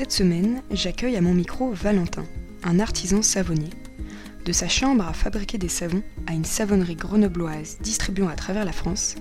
Cette 0.00 0.12
semaine, 0.12 0.62
j'accueille 0.70 1.18
à 1.18 1.20
mon 1.20 1.34
micro 1.34 1.72
Valentin, 1.72 2.24
un 2.64 2.80
artisan 2.80 3.20
savonnier. 3.20 3.68
De 4.46 4.50
sa 4.50 4.66
chambre 4.66 5.06
à 5.06 5.12
fabriquer 5.12 5.58
des 5.58 5.68
savons 5.68 6.02
à 6.26 6.32
une 6.32 6.46
savonnerie 6.46 6.94
grenobloise 6.94 7.76
distribuant 7.82 8.28
à 8.28 8.34
travers 8.34 8.64
la 8.64 8.72
France, 8.72 9.16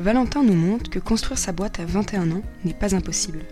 Valentin 0.00 0.42
nous 0.42 0.56
montre 0.56 0.90
que 0.90 0.98
construire 0.98 1.38
sa 1.38 1.52
boîte 1.52 1.78
à 1.78 1.84
21 1.84 2.32
ans 2.32 2.42
n'est 2.64 2.74
pas 2.74 2.96
impossible. 2.96 3.44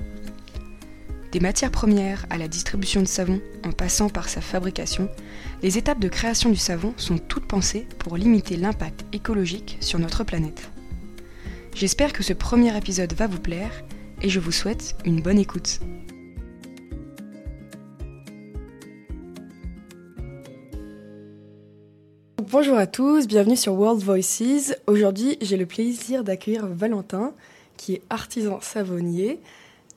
Des 1.30 1.38
matières 1.38 1.70
premières 1.70 2.26
à 2.28 2.38
la 2.38 2.48
distribution 2.48 3.02
de 3.02 3.06
savon 3.06 3.40
en 3.64 3.70
passant 3.70 4.08
par 4.08 4.28
sa 4.28 4.40
fabrication, 4.40 5.08
les 5.62 5.78
étapes 5.78 6.00
de 6.00 6.08
création 6.08 6.50
du 6.50 6.56
savon 6.56 6.92
sont 6.96 7.18
toutes 7.18 7.46
pensées 7.46 7.86
pour 8.00 8.16
limiter 8.16 8.56
l'impact 8.56 9.04
écologique 9.12 9.78
sur 9.78 10.00
notre 10.00 10.24
planète. 10.24 10.72
J'espère 11.72 12.12
que 12.12 12.24
ce 12.24 12.32
premier 12.32 12.76
épisode 12.76 13.12
va 13.12 13.28
vous 13.28 13.38
plaire 13.38 13.84
et 14.22 14.28
je 14.28 14.40
vous 14.40 14.50
souhaite 14.50 14.96
une 15.04 15.22
bonne 15.22 15.38
écoute. 15.38 15.78
Bonjour 22.56 22.78
à 22.78 22.86
tous, 22.86 23.26
bienvenue 23.26 23.56
sur 23.56 23.74
World 23.74 24.00
Voices. 24.00 24.76
Aujourd'hui, 24.86 25.38
j'ai 25.42 25.56
le 25.56 25.66
plaisir 25.66 26.22
d'accueillir 26.22 26.68
Valentin, 26.68 27.32
qui 27.76 27.94
est 27.94 28.02
artisan 28.10 28.60
savonnier. 28.60 29.40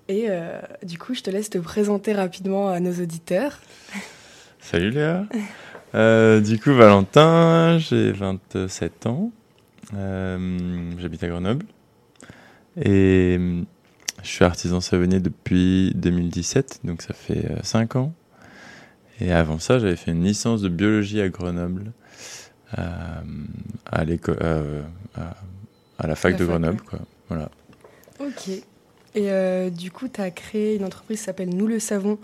Et 0.07 0.25
euh, 0.29 0.59
du 0.81 0.97
coup, 0.97 1.13
je 1.13 1.21
te 1.21 1.29
laisse 1.29 1.51
te 1.51 1.59
présenter 1.59 2.13
rapidement 2.13 2.69
à 2.69 2.79
nos 2.79 2.93
auditeurs. 2.93 3.59
Salut 4.59 4.89
Léa. 4.89 5.27
Euh, 5.93 6.41
du 6.41 6.59
coup, 6.59 6.73
Valentin, 6.73 7.77
j'ai 7.77 8.11
27 8.11 9.05
ans. 9.05 9.31
Euh, 9.93 10.89
J'habite 10.97 11.23
à 11.23 11.27
Grenoble. 11.27 11.63
Et 12.81 13.37
je 14.23 14.27
suis 14.27 14.43
artisan 14.43 14.81
savonnier 14.81 15.19
depuis 15.19 15.93
2017, 15.93 16.79
donc 16.85 17.03
ça 17.03 17.13
fait 17.13 17.51
5 17.61 17.97
ans. 17.97 18.13
Et 19.21 19.31
avant 19.31 19.59
ça, 19.59 19.77
j'avais 19.77 19.95
fait 19.95 20.09
une 20.09 20.23
licence 20.23 20.63
de 20.63 20.69
biologie 20.69 21.21
à 21.21 21.29
Grenoble, 21.29 21.91
à, 22.75 24.03
l'école, 24.05 24.37
à, 25.15 26.07
la 26.07 26.15
fac 26.15 26.35
de 26.37 26.45
Grenoble. 26.45 26.81
Quoi. 26.81 26.99
Voilà. 27.29 27.49
Ok. 28.19 28.49
Et 29.17 29.31
euh, 29.31 29.69
du 29.69 29.91
coup, 29.91 30.07
tu 30.07 30.21
as 30.21 30.31
créé 30.31 30.75
une 30.75 30.85
entreprise 30.85 31.19
qui 31.19 31.25
s'appelle 31.25 31.49
Nous 31.49 31.67
le 31.67 31.79
savons 31.79 32.19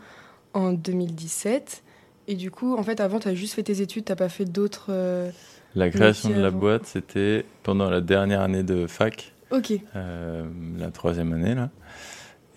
en 0.53 0.71
2017. 0.71 1.81
Et 2.27 2.35
du 2.35 2.51
coup, 2.51 2.77
en 2.77 2.83
fait, 2.83 2.99
avant, 2.99 3.19
tu 3.19 3.27
as 3.27 3.33
juste 3.33 3.55
fait 3.55 3.63
tes 3.63 3.81
études, 3.81 4.05
tu 4.05 4.15
pas 4.15 4.29
fait 4.29 4.45
d'autres. 4.45 4.87
Euh, 4.89 5.31
la 5.75 5.89
création 5.89 6.29
de 6.29 6.39
la 6.39 6.51
boîte, 6.51 6.85
c'était 6.85 7.45
pendant 7.63 7.89
la 7.89 7.99
dernière 7.99 8.41
année 8.41 8.61
de 8.61 8.85
fac. 8.85 9.33
Ok. 9.51 9.73
Euh, 9.95 10.45
la 10.77 10.91
troisième 10.91 11.33
année, 11.33 11.55
là. 11.55 11.69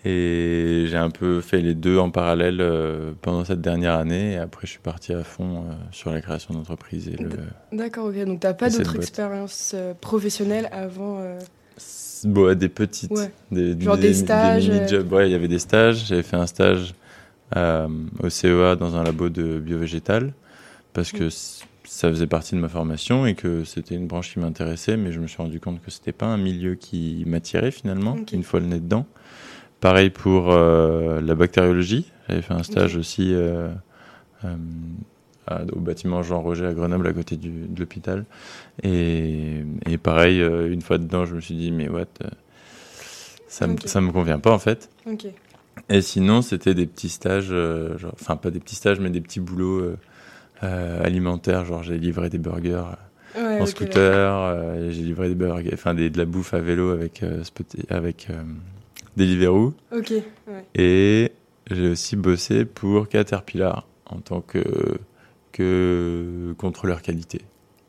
Et 0.09 0.85
j'ai 0.87 0.95
un 0.95 1.09
peu 1.09 1.41
fait 1.41 1.59
les 1.61 1.73
deux 1.73 1.97
en 1.97 2.11
parallèle 2.11 2.63
pendant 3.21 3.43
cette 3.43 3.59
dernière 3.59 3.95
année. 3.95 4.33
Et 4.33 4.37
après, 4.37 4.65
je 4.65 4.71
suis 4.71 4.79
parti 4.79 5.11
à 5.11 5.23
fond 5.23 5.65
sur 5.91 6.11
la 6.11 6.21
création 6.21 6.53
d'entreprise. 6.53 7.11
D'accord, 7.73 8.05
ok. 8.05 8.23
Donc, 8.23 8.39
tu 8.39 8.47
n'as 8.47 8.53
pas 8.53 8.69
d'autres 8.69 8.95
expériences 8.95 9.75
professionnelles 9.99 10.69
avant 10.71 11.19
Bon, 12.23 12.57
des 12.57 12.69
petites. 12.69 13.11
Des, 13.51 13.79
Genre 13.79 13.97
des, 13.97 14.13
stages. 14.13 14.69
Euh? 14.69 15.03
Ouais, 15.03 15.29
il 15.29 15.31
y 15.31 15.35
avait 15.35 15.47
des 15.47 15.59
stages. 15.59 16.07
J'avais 16.07 16.23
fait 16.23 16.35
un 16.35 16.47
stage 16.47 16.93
euh, 17.55 17.87
au 18.21 18.29
CEA 18.29 18.75
dans 18.75 18.95
un 18.95 19.03
labo 19.03 19.29
de 19.29 19.59
biovégétal 19.59 20.33
parce 20.93 21.11
que 21.11 21.29
ça 21.29 22.09
faisait 22.09 22.27
partie 22.27 22.55
de 22.55 22.59
ma 22.59 22.69
formation 22.69 23.25
et 23.25 23.35
que 23.35 23.63
c'était 23.63 23.95
une 23.95 24.07
branche 24.07 24.33
qui 24.33 24.39
m'intéressait, 24.39 24.97
mais 24.97 25.11
je 25.11 25.19
me 25.19 25.27
suis 25.27 25.37
rendu 25.37 25.59
compte 25.59 25.81
que 25.81 25.91
c'était 25.91 26.11
pas 26.11 26.25
un 26.25 26.37
milieu 26.37 26.75
qui 26.75 27.23
m'attirait 27.27 27.71
finalement, 27.71 28.17
une 28.33 28.43
fois 28.43 28.59
le 28.59 28.65
nez 28.65 28.79
dedans. 28.79 29.05
Pareil 29.79 30.09
pour 30.09 30.51
euh, 30.51 31.21
la 31.21 31.35
bactériologie. 31.35 32.11
J'avais 32.27 32.41
fait 32.41 32.53
un 32.53 32.63
stage 32.63 32.95
aussi 32.95 33.33
au 35.71 35.79
bâtiment 35.79 36.23
Jean 36.23 36.41
Roger 36.41 36.65
à 36.65 36.73
Grenoble, 36.73 37.07
à 37.07 37.13
côté 37.13 37.37
du, 37.37 37.49
de 37.49 37.79
l'hôpital. 37.79 38.25
Et, 38.83 39.63
et, 39.85 39.97
pareil, 39.97 40.41
euh, 40.41 40.71
une 40.71 40.81
fois 40.81 40.97
dedans, 40.97 41.25
je 41.25 41.35
me 41.35 41.41
suis 41.41 41.55
dit, 41.55 41.71
mais 41.71 41.89
what 41.89 42.05
euh, 42.21 42.27
ça, 43.47 43.67
me, 43.67 43.77
ça 43.85 44.01
me 44.01 44.11
convient 44.11 44.39
pas 44.39 44.51
en 44.51 44.59
fait. 44.59 44.89
Et 45.89 46.01
sinon, 46.01 46.41
c'était 46.41 46.73
des 46.73 46.85
petits 46.85 47.09
stages, 47.09 47.49
euh, 47.51 47.97
genre, 47.97 48.13
enfin 48.13 48.35
pas 48.35 48.51
des 48.51 48.59
petits 48.59 48.75
stages, 48.75 48.99
mais 48.99 49.09
des 49.09 49.21
petits 49.21 49.39
boulots 49.39 49.95
alimentaires. 50.61 51.65
Genre, 51.65 51.83
j'ai 51.83 51.97
livré 51.97 52.29
des 52.29 52.39
burgers 52.39 52.83
en 53.35 53.65
scooter, 53.65 54.89
j'ai 54.89 55.03
livré 55.03 55.29
des 55.29 55.35
burgers, 55.35 55.69
enfin 55.73 55.93
des, 55.93 56.09
de 56.09 56.17
la 56.17 56.25
bouffe 56.25 56.53
à 56.53 56.59
vélo 56.59 56.89
avec, 56.89 57.23
avec 57.89 58.27
Deliveroo. 59.17 59.73
Ok. 59.91 60.13
Et 60.75 61.31
j'ai 61.69 61.89
aussi 61.89 62.15
bossé 62.15 62.65
pour 62.65 63.09
Caterpillar 63.09 63.87
en 64.05 64.19
tant 64.19 64.41
que 64.41 64.61
que 65.51 66.53
contrôleur 66.59 67.01
qualité. 67.01 67.41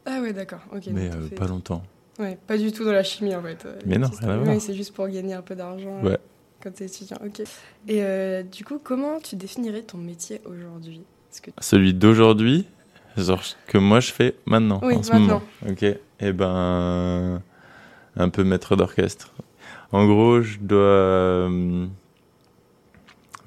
Ah 0.07 0.21
ouais, 0.23 0.33
d'accord. 0.33 0.61
Mais 0.91 1.11
euh, 1.11 1.29
pas 1.37 1.47
longtemps. 1.47 1.83
Ouais, 2.19 2.39
pas 2.47 2.57
du 2.57 2.73
tout 2.73 2.83
dans 2.83 2.93
la 2.93 3.03
chimie 3.03 3.35
en 3.37 3.43
fait. 3.43 3.67
Euh, 3.67 3.79
Mais 3.85 3.99
non, 3.99 4.09
rien 4.23 4.59
C'est 4.59 4.75
juste 4.75 4.95
pour 4.95 5.07
gagner 5.09 5.35
un 5.35 5.43
peu 5.43 5.55
d'argent 5.55 6.03
ouais. 6.03 6.19
quand 6.63 6.73
tu 6.73 6.83
es 6.83 6.87
étudiant. 6.87 7.19
Ok. 7.25 7.41
Et 7.87 8.03
euh, 8.03 8.43
du 8.43 8.65
coup, 8.65 8.81
comment 8.83 9.21
tu 9.21 9.37
définirais 9.37 9.83
ton 9.83 9.99
métier 9.99 10.41
aujourd'hui? 10.47 11.03
Que... 11.43 11.51
Celui 11.61 11.93
d'aujourd'hui, 11.93 12.67
genre 13.19 13.43
que 13.67 13.77
moi 13.77 14.01
je 14.01 14.13
fais 14.13 14.35
maintenant, 14.47 14.81
oui, 14.83 14.95
en 14.95 15.03
ce 15.03 15.13
maintenant. 15.13 15.27
moment. 15.27 15.73
Ok. 15.73 15.83
Et 15.83 15.99
eh 16.21 16.33
ben, 16.33 17.43
un 18.17 18.29
peu 18.31 18.45
maître 18.45 18.77
d'orchestre. 18.77 19.35
En 19.93 20.07
gros, 20.07 20.43
je 20.43 20.59
dois 20.59 21.49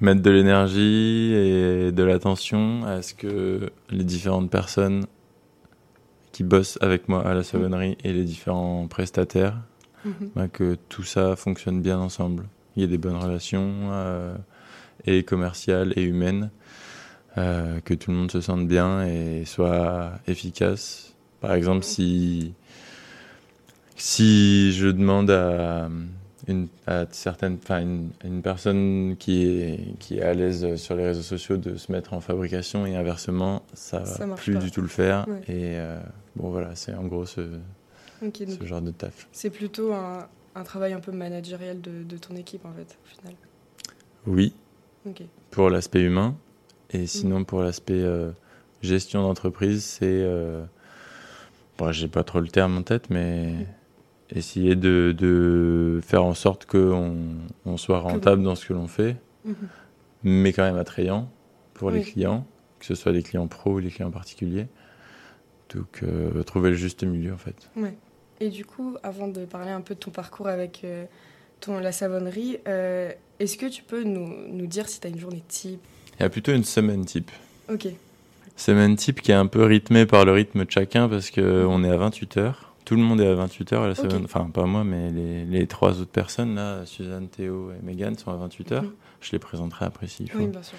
mettre 0.00 0.20
de 0.20 0.30
l'énergie 0.30 1.32
et 1.32 1.92
de 1.92 2.02
l'attention 2.02 2.84
à 2.84 3.02
ce 3.02 3.14
que 3.14 3.70
les 3.90 4.04
différentes 4.04 4.50
personnes 4.50 5.06
qui 6.32 6.42
bossent 6.42 6.78
avec 6.80 7.08
moi 7.08 7.24
à 7.26 7.34
la 7.34 7.44
savonnerie 7.44 7.96
et 8.02 8.12
les 8.12 8.24
différents 8.24 8.88
prestataires, 8.88 9.56
mhm. 10.04 10.30
bah, 10.34 10.48
que 10.48 10.76
tout 10.88 11.04
ça 11.04 11.36
fonctionne 11.36 11.80
bien 11.80 11.98
ensemble. 11.98 12.48
Il 12.74 12.82
y 12.82 12.84
a 12.84 12.88
des 12.88 12.98
bonnes 12.98 13.16
relations 13.16 13.70
euh, 13.92 14.34
et 15.06 15.22
commerciales 15.22 15.92
et 15.94 16.02
humaines, 16.02 16.50
euh, 17.38 17.80
que 17.80 17.94
tout 17.94 18.10
le 18.10 18.16
monde 18.16 18.32
se 18.32 18.40
sente 18.40 18.66
bien 18.66 19.06
et 19.06 19.44
soit 19.44 20.12
efficace. 20.26 21.14
Par 21.40 21.54
exemple, 21.54 21.84
si, 21.84 22.54
si 23.94 24.72
je 24.72 24.88
demande 24.88 25.30
à 25.30 25.88
une, 26.48 26.68
à 26.86 27.06
certaines, 27.10 27.58
une, 27.70 28.10
une, 28.24 28.42
personne 28.42 29.16
qui 29.18 29.44
est, 29.44 29.98
qui 29.98 30.18
est 30.18 30.22
à 30.22 30.34
l'aise 30.34 30.76
sur 30.76 30.96
les 30.96 31.06
réseaux 31.06 31.22
sociaux 31.22 31.56
de 31.56 31.76
se 31.76 31.92
mettre 31.92 32.14
en 32.14 32.20
fabrication 32.20 32.86
et 32.86 32.96
inversement, 32.96 33.62
ça, 33.74 34.04
ça 34.04 34.26
va 34.26 34.34
plus 34.34 34.58
du 34.58 34.70
tout 34.70 34.82
le 34.82 34.88
faire. 34.88 35.26
Et 35.46 35.78
euh, 35.78 36.00
bon, 36.36 36.50
voilà, 36.50 36.74
c'est 36.74 36.94
en 36.94 37.04
gros 37.04 37.26
ce, 37.26 37.58
ce 38.20 38.64
genre 38.64 38.82
de 38.82 38.90
taf. 38.90 39.28
C'est 39.32 39.50
plutôt 39.50 39.92
un, 39.92 40.26
un, 40.54 40.62
travail 40.64 40.92
un 40.92 41.00
peu 41.00 41.12
managériel 41.12 41.80
de, 41.80 42.02
de, 42.02 42.16
ton 42.16 42.34
équipe, 42.36 42.64
en 42.64 42.72
fait, 42.72 42.98
au 43.04 43.08
final. 43.08 43.34
Oui, 44.26 44.54
pour 45.50 45.70
l'aspect 45.70 46.02
humain. 46.02 46.36
Et 46.90 47.06
sinon, 47.06 47.40
mm. 47.40 47.46
pour 47.46 47.62
l'aspect 47.62 48.02
euh, 48.02 48.30
gestion 48.82 49.22
d'entreprise, 49.22 49.84
c'est. 49.84 50.06
Euh, 50.06 50.64
bon, 51.78 51.92
j'ai 51.92 52.08
pas 52.08 52.22
trop 52.22 52.40
le 52.40 52.48
terme 52.48 52.78
en 52.78 52.82
tête, 52.82 53.10
mais. 53.10 53.66
Essayer 54.34 54.76
de, 54.76 55.14
de, 55.16 56.00
faire 56.02 56.24
en 56.24 56.34
sorte 56.34 56.66
qu'on 56.66 57.16
on 57.64 57.76
soit 57.76 58.00
rentable 58.00 58.42
dans 58.42 58.54
ce 58.54 58.66
que 58.66 58.72
l'on 58.72 58.88
fait, 58.88 59.16
mhm. 59.44 59.54
mais 60.24 60.52
quand 60.52 60.64
même 60.64 60.76
attrayant 60.76 61.30
pour 61.74 61.90
les 61.90 62.02
clients, 62.02 62.46
que 62.78 62.86
ce 62.86 62.94
soit 62.94 63.12
les 63.12 63.22
clients 63.22 63.46
pro 63.46 63.74
ou 63.74 63.78
les 63.78 63.90
clients 63.90 64.10
particuliers. 64.10 64.66
Donc, 65.74 66.00
euh, 66.02 66.42
trouver 66.42 66.70
le 66.70 66.76
juste 66.76 67.02
milieu, 67.02 67.32
en 67.32 67.38
fait. 67.38 67.70
Ouais. 67.76 67.94
Et 68.40 68.50
du 68.50 68.64
coup, 68.64 68.96
avant 69.02 69.28
de 69.28 69.44
parler 69.44 69.70
un 69.70 69.80
peu 69.80 69.94
de 69.94 70.00
ton 70.00 70.10
parcours 70.10 70.48
avec 70.48 70.82
euh, 70.84 71.04
ton, 71.60 71.78
la 71.78 71.92
savonnerie, 71.92 72.58
euh, 72.68 73.10
est-ce 73.40 73.56
que 73.56 73.66
tu 73.66 73.82
peux 73.82 74.02
nous, 74.02 74.28
nous 74.48 74.66
dire 74.66 74.88
si 74.88 75.00
tu 75.00 75.06
as 75.06 75.10
une 75.10 75.18
journée 75.18 75.42
type? 75.48 75.80
Il 76.18 76.22
y 76.22 76.26
a 76.26 76.28
plutôt 76.28 76.52
une 76.52 76.64
semaine 76.64 77.04
type. 77.04 77.30
Ok. 77.72 77.86
Semaine 78.56 78.96
type 78.96 79.22
qui 79.22 79.32
est 79.32 79.36
un 79.36 79.46
peu 79.46 79.64
rythmée 79.64 80.04
par 80.04 80.24
le 80.24 80.32
rythme 80.32 80.64
de 80.64 80.70
chacun 80.70 81.08
parce 81.08 81.30
qu'on 81.30 81.78
mhm. 81.78 81.84
est 81.84 81.90
à 81.90 81.96
28 81.96 82.36
heures. 82.36 82.71
Tout 82.84 82.96
le 82.96 83.02
monde 83.02 83.20
est 83.20 83.26
à 83.26 83.34
28 83.34 83.72
heures. 83.72 83.94
Enfin, 84.24 84.50
pas 84.52 84.66
moi, 84.66 84.84
mais 84.84 85.10
les, 85.10 85.44
les, 85.44 85.66
trois 85.66 86.00
autres 86.00 86.10
personnes, 86.10 86.56
là, 86.56 86.84
Suzanne, 86.84 87.28
Théo 87.28 87.70
et 87.72 87.84
Megan, 87.84 88.16
sont 88.16 88.30
à 88.30 88.36
28 88.36 88.72
heures. 88.72 88.82
Mhm. 88.82 88.92
Je 89.20 89.32
les 89.32 89.38
présenterai 89.38 89.84
après 89.84 90.08
s'il 90.08 90.30
faut. 90.30 90.38
Oui, 90.38 90.48
bien 90.48 90.62
sûr. 90.62 90.76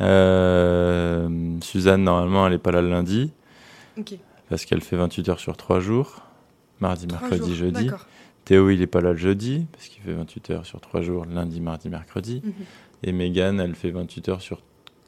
Euh, 0.00 1.28
Suzanne, 1.62 2.04
normalement, 2.04 2.46
elle 2.46 2.52
n'est 2.52 2.58
pas 2.58 2.72
là 2.72 2.82
le 2.82 2.90
lundi. 2.90 3.32
Parce 4.50 4.64
qu'elle 4.64 4.82
fait 4.82 4.96
28 4.96 5.28
heures 5.30 5.40
sur 5.40 5.56
3 5.56 5.80
jours. 5.80 6.22
Mardi, 6.80 7.06
mercredi, 7.06 7.54
jeudi. 7.54 7.88
Théo, 8.44 8.68
il 8.68 8.80
n'est 8.80 8.86
pas 8.86 9.00
là 9.00 9.12
le 9.12 9.16
jeudi, 9.16 9.66
parce 9.72 9.88
qu'il 9.88 10.02
fait 10.02 10.12
28 10.12 10.50
heures 10.50 10.66
sur 10.66 10.80
3 10.80 11.00
jours, 11.00 11.24
lundi, 11.24 11.60
mardi, 11.60 11.88
mercredi. 11.88 12.42
Mhm. 12.44 12.52
Et 13.04 13.12
Megan, 13.12 13.60
elle 13.60 13.74
fait 13.74 13.90
28 13.90 14.28
heures 14.28 14.42
sur 14.42 14.60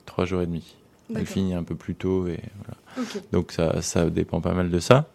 3 0.06 0.24
jours 0.24 0.40
et 0.40 0.46
demi. 0.46 0.76
Elle 1.14 1.26
finit 1.26 1.54
un 1.54 1.62
peu 1.62 1.74
plus 1.74 1.94
tôt. 1.94 2.26
Et 2.26 2.40
voilà. 2.64 3.08
Donc 3.32 3.52
ça, 3.52 3.82
ça 3.82 4.08
dépend 4.10 4.40
pas 4.40 4.54
mal 4.54 4.70
de 4.70 4.78
ça. 4.80 5.08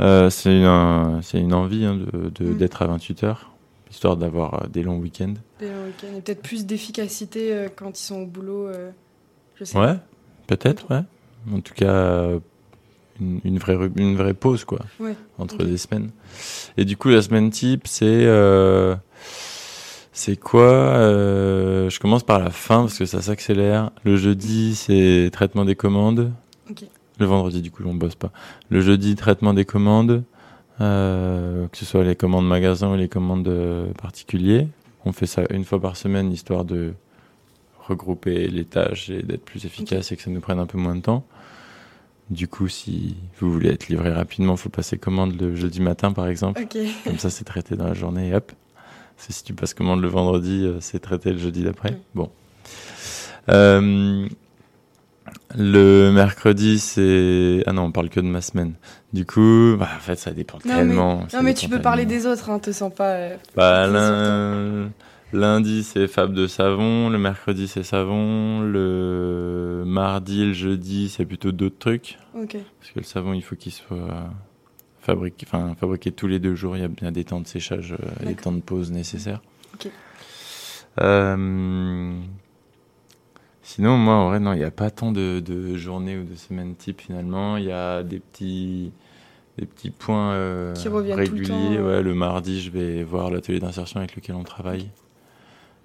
Euh, 0.00 0.30
c'est 0.30 0.56
une, 0.56 1.20
c'est 1.22 1.38
une 1.38 1.54
envie 1.54 1.84
hein, 1.84 1.98
de, 2.12 2.44
mm. 2.44 2.56
d'être 2.56 2.82
à 2.82 2.86
28 2.86 3.24
heures. 3.24 3.50
histoire 3.90 4.16
d'avoir 4.16 4.68
des 4.68 4.82
longs 4.82 4.98
week-ends. 4.98 5.34
Des 5.58 5.68
longs 5.68 5.86
week-ends 5.86 6.16
et 6.16 6.20
peut-être 6.20 6.42
plus 6.42 6.66
d'efficacité 6.66 7.66
quand 7.76 7.98
ils 7.98 8.02
sont 8.02 8.22
au 8.22 8.26
boulot. 8.26 8.68
je 9.54 9.64
sais 9.64 9.78
ouais, 9.78 9.96
peut-être, 10.46 10.90
ouais. 10.90 11.02
En 11.52 11.60
tout 11.60 11.74
cas, 11.74 12.28
une, 13.20 13.58
vraie, 13.58 13.78
une 13.96 14.16
vraie 14.16 14.34
pause, 14.34 14.64
quoi, 14.64 14.80
entre 15.38 15.64
des 15.64 15.78
semaines. 15.78 16.10
Et 16.76 16.84
du 16.84 16.96
coup, 16.96 17.08
la 17.08 17.22
semaine 17.22 17.50
type, 17.50 17.86
c'est. 17.86 18.26
C'est 20.16 20.36
quoi 20.36 20.72
euh, 20.72 21.90
Je 21.90 22.00
commence 22.00 22.22
par 22.22 22.38
la 22.38 22.48
fin 22.48 22.80
parce 22.80 22.98
que 22.98 23.04
ça 23.04 23.20
s'accélère. 23.20 23.90
Le 24.04 24.16
jeudi, 24.16 24.74
c'est 24.74 25.28
traitement 25.30 25.66
des 25.66 25.76
commandes. 25.76 26.32
Le 27.18 27.26
vendredi, 27.26 27.62
du 27.62 27.70
coup, 27.70 27.82
on 27.86 27.94
bosse 27.94 28.14
pas. 28.14 28.30
Le 28.68 28.80
jeudi, 28.80 29.14
traitement 29.14 29.54
des 29.54 29.64
commandes, 29.64 30.22
euh, 30.80 31.66
que 31.68 31.76
ce 31.76 31.84
soit 31.84 32.04
les 32.04 32.16
commandes 32.16 32.46
magasins 32.46 32.92
ou 32.92 32.96
les 32.96 33.08
commandes 33.08 33.48
euh, 33.48 33.92
particuliers. 33.94 34.68
On 35.04 35.12
fait 35.12 35.26
ça 35.26 35.42
une 35.50 35.64
fois 35.64 35.80
par 35.80 35.96
semaine, 35.96 36.32
histoire 36.32 36.64
de 36.64 36.92
regrouper 37.88 38.48
les 38.48 38.64
tâches 38.64 39.08
et 39.10 39.22
d'être 39.22 39.44
plus 39.44 39.64
efficace 39.64 40.10
et 40.12 40.16
que 40.16 40.22
ça 40.22 40.30
nous 40.30 40.40
prenne 40.40 40.58
un 40.58 40.66
peu 40.66 40.78
moins 40.78 40.96
de 40.96 41.02
temps. 41.02 41.24
Du 42.28 42.48
coup, 42.48 42.66
si 42.66 43.16
vous 43.38 43.52
voulez 43.52 43.70
être 43.70 43.88
livré 43.88 44.12
rapidement, 44.12 44.54
il 44.54 44.58
faut 44.58 44.68
passer 44.68 44.98
commande 44.98 45.40
le 45.40 45.54
jeudi 45.54 45.80
matin, 45.80 46.12
par 46.12 46.26
exemple. 46.26 46.66
Comme 47.04 47.18
ça, 47.18 47.30
c'est 47.30 47.44
traité 47.44 47.76
dans 47.76 47.86
la 47.86 47.94
journée 47.94 48.30
et 48.30 48.34
hop 48.34 48.52
si 49.18 49.44
tu 49.44 49.54
passes 49.54 49.74
commande 49.74 50.00
le 50.00 50.08
vendredi, 50.08 50.64
euh, 50.64 50.78
c'est 50.80 50.98
traité 50.98 51.32
le 51.32 51.38
jeudi 51.38 51.62
d'après. 51.62 51.98
Bon. 52.14 52.30
Euh, 53.48 54.28
le 55.56 56.10
mercredi, 56.10 56.78
c'est. 56.78 57.62
Ah 57.66 57.72
non, 57.72 57.82
on 57.84 57.92
parle 57.92 58.08
que 58.08 58.20
de 58.20 58.26
ma 58.26 58.40
semaine. 58.40 58.74
Du 59.12 59.24
coup, 59.24 59.76
bah, 59.78 59.88
en 59.96 60.00
fait, 60.00 60.16
ça 60.16 60.32
dépend 60.32 60.58
tellement. 60.58 61.26
non, 61.32 61.42
mais 61.42 61.54
tu 61.54 61.68
peux 61.68 61.80
parler 61.80 62.04
des 62.04 62.26
autres, 62.26 62.50
hein, 62.50 62.58
te 62.58 62.72
sens 62.72 62.92
pas. 62.92 63.12
Euh, 63.12 63.36
bah, 63.54 63.86
lundi, 65.32 65.82
c'est 65.84 66.08
Fab 66.08 66.32
de 66.34 66.46
savon. 66.46 67.08
Le 67.08 67.18
mercredi, 67.18 67.68
c'est 67.68 67.82
savon. 67.82 68.60
Le 68.60 69.84
mardi, 69.86 70.46
le 70.46 70.52
jeudi, 70.52 71.08
c'est 71.08 71.24
plutôt 71.24 71.52
d'autres 71.52 71.78
trucs. 71.78 72.18
Ok. 72.34 72.56
Parce 72.80 72.92
que 72.92 72.98
le 72.98 73.04
savon, 73.04 73.32
il 73.32 73.42
faut 73.42 73.56
qu'il 73.56 73.72
soit 73.72 74.30
fabriquer, 75.00 75.46
enfin, 75.48 75.74
fabriquer 75.78 76.12
tous 76.12 76.26
les 76.26 76.38
deux 76.38 76.54
jours. 76.54 76.76
Il 76.76 76.82
y 76.82 76.84
a 76.84 76.88
bien 76.88 77.12
des 77.12 77.24
temps 77.24 77.40
de 77.40 77.46
séchage 77.46 77.92
et 77.92 78.24
euh, 78.24 78.26
des 78.26 78.34
temps 78.34 78.52
de 78.52 78.60
pause 78.60 78.90
nécessaires. 78.90 79.40
Euh, 81.00 82.12
sinon, 83.66 83.96
moi, 83.98 84.14
en 84.14 84.28
vrai, 84.28 84.40
non, 84.40 84.52
il 84.52 84.58
n'y 84.58 84.64
a 84.64 84.70
pas 84.70 84.90
tant 84.90 85.12
de, 85.12 85.76
journées 85.76 86.18
ou 86.18 86.24
de 86.24 86.34
semaines 86.34 86.74
type 86.74 87.00
finalement. 87.02 87.56
Il 87.56 87.64
y 87.64 87.72
a 87.72 88.02
des 88.02 88.20
petits, 88.20 88.92
des 89.58 89.66
petits 89.66 89.90
points 89.90 90.32
euh, 90.32 90.74
réguliers. 91.14 91.80
ouais. 91.80 92.02
le 92.02 92.14
mardi, 92.14 92.60
je 92.60 92.70
vais 92.70 93.02
voir 93.02 93.30
l'atelier 93.30 93.60
d'insertion 93.60 93.98
avec 93.98 94.16
lequel 94.16 94.36
on 94.36 94.44
travaille. 94.44 94.88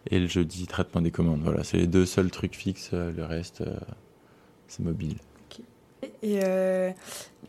Et 0.09 0.19
le 0.19 0.27
jeudi, 0.27 0.65
traitement 0.65 1.01
des 1.01 1.11
commandes. 1.11 1.41
Voilà, 1.43 1.63
c'est 1.63 1.77
les 1.77 1.87
deux 1.87 2.05
seuls 2.05 2.31
trucs 2.31 2.55
fixes. 2.55 2.91
Le 2.93 3.23
reste, 3.23 3.63
c'est 4.67 4.83
mobile. 4.83 5.17
Et, 6.23 6.39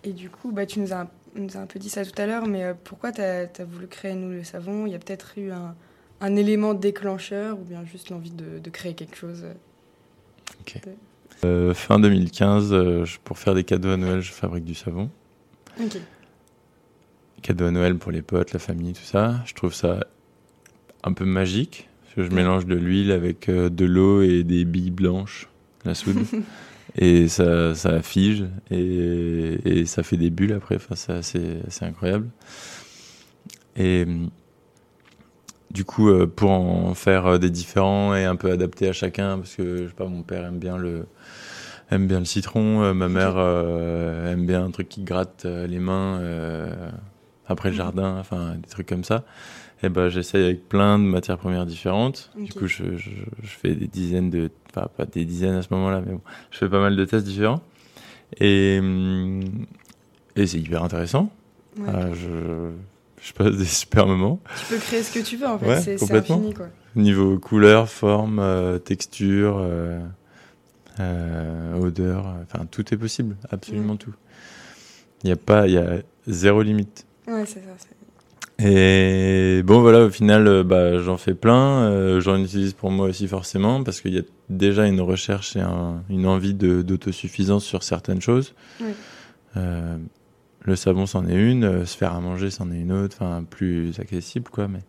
et, 0.04 0.12
du 0.12 0.28
coup, 0.28 0.52
bah, 0.52 0.66
tu 0.66 0.80
nous 0.80 0.92
as 0.92 1.06
nous 1.34 1.56
a 1.56 1.60
un 1.60 1.66
peu 1.66 1.78
dit 1.78 1.88
ça 1.88 2.04
tout 2.04 2.20
à 2.20 2.26
l'heure, 2.26 2.46
mais 2.46 2.64
euh, 2.64 2.74
pourquoi 2.84 3.12
tu 3.12 3.20
as, 3.20 3.64
voulu 3.64 3.86
créer 3.86 4.14
Nous 4.14 4.30
le 4.30 4.44
savons? 4.44 4.86
Il 4.86 4.92
y 4.92 4.94
a 4.94 4.98
peut-être 4.98 5.38
eu 5.38 5.50
un, 5.50 5.74
un, 6.20 6.36
élément 6.36 6.74
déclencheur 6.74 7.58
ou 7.58 7.62
bien 7.62 7.84
juste 7.84 8.10
l'envie 8.10 8.30
de, 8.30 8.58
de, 8.58 8.70
créer 8.70 8.94
quelque 8.94 9.16
chose? 9.16 9.44
Euh, 11.44 11.74
fin 11.74 11.98
2015, 11.98 12.72
euh, 12.72 13.04
pour 13.24 13.38
faire 13.38 13.54
des 13.54 13.64
cadeaux 13.64 13.90
à 13.90 13.96
Noël, 13.96 14.20
je 14.20 14.32
fabrique 14.32 14.64
du 14.64 14.74
savon. 14.74 15.10
Ok. 15.80 15.98
Cadeaux 17.42 17.66
à 17.66 17.70
Noël 17.70 17.96
pour 17.96 18.12
les 18.12 18.22
potes, 18.22 18.52
la 18.52 18.58
famille, 18.58 18.92
tout 18.92 19.02
ça. 19.02 19.42
Je 19.44 19.54
trouve 19.54 19.74
ça 19.74 20.06
un 21.02 21.12
peu 21.12 21.24
magique. 21.24 21.88
Parce 22.04 22.14
que 22.14 22.30
je 22.30 22.36
mélange 22.36 22.66
de 22.66 22.74
l'huile 22.74 23.10
avec 23.10 23.48
de 23.48 23.84
l'eau 23.84 24.22
et 24.22 24.44
des 24.44 24.64
billes 24.64 24.90
blanches, 24.90 25.48
la 25.84 25.94
soude. 25.94 26.18
et 26.96 27.26
ça, 27.26 27.74
ça 27.74 28.02
fige 28.02 28.44
et, 28.70 29.58
et, 29.64 29.86
ça 29.86 30.02
fait 30.02 30.18
des 30.18 30.30
bulles 30.30 30.52
après. 30.52 30.76
Enfin, 30.76 30.94
c'est 30.94 31.62
assez, 31.66 31.84
incroyable. 31.84 32.28
Et 33.76 34.06
du 35.72 35.84
coup, 35.84 36.08
euh, 36.08 36.26
pour 36.26 36.50
en 36.50 36.94
faire 36.94 37.38
des 37.38 37.50
différents 37.50 38.14
et 38.14 38.24
un 38.24 38.36
peu 38.36 38.50
adapter 38.50 38.88
à 38.88 38.92
chacun, 38.92 39.38
parce 39.38 39.54
que 39.56 39.78
je 39.78 39.88
sais 39.88 39.94
pas, 39.94 40.06
mon 40.06 40.22
père 40.22 40.44
aime 40.44 40.58
bien 40.58 40.76
le 40.76 41.06
aime 41.90 42.06
bien 42.06 42.20
le 42.20 42.24
citron, 42.24 42.82
euh, 42.82 42.94
ma 42.94 43.08
mère 43.08 43.34
euh, 43.36 44.32
aime 44.32 44.46
bien 44.46 44.64
un 44.64 44.70
truc 44.70 44.88
qui 44.88 45.02
gratte 45.02 45.44
les 45.44 45.78
mains 45.78 46.20
après 47.46 47.70
le 47.70 47.76
jardin, 47.76 48.16
enfin 48.18 48.56
des 48.56 48.68
trucs 48.68 48.88
comme 48.88 49.04
ça. 49.04 49.24
Et 49.84 49.88
ben 49.88 50.08
j'essaye 50.08 50.44
avec 50.44 50.68
plein 50.68 50.98
de 50.98 51.04
matières 51.04 51.38
premières 51.38 51.66
différentes. 51.66 52.30
Du 52.36 52.52
coup, 52.52 52.68
je, 52.68 52.96
je, 52.96 53.10
je, 53.42 53.48
fais 53.48 53.74
des 53.74 53.88
dizaines 53.88 54.30
de 54.30 54.48
pas 54.72 54.88
des 55.12 55.24
dizaines 55.24 55.56
à 55.56 55.62
ce 55.62 55.68
moment-là, 55.72 56.02
mais 56.06 56.12
bon, 56.12 56.20
je 56.52 56.58
fais 56.58 56.68
pas 56.68 56.80
mal 56.80 56.94
de 56.94 57.04
tests 57.04 57.26
différents. 57.26 57.60
Et, 58.38 58.78
hum, 58.80 59.40
et 60.36 60.46
c'est 60.46 60.58
hyper 60.58 60.84
intéressant. 60.84 61.30
Euh, 61.80 62.70
je, 63.22 63.32
passe 63.32 63.56
des 63.56 63.64
super 63.64 64.06
moments. 64.06 64.40
Tu 64.60 64.74
peux 64.74 64.80
créer 64.80 65.02
ce 65.02 65.12
que 65.12 65.24
tu 65.24 65.36
veux, 65.36 65.46
en 65.46 65.58
fait, 65.58 65.98
c'est 65.98 66.12
infini. 66.12 66.54
Quoi. 66.54 66.68
Niveau 66.96 67.38
couleur, 67.38 67.88
forme, 67.88 68.38
euh, 68.38 68.78
texture, 68.78 69.58
euh, 71.00 71.80
odeur, 71.80 72.34
enfin 72.42 72.66
tout 72.66 72.92
est 72.92 72.98
possible, 72.98 73.36
absolument 73.50 73.96
tout. 73.96 74.14
Il 75.22 75.28
n'y 75.28 75.32
a 75.32 75.36
pas, 75.36 75.66
il 75.68 75.74
y 75.74 75.78
a 75.78 76.02
zéro 76.26 76.62
limite. 76.62 77.06
Ouais, 77.26 77.46
c'est 77.46 77.60
ça. 77.60 77.88
Et 78.64 79.62
bon, 79.64 79.80
voilà, 79.80 80.04
au 80.04 80.10
final, 80.10 80.46
euh, 80.46 80.62
bah, 80.62 80.98
j'en 80.98 81.16
fais 81.16 81.34
plein. 81.34 81.82
Euh, 81.82 82.20
j'en 82.20 82.36
utilise 82.36 82.74
pour 82.74 82.90
moi 82.90 83.06
aussi 83.06 83.26
forcément 83.26 83.82
parce 83.82 84.00
qu'il 84.00 84.14
y 84.14 84.18
a 84.18 84.22
déjà 84.50 84.86
une 84.86 85.00
recherche 85.00 85.56
et 85.56 85.62
une 86.10 86.26
envie 86.26 86.54
d'autosuffisance 86.54 87.64
sur 87.64 87.82
certaines 87.82 88.20
choses. 88.20 88.54
Euh, 89.56 89.96
le 90.64 90.76
savon, 90.76 91.06
c'en 91.06 91.26
est 91.26 91.34
une. 91.34 91.84
se 91.86 91.96
faire 91.96 92.14
à 92.14 92.20
manger, 92.20 92.50
c'en 92.50 92.70
est 92.70 92.80
une 92.80 92.92
autre. 92.92 93.16
Enfin, 93.20 93.44
plus 93.48 93.98
accessible, 93.98 94.50
quoi. 94.50 94.68
Mais 94.68 94.80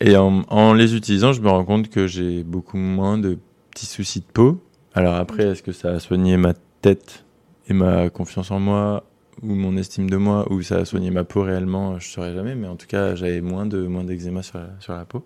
et 0.00 0.16
en, 0.16 0.42
en, 0.48 0.74
les 0.74 0.96
utilisant, 0.96 1.32
je 1.32 1.40
me 1.40 1.48
rends 1.48 1.64
compte 1.64 1.88
que 1.88 2.06
j'ai 2.08 2.42
beaucoup 2.42 2.76
moins 2.76 3.18
de 3.18 3.38
petits 3.70 3.86
soucis 3.86 4.20
de 4.20 4.26
peau. 4.26 4.60
Alors 4.94 5.14
après, 5.14 5.44
est-ce 5.44 5.62
que 5.62 5.72
ça 5.72 5.90
a 5.90 6.00
soigné 6.00 6.36
ma 6.36 6.54
tête 6.80 7.24
et 7.68 7.72
ma 7.72 8.10
confiance 8.10 8.50
en 8.50 8.58
moi 8.58 9.04
ou 9.42 9.54
mon 9.54 9.76
estime 9.76 10.10
de 10.10 10.16
moi, 10.16 10.50
ou 10.52 10.62
ça 10.62 10.76
a 10.76 10.84
soigné 10.84 11.10
ma 11.10 11.24
peau 11.24 11.42
réellement, 11.42 11.98
je 11.98 12.06
ne 12.06 12.12
saurais 12.12 12.34
jamais, 12.34 12.54
mais 12.54 12.68
en 12.68 12.76
tout 12.76 12.86
cas, 12.86 13.14
j'avais 13.14 13.40
moins 13.40 13.66
de 13.66 13.86
moins 13.86 14.04
d'eczéma 14.04 14.42
sur 14.42 14.58
la, 14.58 14.68
sur 14.78 14.92
la 14.92 15.04
peau. 15.04 15.24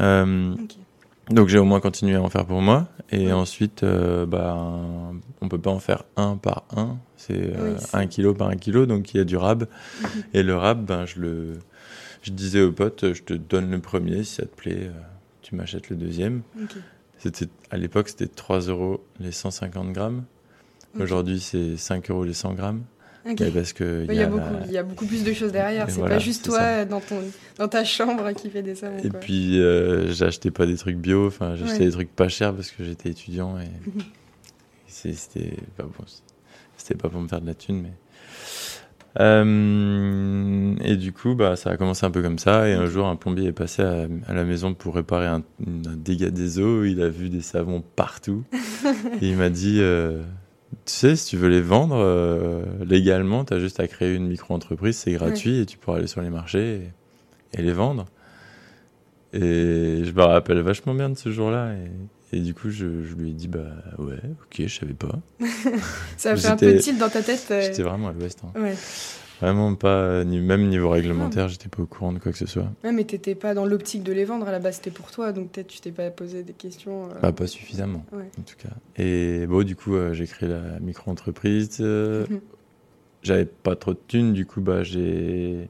Euh, 0.00 0.54
donc 1.30 1.48
j'ai 1.48 1.58
au 1.58 1.64
moins 1.64 1.80
continué 1.80 2.14
à 2.14 2.22
en 2.22 2.28
faire 2.28 2.46
pour 2.46 2.60
moi. 2.60 2.88
Et 3.10 3.32
ensuite, 3.32 3.82
euh, 3.82 4.26
bah, 4.26 4.56
on 5.40 5.48
peut 5.48 5.58
pas 5.58 5.70
en 5.70 5.78
faire 5.78 6.04
un 6.16 6.36
par 6.36 6.64
un. 6.76 6.98
C'est 7.16 7.34
euh, 7.36 7.76
un 7.92 8.06
kilo 8.06 8.34
par 8.34 8.48
un 8.48 8.56
kilo, 8.56 8.86
donc 8.86 9.14
il 9.14 9.18
y 9.18 9.20
a 9.20 9.24
du 9.24 9.36
rab. 9.36 9.66
Mhm. 10.02 10.08
Et 10.34 10.42
le 10.42 10.56
rab, 10.56 10.84
ben, 10.84 11.06
je 11.06 11.20
le, 11.20 11.58
je 12.22 12.32
disais 12.32 12.62
aux 12.62 12.72
potes, 12.72 13.12
je 13.12 13.22
te 13.22 13.32
donne 13.34 13.70
le 13.70 13.80
premier, 13.80 14.24
si 14.24 14.34
ça 14.36 14.42
te 14.42 14.54
plaît, 14.54 14.90
tu 15.42 15.54
m'achètes 15.54 15.90
le 15.90 15.96
deuxième. 15.96 16.42
C'était 17.18 17.48
à 17.70 17.76
l'époque, 17.76 18.08
c'était 18.08 18.26
3 18.26 18.60
euros 18.60 19.04
les 19.20 19.32
150 19.32 19.92
grammes. 19.92 20.24
Aujourd'hui, 20.98 21.40
c'est 21.40 21.76
5 21.76 22.10
euros 22.10 22.24
les 22.24 22.34
100 22.34 22.54
grammes. 22.54 22.82
Parce 23.54 23.72
que 23.72 24.06
il, 24.08 24.14
y 24.14 24.22
a, 24.22 24.26
beaucoup, 24.26 24.54
il 24.66 24.72
y 24.72 24.78
a 24.78 24.82
beaucoup 24.82 25.06
plus 25.06 25.24
de 25.24 25.32
choses 25.32 25.52
derrière. 25.52 25.90
C'est 25.90 26.00
pas 26.00 26.18
juste 26.18 26.44
toi 26.44 26.84
dans, 26.84 27.00
ton, 27.00 27.20
dans 27.58 27.68
ta 27.68 27.84
chambre 27.84 28.30
qui 28.32 28.50
fait 28.50 28.62
des 28.62 28.74
savons. 28.74 28.98
Et 28.98 29.10
puis, 29.10 29.60
euh, 29.60 30.12
j'achetais 30.12 30.50
pas 30.50 30.66
des 30.66 30.76
trucs 30.76 30.96
bio. 30.96 31.26
Enfin, 31.26 31.56
j'achetais 31.56 31.86
des 31.86 31.90
trucs 31.90 32.14
pas 32.14 32.28
chers 32.28 32.54
parce 32.54 32.70
que 32.70 32.84
j'étais 32.84 33.10
étudiant 33.10 33.58
et 33.58 33.68
c'était 34.86 35.56
pas 35.76 35.84
bon. 35.84 36.04
C'était 36.76 36.94
pas 36.94 37.08
pour 37.08 37.20
me 37.20 37.28
faire 37.28 37.40
de 37.40 37.46
la 37.46 37.54
thune, 37.54 37.82
mais. 37.82 37.92
Euh, 39.18 40.74
et 40.82 40.96
du 40.96 41.12
coup, 41.12 41.34
bah, 41.34 41.56
ça 41.56 41.70
a 41.70 41.76
commencé 41.76 42.04
un 42.04 42.10
peu 42.10 42.22
comme 42.22 42.38
ça. 42.38 42.68
Et 42.68 42.74
un 42.74 42.86
jour, 42.86 43.06
un 43.06 43.16
plombier 43.16 43.48
est 43.48 43.52
passé 43.52 43.82
à, 43.82 44.06
la 44.32 44.44
maison 44.44 44.74
pour 44.74 44.94
réparer 44.94 45.26
un, 45.26 45.42
dégât 45.58 46.30
des 46.30 46.58
eaux. 46.58 46.84
Il 46.84 47.00
a 47.00 47.08
vu 47.08 47.30
des 47.30 47.40
savons 47.40 47.82
partout. 47.96 48.44
et 49.22 49.28
il 49.28 49.36
m'a 49.36 49.48
dit 49.48 49.78
euh, 49.80 50.22
tu 50.86 50.92
sais, 50.92 51.16
si 51.16 51.26
tu 51.26 51.36
veux 51.36 51.48
les 51.48 51.60
vendre 51.60 51.96
euh, 51.98 52.62
légalement, 52.84 53.44
tu 53.44 53.54
as 53.54 53.58
juste 53.58 53.80
à 53.80 53.88
créer 53.88 54.14
une 54.14 54.28
micro-entreprise, 54.28 54.96
c'est 54.96 55.12
gratuit 55.12 55.60
et 55.60 55.66
tu 55.66 55.78
pourras 55.78 55.98
aller 55.98 56.06
sur 56.06 56.22
les 56.22 56.30
marchés 56.30 56.92
et, 57.52 57.62
les 57.62 57.72
vendre. 57.72 58.06
Et 59.32 60.02
je 60.04 60.12
me 60.12 60.22
rappelle 60.22 60.60
vachement 60.60 60.94
bien 60.94 61.10
de 61.10 61.18
ce 61.18 61.30
jour-là. 61.30 61.72
Et, 62.32 62.40
du 62.40 62.54
coup, 62.54 62.70
je, 62.70 62.86
lui 62.86 63.30
ai 63.30 63.32
dit, 63.32 63.48
bah 63.48 63.66
ouais, 63.98 64.20
ok, 64.42 64.66
je 64.66 64.78
savais 64.78 64.94
pas. 64.94 65.18
Ça 66.16 66.32
a 66.32 66.36
fait 66.36 66.48
un 66.48 66.56
peu 66.56 66.76
tilt 66.76 66.98
dans 66.98 67.08
ta 67.08 67.22
tête. 67.22 67.46
Euh. 67.50 67.60
J'étais 67.62 67.82
vraiment 67.82 68.08
à 68.08 68.12
l'ouest. 68.12 68.40
Hein. 68.44 68.60
Ouais. 68.60 68.74
Vraiment 69.40 69.74
pas, 69.74 70.24
ni, 70.24 70.40
même 70.40 70.68
niveau 70.68 70.88
réglementaire, 70.88 71.48
j'étais 71.48 71.68
pas 71.68 71.82
au 71.82 71.86
courant 71.86 72.12
de 72.12 72.18
quoi 72.18 72.32
que 72.32 72.38
ce 72.38 72.46
soit. 72.46 72.70
Ouais, 72.84 72.92
mais 72.92 73.04
t'étais 73.04 73.34
pas 73.34 73.54
dans 73.54 73.66
l'optique 73.66 74.02
de 74.02 74.12
les 74.12 74.24
vendre, 74.24 74.48
à 74.48 74.52
la 74.52 74.58
base 74.58 74.76
c'était 74.76 74.90
pour 74.90 75.10
toi, 75.10 75.32
donc 75.32 75.50
peut-être 75.50 75.66
tu 75.66 75.80
t'es 75.80 75.92
pas 75.92 76.10
posé 76.10 76.42
des 76.42 76.54
questions. 76.54 77.10
Euh... 77.10 77.20
Bah, 77.20 77.32
pas 77.32 77.46
suffisamment, 77.46 78.04
en 78.12 78.42
tout 78.42 78.56
cas. 78.56 78.74
Et 78.96 79.46
bon, 79.46 79.62
du 79.62 79.76
coup, 79.76 79.94
euh, 79.94 80.14
j'ai 80.14 80.26
créé 80.26 80.48
la 80.48 80.80
micro-entreprise. 80.80 81.78
Euh, 81.80 82.26
mhm. 82.30 82.40
J'avais 83.22 83.44
pas 83.44 83.76
trop 83.76 83.92
de 83.92 84.00
thunes, 84.06 84.32
du 84.32 84.46
coup, 84.46 84.60
bah, 84.60 84.82
j'ai, 84.82 85.68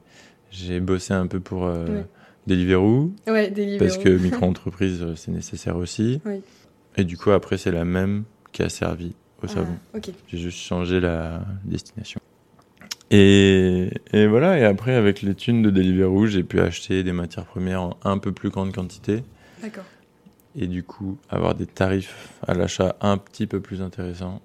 bossé 0.79 1.13
un 1.13 1.27
peu 1.27 1.39
pour 1.39 1.69
Deliveroo. 2.45 3.11
Ouais, 3.27 3.49
Deliveroo. 3.49 3.79
Parce 3.79 3.97
que 3.97 4.09
micro-entreprise, 4.17 5.05
c'est 5.15 5.31
nécessaire 5.31 5.75
aussi. 5.75 6.21
Oui. 6.25 6.41
Et 6.97 7.03
du 7.03 7.17
coup, 7.17 7.31
après, 7.31 7.57
c'est 7.57 7.71
la 7.71 7.85
même 7.85 8.23
qui 8.51 8.63
a 8.63 8.69
servi 8.69 9.13
au 9.41 9.45
ah, 9.45 9.47
savon. 9.47 9.77
J'ai 10.27 10.37
juste 10.37 10.57
changé 10.57 10.99
la 10.99 11.41
destination. 11.63 12.16
Et, 13.09 13.89
et, 14.11 14.27
voilà, 14.27 14.57
et 14.59 14.65
après, 14.65 14.95
avec 14.95 15.21
les 15.21 15.33
thunes 15.33 15.61
de 15.61 15.69
Deliveroo, 15.69 16.27
j'ai 16.27 16.43
pu 16.43 16.59
acheter 16.59 17.03
des 17.03 17.13
matières 17.13 17.45
premières 17.45 17.81
en 17.81 17.97
un 18.03 18.17
peu 18.17 18.31
plus 18.31 18.49
grande 18.49 18.73
quantité. 18.73 19.23
D'accord. 19.61 19.85
Et 20.55 20.67
du 20.67 20.83
coup, 20.83 21.17
avoir 21.29 21.55
des 21.55 21.67
tarifs 21.67 22.33
à 22.45 22.53
l'achat 22.53 22.95
un 23.01 23.17
petit 23.17 23.47
peu 23.47 23.61
plus 23.61 23.81
intéressants. 23.81 24.41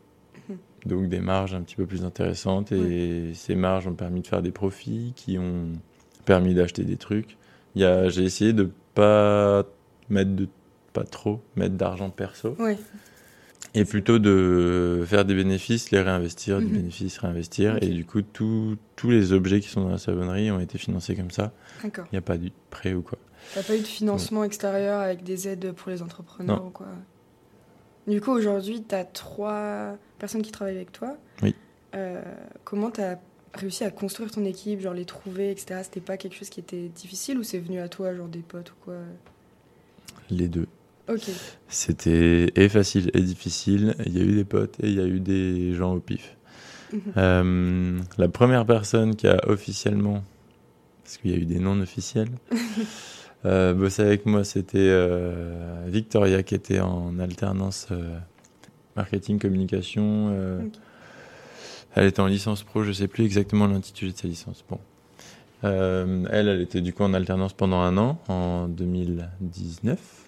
Mhm. 0.48 0.56
Donc 0.86 1.08
des 1.08 1.20
marges 1.20 1.54
un 1.54 1.62
petit 1.62 1.76
peu 1.76 1.86
plus 1.86 2.04
intéressantes. 2.04 2.70
Et 2.72 3.32
ces 3.34 3.54
marges 3.54 3.86
ont 3.86 3.94
permis 3.94 4.20
de 4.20 4.26
faire 4.26 4.42
des 4.42 4.52
profits 4.52 5.12
qui 5.16 5.38
ont 5.38 5.72
permis 6.24 6.54
d'acheter 6.54 6.84
des 6.84 6.96
trucs. 6.96 7.36
J'ai 7.74 8.22
essayé 8.22 8.52
de 8.52 8.70
pas 8.94 9.64
mettre 10.10 10.32
de 10.32 10.48
pas 10.92 11.04
trop 11.04 11.40
mettre 11.56 11.74
d'argent 11.74 12.10
perso. 12.10 12.54
Oui. 12.58 12.76
Et 13.74 13.84
plutôt 13.86 14.18
de 14.18 15.02
faire 15.06 15.24
des 15.24 15.34
bénéfices, 15.34 15.90
les 15.90 16.00
réinvestir, 16.00 16.58
des 16.58 16.66
mhm. 16.66 16.72
bénéfices, 16.72 17.18
réinvestir. 17.18 17.78
Et 17.80 17.88
du 17.88 18.04
coup, 18.04 18.20
tous 18.22 18.76
les 19.04 19.32
objets 19.32 19.60
qui 19.60 19.68
sont 19.68 19.82
dans 19.82 19.88
la 19.88 19.98
savonnerie 19.98 20.50
ont 20.50 20.60
été 20.60 20.76
financés 20.76 21.16
comme 21.16 21.30
ça. 21.30 21.52
Il 21.82 21.90
n'y 22.12 22.18
a 22.18 22.22
pas 22.22 22.36
eu 22.36 22.50
de 22.50 22.52
prêt 22.70 22.92
ou 22.92 23.02
quoi. 23.02 23.18
T'as 23.54 23.62
pas 23.62 23.76
eu 23.76 23.80
de 23.80 23.86
financement 23.86 24.44
extérieur 24.44 25.00
avec 25.00 25.24
des 25.24 25.48
aides 25.48 25.72
pour 25.72 25.90
les 25.90 26.02
entrepreneurs 26.02 26.64
ou 26.64 26.70
quoi? 26.70 26.86
Du 28.06 28.20
coup, 28.20 28.32
aujourd'hui, 28.32 28.84
tu 28.86 28.94
as 28.94 29.04
trois 29.04 29.96
personnes 30.18 30.42
qui 30.42 30.50
travaillent 30.50 30.76
avec 30.76 30.92
toi. 30.92 31.16
Oui. 31.42 31.54
Euh, 31.94 32.22
comment 32.64 32.90
tu 32.90 33.00
as 33.00 33.18
réussi 33.54 33.84
à 33.84 33.90
construire 33.90 34.30
ton 34.30 34.44
équipe, 34.44 34.80
genre 34.80 34.94
les 34.94 35.04
trouver, 35.04 35.50
etc. 35.50 35.80
C'était 35.84 36.00
pas 36.00 36.16
quelque 36.16 36.34
chose 36.34 36.48
qui 36.48 36.60
était 36.60 36.88
difficile 36.88 37.38
ou 37.38 37.42
c'est 37.42 37.58
venu 37.58 37.80
à 37.80 37.88
toi, 37.88 38.14
genre 38.14 38.28
des 38.28 38.40
potes 38.40 38.70
ou 38.70 38.74
quoi? 38.84 38.94
Les 40.30 40.48
deux. 40.48 40.66
C'était 41.68 42.52
et 42.54 42.68
facile 42.68 43.10
et 43.14 43.20
difficile. 43.20 43.94
Il 44.06 44.16
y 44.16 44.20
a 44.20 44.24
eu 44.24 44.34
des 44.34 44.44
potes 44.44 44.76
et 44.82 44.88
il 44.88 44.94
y 44.94 45.00
a 45.00 45.06
eu 45.06 45.20
des 45.20 45.74
gens 45.74 45.94
au 45.94 46.00
pif. 46.00 46.36
Mhm. 46.92 47.00
Euh, 47.16 48.00
la 48.18 48.28
première 48.28 48.66
personne 48.66 49.16
qui 49.16 49.26
a 49.26 49.40
officiellement, 49.48 50.22
parce 51.02 51.18
qu'il 51.18 51.30
y 51.30 51.34
a 51.34 51.36
eu 51.36 51.46
des 51.46 51.58
non 51.58 51.80
officiels, 51.80 52.28
euh, 53.44 53.74
bossé 53.74 54.02
avec 54.02 54.26
moi, 54.26 54.44
c'était 54.44 54.78
euh, 54.78 55.84
Victoria 55.86 56.42
qui 56.42 56.54
était 56.54 56.80
en 56.80 57.18
alternance 57.18 57.88
marketing 58.96 59.38
communication. 59.38 60.70
Elle 61.94 62.06
était 62.06 62.20
en 62.20 62.26
licence 62.26 62.62
pro, 62.62 62.84
je 62.84 62.92
sais 62.92 63.08
plus 63.08 63.24
exactement 63.24 63.66
l'intitulé 63.66 64.12
de 64.12 64.16
sa 64.16 64.28
licence. 64.28 64.64
Bon. 64.68 64.78
elle, 65.62 66.48
elle 66.48 66.60
était 66.60 66.80
du 66.80 66.92
coup 66.92 67.02
en 67.02 67.12
alternance 67.12 67.52
pendant 67.52 67.80
un 67.80 67.98
an, 67.98 68.18
en 68.28 68.68
2019. 68.68 70.21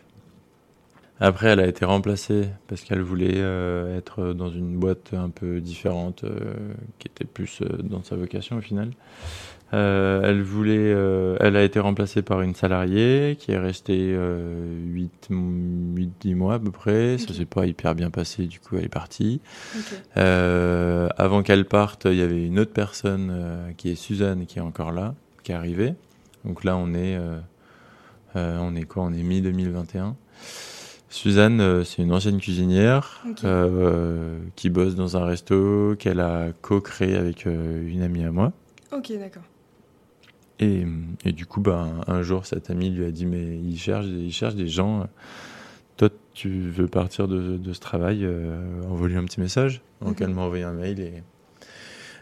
Après, 1.20 1.48
elle 1.48 1.60
a 1.60 1.66
été 1.66 1.84
remplacée 1.84 2.48
parce 2.66 2.82
qu'elle 2.82 3.02
voulait 3.02 3.36
euh, 3.36 3.96
être 3.96 4.32
dans 4.32 4.50
une 4.50 4.76
boîte 4.76 5.14
un 5.14 5.30
peu 5.30 5.60
différente, 5.60 6.24
euh, 6.24 6.74
qui 6.98 7.06
était 7.06 7.24
plus 7.24 7.60
euh, 7.62 7.68
dans 7.82 8.02
sa 8.02 8.16
vocation 8.16 8.56
au 8.56 8.60
final. 8.60 8.90
elle 9.72 10.42
voulait, 10.42 10.90
elle 11.40 11.56
a 11.56 11.62
été 11.62 11.80
remplacée 11.80 12.22
par 12.22 12.42
une 12.42 12.54
salariée 12.54 13.36
qui 13.38 13.52
est 13.52 13.58
restée 13.58 14.16
8-10 14.16 16.34
mois 16.34 16.54
à 16.54 16.58
peu 16.58 16.70
près. 16.70 17.18
Ça 17.18 17.34
s'est 17.34 17.44
pas 17.44 17.66
hyper 17.66 17.94
bien 17.94 18.10
passé, 18.10 18.46
du 18.46 18.60
coup 18.60 18.76
elle 18.76 18.84
est 18.84 18.88
partie. 18.88 19.40
avant 20.14 21.42
qu'elle 21.42 21.64
parte, 21.64 22.04
il 22.04 22.16
y 22.16 22.22
avait 22.22 22.46
une 22.46 22.60
autre 22.60 22.72
personne 22.72 23.74
qui 23.76 23.90
est 23.90 23.96
Suzanne 23.96 24.46
qui 24.46 24.58
est 24.58 24.62
encore 24.62 24.92
là, 24.92 25.14
qui 25.42 25.50
est 25.50 25.56
arrivée. 25.56 25.94
Donc 26.44 26.62
là 26.62 26.76
on 26.76 26.94
est, 26.94 27.18
on 28.36 28.76
est 28.76 28.84
quoi? 28.84 29.02
On 29.02 29.12
est 29.12 29.24
mi-2021. 29.24 30.14
Suzanne, 31.14 31.60
euh, 31.60 31.84
c'est 31.84 32.02
une 32.02 32.12
ancienne 32.12 32.40
cuisinière 32.40 33.24
euh, 33.44 34.36
qui 34.56 34.68
bosse 34.68 34.96
dans 34.96 35.16
un 35.16 35.24
resto 35.24 35.94
qu'elle 35.96 36.18
a 36.18 36.48
co-créé 36.60 37.14
avec 37.14 37.46
euh, 37.46 37.88
une 37.88 38.02
amie 38.02 38.24
à 38.24 38.32
moi. 38.32 38.52
Ok, 38.90 39.12
d'accord. 39.20 39.44
Et, 40.58 40.84
et, 41.24 41.30
du 41.30 41.46
coup, 41.46 41.60
bah, 41.60 41.86
un 42.08 42.22
jour, 42.22 42.46
cette 42.46 42.68
amie 42.68 42.90
lui 42.90 43.04
a 43.04 43.12
dit 43.12 43.26
Mais 43.26 43.56
il 43.56 43.78
cherche, 43.78 44.06
il 44.06 44.32
cherche 44.32 44.56
des 44.56 44.66
gens. 44.66 45.06
Toi, 45.98 46.08
tu 46.32 46.48
veux 46.48 46.88
partir 46.88 47.28
de, 47.28 47.58
de 47.58 47.72
ce 47.72 47.80
travail 47.80 48.28
Envoie-lui 48.90 49.16
un 49.16 49.24
petit 49.24 49.40
message. 49.40 49.82
Donc, 50.00 50.20
elle 50.20 50.34
m'a 50.34 50.42
envoyé 50.42 50.64
un 50.64 50.72
mail 50.72 50.98
et 50.98 51.22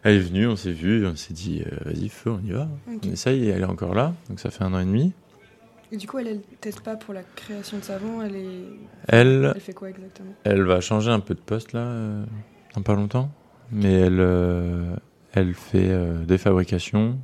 elle 0.02 0.16
est 0.16 0.20
venue, 0.20 0.46
on 0.46 0.56
s'est 0.56 0.72
vu, 0.72 1.06
on 1.06 1.16
s'est 1.16 1.32
dit 1.32 1.64
Vas-y, 1.87 2.11
feu, 2.11 2.30
on 2.30 2.46
y 2.46 2.52
va. 2.52 2.68
On 2.88 3.11
essaye 3.11 3.46
et 3.46 3.49
elle 3.49 3.62
est 3.62 3.64
encore 3.64 3.94
là. 3.94 4.12
Donc, 4.28 4.38
ça 4.38 4.50
fait 4.50 4.64
un 4.64 4.75
an 4.75 4.80
et 4.80 4.84
demi. 4.84 5.14
Et 5.92 5.99
du 5.99 6.08
coup, 6.08 6.18
elle, 6.18 6.40
elle 6.64 6.72
pas 6.82 6.96
pour 6.96 7.12
la 7.12 7.22
création 7.22 7.76
de 7.76 7.82
savon. 7.82 8.22
Elle 8.22 8.37
est. 8.37 8.64
Elle. 9.08 9.52
Elle 9.54 9.61
fait 9.61 9.75
quoi 9.75 9.90
exactement? 9.90 10.32
Elle 10.44 10.62
va 10.62 10.80
changer 10.80 11.11
un 11.11 11.20
peu 11.20 11.34
de 11.34 11.40
poste 11.40 11.75
là, 11.75 11.80
euh, 11.80 12.25
dans 12.75 12.80
pas 12.80 12.94
longtemps. 12.94 13.30
Mais 13.70 13.92
elle, 13.92 14.20
euh, 14.20 14.96
elle 15.34 15.54
fait 15.54 15.90
euh, 15.90 16.25
des 16.25 16.38
fabrications 16.38 17.18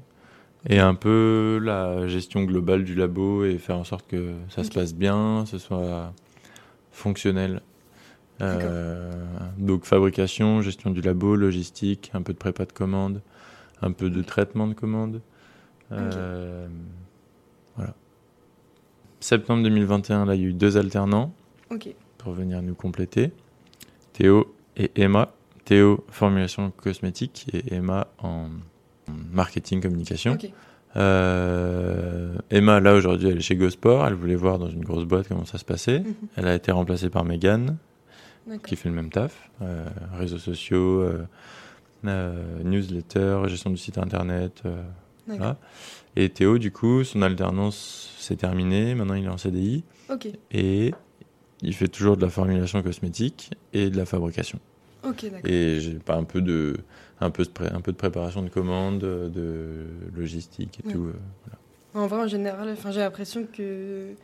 et 0.68 0.80
un 0.80 0.94
peu 0.94 1.58
la 1.62 2.08
gestion 2.08 2.44
globale 2.44 2.84
du 2.84 2.94
labo 2.94 3.44
et 3.44 3.56
faire 3.56 3.76
en 3.76 3.84
sorte 3.84 4.06
que 4.06 4.34
ça 4.50 4.64
se 4.64 4.70
passe 4.70 4.94
bien, 4.94 5.44
ce 5.46 5.56
soit 5.56 6.12
fonctionnel. 6.92 7.62
donc 9.56 9.86
fabrication, 9.86 10.60
gestion 10.60 10.90
du 10.90 11.00
labo, 11.00 11.36
logistique, 11.36 12.10
un 12.12 12.20
peu 12.20 12.34
de 12.34 12.38
prépa 12.38 12.66
de 12.66 12.72
commande, 12.72 13.22
un 13.80 13.92
peu 13.92 14.10
de 14.10 14.20
traitement 14.20 14.66
de 14.66 14.74
commande. 14.74 15.22
Septembre 19.20 19.62
2021, 19.62 20.26
là, 20.26 20.34
il 20.34 20.42
y 20.42 20.44
a 20.44 20.48
eu 20.48 20.52
deux 20.52 20.76
alternants 20.76 21.32
pour 22.18 22.32
venir 22.32 22.62
nous 22.62 22.74
compléter. 22.74 23.32
Théo 24.12 24.54
et 24.76 24.90
Emma. 24.96 25.32
Théo, 25.64 26.04
formulation 26.08 26.70
cosmétique, 26.70 27.46
et 27.52 27.74
Emma 27.74 28.08
en 28.18 28.48
marketing 29.30 29.82
communication. 29.82 30.38
Euh, 30.96 32.34
Emma, 32.50 32.80
là, 32.80 32.94
aujourd'hui, 32.94 33.28
elle 33.28 33.36
est 33.36 33.42
chez 33.42 33.56
GoSport. 33.56 34.06
Elle 34.06 34.14
voulait 34.14 34.34
voir 34.34 34.58
dans 34.58 34.70
une 34.70 34.82
grosse 34.82 35.04
boîte 35.04 35.28
comment 35.28 35.44
ça 35.44 35.58
se 35.58 35.64
passait. 35.64 36.00
Mhm. 36.00 36.14
Elle 36.36 36.48
a 36.48 36.54
été 36.54 36.72
remplacée 36.72 37.10
par 37.10 37.24
Megan, 37.24 37.76
qui 38.66 38.76
fait 38.76 38.88
le 38.88 38.94
même 38.94 39.10
taf. 39.10 39.50
Euh, 39.60 39.84
réseaux 40.14 40.38
sociaux, 40.38 41.02
euh, 42.04 42.62
newsletter, 42.64 43.42
gestion 43.46 43.70
du 43.70 43.76
site 43.76 43.98
internet. 43.98 44.62
Et 46.18 46.30
Théo, 46.30 46.58
du 46.58 46.72
coup, 46.72 47.04
son 47.04 47.22
alternance 47.22 48.12
c'est 48.18 48.36
terminé. 48.36 48.96
Maintenant, 48.96 49.14
il 49.14 49.24
est 49.24 49.28
en 49.28 49.38
CDI. 49.38 49.84
Ok. 50.10 50.26
Et 50.50 50.92
il 51.62 51.74
fait 51.74 51.86
toujours 51.86 52.16
de 52.16 52.22
la 52.22 52.28
formulation 52.28 52.82
cosmétique 52.82 53.52
et 53.72 53.88
de 53.88 53.96
la 53.96 54.04
fabrication. 54.04 54.58
Ok, 55.04 55.22
d'accord. 55.30 55.48
Et 55.48 55.78
j'ai 55.80 55.94
pas 55.94 56.16
un 56.16 56.24
peu 56.24 56.42
de 56.42 56.76
un 57.20 57.30
peu 57.30 57.44
de, 57.44 57.50
un 57.72 57.80
peu 57.80 57.92
de 57.92 57.96
préparation 57.96 58.42
de 58.42 58.48
commandes, 58.48 58.98
de 58.98 59.86
logistique 60.16 60.80
et 60.84 60.92
tout. 60.92 61.04
Euh, 61.04 61.12
en 61.94 62.08
vrai, 62.08 62.22
en 62.22 62.26
général, 62.26 62.68
enfin, 62.72 62.90
j'ai 62.90 63.00
l'impression 63.00 63.46
que 63.50 64.14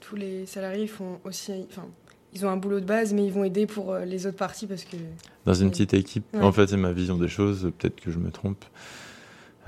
tous 0.00 0.16
les 0.16 0.46
salariés 0.46 0.88
font 0.88 1.20
aussi, 1.24 1.52
enfin, 1.70 1.86
ils 2.32 2.44
ont 2.44 2.50
un 2.50 2.56
boulot 2.56 2.80
de 2.80 2.84
base, 2.84 3.14
mais 3.14 3.24
ils 3.24 3.32
vont 3.32 3.44
aider 3.44 3.66
pour 3.66 3.92
euh, 3.92 4.04
les 4.04 4.26
autres 4.26 4.36
parties 4.36 4.66
parce 4.66 4.84
que. 4.84 4.96
Dans 5.44 5.54
une 5.54 5.70
petite 5.70 5.94
équipe. 5.94 6.24
En 6.34 6.50
fait, 6.50 6.66
c'est 6.66 6.76
ma 6.76 6.92
vision 6.92 7.16
des 7.16 7.28
choses. 7.28 7.70
Peut-être 7.78 8.00
que 8.00 8.10
je 8.10 8.18
me 8.18 8.32
trompe. 8.32 8.64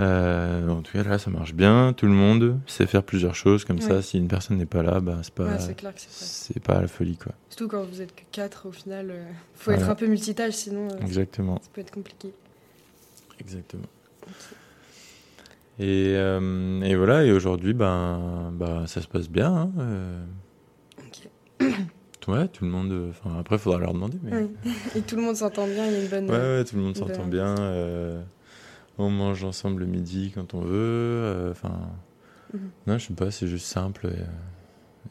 Euh, 0.01 0.69
en 0.69 0.83
tout 0.83 0.93
cas, 0.93 1.03
là, 1.03 1.19
ça 1.19 1.31
marche 1.31 1.55
bien. 1.55 1.93
Tout 1.93 2.07
le 2.07 2.13
monde 2.13 2.61
sait 2.67 2.87
faire 2.87 3.03
plusieurs 3.03 3.35
choses. 3.35 3.65
Comme 3.65 3.81
ça, 3.81 4.01
si 4.01 4.19
une 4.19 4.29
personne 4.29 4.57
n'est 4.57 4.67
pas 4.67 4.83
là, 4.83 5.01
bah, 5.01 5.19
c'est 5.23 5.35
pas, 5.35 5.59
c'est 5.59 6.63
pas 6.63 6.81
la 6.81 6.87
folie. 6.87 7.17
Quoi. 7.17 7.33
Surtout 7.49 7.69
quand 7.69 7.83
vous 7.83 8.01
êtes 8.01 8.15
que 8.15 8.23
quatre, 8.31 8.67
au 8.69 8.73
final, 8.73 9.07
il 9.07 9.13
euh, 9.13 9.25
faut 9.55 9.73
être 9.73 9.89
un 9.89 9.95
peu 9.95 10.07
multitâche, 10.07 10.55
sinon 10.55 10.89
euh, 10.89 11.01
Exactement. 11.01 11.59
ça 11.63 11.69
peut 11.73 11.81
être 11.81 11.91
compliqué. 11.91 12.33
Exactement. 13.41 13.87
Et, 15.81 16.13
et, 16.13 16.97
voilà, 16.97 17.25
et 17.25 17.33
aujourd'hui, 17.33 17.73
ben, 17.73 18.53
bah, 18.53 18.85
ça 18.87 19.01
se 19.01 19.09
passe 19.09 19.29
bien. 19.29 19.71
Hein, 19.79 20.21
ok. 20.99 21.69
Ouais, 22.29 22.47
tout 22.49 22.65
le 22.65 22.71
monde. 22.71 23.13
après, 23.39 23.57
il 23.57 23.59
faudra 23.59 23.79
leur 23.79 23.95
demander. 23.95 24.19
Mais... 24.23 24.49
Et 24.97 25.01
tout 25.01 25.17
le 25.17 25.23
monde 25.23 25.37
s'entend 25.37 25.67
bien, 25.67 25.87
il 25.87 25.93
y 25.93 25.97
a 25.97 26.03
une 26.03 26.09
bonne. 26.09 26.31
Ouais, 26.31 26.37
ouais 26.37 26.65
tout 26.65 26.77
le 26.77 26.83
monde 26.83 26.97
s'entend 26.97 27.27
bien 27.27 27.55
on 28.99 29.11
mange 29.11 29.45
ensemble 29.45 29.81
le 29.81 29.87
midi 29.87 30.33
quand 30.35 30.55
on 30.55 30.61
veut. 30.61 30.73
Euh, 30.75 31.51
enfin, 31.51 31.91
mhm. 32.53 32.71
non, 32.87 32.99
je 32.99 33.07
sais 33.07 33.15
pas, 33.15 33.31
c'est 33.31 33.47
juste 33.47 33.67
simple 33.67 34.11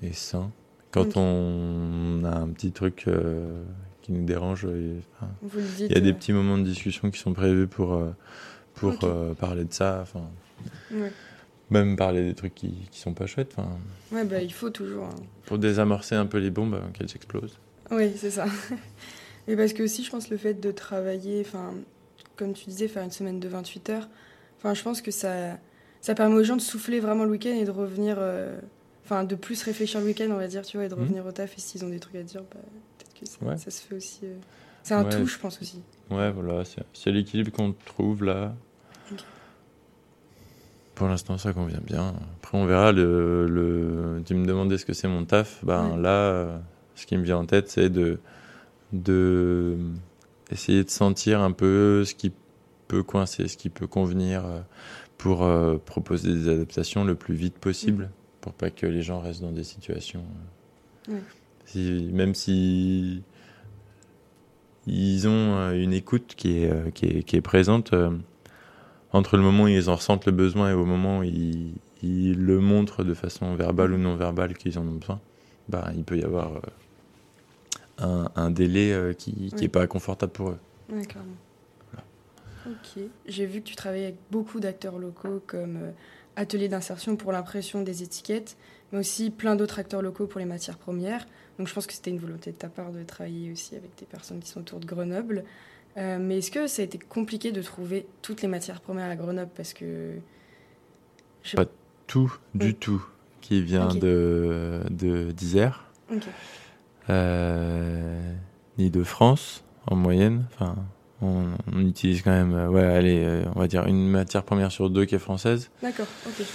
et, 0.01 0.13
sain. 0.13 0.51
Quand 0.91 1.17
on 1.17 2.24
a 2.24 2.36
un 2.36 2.50
petit 2.50 2.72
truc 2.72 3.06
euh, 3.08 3.63
qui 4.01 4.12
nous 4.12 4.25
dérange, 4.25 4.67
il 4.72 5.88
y 5.88 5.96
a 5.96 6.00
des 6.00 6.13
petits 6.13 6.34
moments 6.34 6.58
de 6.58 6.63
discussion 6.63 7.12
qui 7.12 7.20
sont 7.20 7.34
prévus 7.34 7.67
pour, 7.67 7.94
euh, 7.94 8.10
pour 8.75 8.98
parler 9.39 9.65
de 9.65 9.74
ça. 9.74 10.00
Enfin, 10.01 10.24
Même 11.70 11.96
parler 11.98 12.24
des 12.24 12.34
trucs 12.34 12.56
qui, 12.56 12.88
qui 12.89 13.00
sont 13.00 13.13
pas 13.13 13.27
chouettes. 13.27 13.53
Enfin, 13.58 13.70
ouais, 14.12 14.24
bah, 14.24 14.41
il 14.41 14.53
faut 14.53 14.70
toujours. 14.70 15.06
Hein. 15.06 15.24
Pour 15.46 15.58
désamorcer 15.58 16.15
un 16.15 16.25
peu 16.25 16.38
les 16.38 16.51
bombes 16.51 16.79
qu'elles 16.94 17.13
explosent. 17.13 17.60
Oui, 17.91 18.13
c'est 18.15 18.32
ça. 18.32 18.46
Et 19.48 19.56
parce 19.56 19.74
que 19.74 19.84
aussi, 19.84 20.03
je 20.03 20.12
pense, 20.12 20.29
le 20.29 20.38
fait 20.38 20.56
de 20.56 20.72
travailler, 20.72 21.41
enfin, 21.46 21.74
comme 22.38 22.53
tu 22.53 22.65
disais, 22.65 22.88
faire 22.88 23.03
une 23.03 23.12
semaine 23.12 23.39
de 23.39 23.48
28 23.48 23.89
heures, 23.89 24.08
enfin, 24.58 24.74
je 24.74 24.84
pense 24.84 25.01
que 25.01 25.12
ça, 25.12 25.58
ça 26.01 26.15
permet 26.15 26.36
aux 26.36 26.44
gens 26.44 26.56
de 26.56 26.62
souffler 26.62 27.00
vraiment 27.00 27.24
le 27.24 27.32
week-end 27.32 27.53
et 27.53 27.65
de 27.65 27.72
revenir. 27.72 28.17
Enfin, 29.03 29.24
de 29.24 29.36
plus 29.36 29.63
réfléchir 29.63 30.01
le 30.01 30.06
week-end, 30.08 30.27
on 30.32 30.36
va 30.36 30.48
dire, 30.48 30.63
tu 30.63 30.75
vois, 30.75 30.86
et 30.86 30.89
de 30.89 30.96
mhm. 30.96 31.01
revenir 31.01 31.25
au 31.25 31.32
taf. 31.32 31.58
Et 31.58 31.62
s'ils 31.62 31.86
ont 31.86 31.89
des 31.89 32.00
trucs 32.00 32.15
à 32.15 32.24
dire, 32.24 32.41
bah, 32.41 32.60
peut-être 32.98 33.13
que 33.20 33.58
ça, 33.58 33.72
se 33.72 33.82
fait 33.82 33.96
aussi. 33.96 34.22
C'est 34.84 34.94
un 34.94 35.06
tout, 35.06 35.25
je 35.25 35.38
pense 35.38 35.62
aussi. 35.62 35.82
Ouais, 36.10 36.32
voilà, 36.32 36.63
c'est 36.94 37.12
l'équilibre 37.12 37.51
qu'on 37.51 37.74
trouve 37.86 38.24
là. 38.24 38.53
Pour 40.96 41.08
l'instant, 41.08 41.38
ça 41.38 41.53
convient 41.53 41.82
bien. 41.86 42.15
Après, 42.38 42.58
on 42.58 42.65
verra. 42.65 42.91
Le, 42.91 43.48
le... 43.48 44.24
Tu 44.25 44.34
me 44.34 44.48
demandais 44.48 44.77
ce 44.77 44.86
que 44.86 44.94
c'est 44.94 45.08
mon 45.08 45.25
taf. 45.25 45.63
Ben 45.63 45.96
là, 45.96 46.60
ce 46.96 47.06
qui 47.06 47.17
me 47.17 47.24
vient 47.24 47.38
en 47.38 47.46
tête, 47.46 47.70
c'est 47.70 47.89
de, 47.89 48.20
de 48.94 49.77
essayer 50.51 50.84
de 50.84 50.89
sentir 50.89 51.42
un 51.42 51.51
peu 51.51 52.06
ce 52.06 52.16
qui 52.16 52.32
peut 52.88 53.04
coincer, 53.04 53.48
ce 53.48 53.58
qui 53.58 53.70
peut 53.70 53.88
convenir 53.88 54.46
euh, 54.46 54.60
pour 55.18 55.44
euh, 55.44 55.77
proposer 55.77 56.34
des 56.34 56.50
adaptations 56.50 57.04
le 57.04 57.16
plus 57.16 57.36
vite 57.36 57.58
possible, 57.58 58.06
mm. 58.06 58.10
pour 58.42 58.54
pas 58.54 58.70
que 58.70 58.86
les 58.86 59.01
gens 59.01 59.20
restent 59.20 59.42
dans 59.42 59.51
des 59.51 59.63
situations. 59.63 60.24
Euh, 61.10 61.20
si, 61.66 62.10
même 62.13 62.34
si 62.34 63.24
ils 64.86 65.27
ont 65.27 65.72
une 65.72 65.94
écoute 65.94 66.34
qui 66.38 66.60
est, 66.60 66.94
qui 66.94 67.06
est, 67.06 67.24
qui 67.24 67.36
est 67.36 67.42
présente 67.42 67.94
entre 69.12 69.36
le 69.36 69.44
moment 69.44 69.63
où 69.63 69.68
ils 69.68 69.89
en 69.89 69.96
ressentent 69.96 70.25
le 70.25 70.32
besoin 70.32 70.72
et 70.72 70.74
au 70.74 70.86
moment 70.86 71.20
où 71.20 71.24
ils, 71.24 71.74
ils 72.01 72.42
le 72.42 72.62
montrent 72.62 73.04
de 73.04 73.13
façon 73.13 73.54
verbale 73.56 73.94
ou 73.94 73.98
non 73.98 74.16
verbale 74.16 74.56
qu'ils 74.56 74.80
en 74.80 74.88
ont 74.88 74.96
besoin, 74.96 75.20
bah, 75.68 75.92
il 75.96 76.06
peut 76.06 76.18
y 76.18 76.24
avoir 76.24 76.62
un, 78.00 78.51
délai 78.51 78.94
euh, 78.94 79.13
qui 79.13 79.51
n'est 79.60 79.68
pas 79.68 79.88
confortable 79.88 80.32
pour 80.32 80.50
eux. 80.50 80.60
Oui, 80.89 81.06
clairement. 81.06 81.36
Ok. 82.68 83.04
J'ai 83.25 83.46
vu 83.46 83.62
que 83.62 83.68
tu 83.68 83.75
travaillais 83.75 84.06
avec 84.06 84.18
beaucoup 84.30 84.60
d'acteurs 84.60 85.00
locaux 85.00 85.42
comme 85.48 85.77
euh, 85.77 85.92
Atelier 86.36 86.68
d'insertion 86.68 87.16
pour 87.16 87.32
l'impression 87.32 87.82
des 87.82 88.04
étiquettes, 88.04 88.58
mais 88.92 89.00
aussi 89.00 89.30
plein 89.30 89.56
d'autres 89.56 89.80
acteurs 89.80 90.01
locaux 90.01 90.27
pour 90.27 90.39
les 90.39 90.46
matières 90.46 90.77
premières. 90.77 91.25
Donc 91.58 91.68
je 91.68 91.74
pense 91.74 91.88
que 91.88 91.94
c'était 91.94 92.12
une 92.12 92.20
volonté 92.20 92.51
de 92.51 92.58
ta 92.58 92.68
part 92.68 92.92
de 92.92 93.04
travailler 93.04 93.51
aussi 93.51 93.75
avec 93.75 93.92
des 93.98 94.06
personnes 94.06 94.39
qui 94.39 94.50
sont 94.50 94.60
autour 94.60 94.80
de 94.80 94.86
Grenoble. 94.86 95.46
Euh, 95.98 96.20
mais 96.20 96.39
est-ce 96.39 96.51
que 96.51 96.68
ça 96.68 96.82
a 96.82 96.86
été 96.86 97.00
compliqué 97.00 97.51
de 97.51 97.62
trouver 97.62 98.06
toutes 98.22 98.42
les 98.42 98.48
matières 98.48 98.82
premières 98.82 99.10
à 99.10 99.16
Grenoble? 99.16 99.51
Parce 99.56 99.74
que. 99.74 100.18
Pas 101.56 101.66
tout, 102.06 102.38
du 102.54 102.75
tout, 102.75 103.04
qui 103.42 103.62
vient 103.62 103.88
de 103.88 104.84
d'Isère. 105.32 105.86
Ok 106.12 106.24
euh, 106.24 106.32
ni 107.10 108.90
de 108.90 109.04
France 109.04 109.64
en 109.88 109.96
moyenne. 109.96 110.46
Enfin, 110.54 110.76
on, 111.22 111.46
utilise 111.80 112.22
quand 112.22 112.32
même, 112.32 112.54
euh, 112.54 112.68
ouais, 112.70 112.86
allez, 112.86 113.24
euh, 113.24 113.44
on 113.56 113.60
va 113.60 113.68
dire 113.68 113.86
une 113.88 114.08
matière 114.08 114.44
première 114.44 114.72
sur 114.72 114.90
deux 114.90 115.06
qui 115.06 115.16
est 115.16 115.20
française. 115.20 115.72
D'accord, 115.82 116.08
ok. 116.26 116.46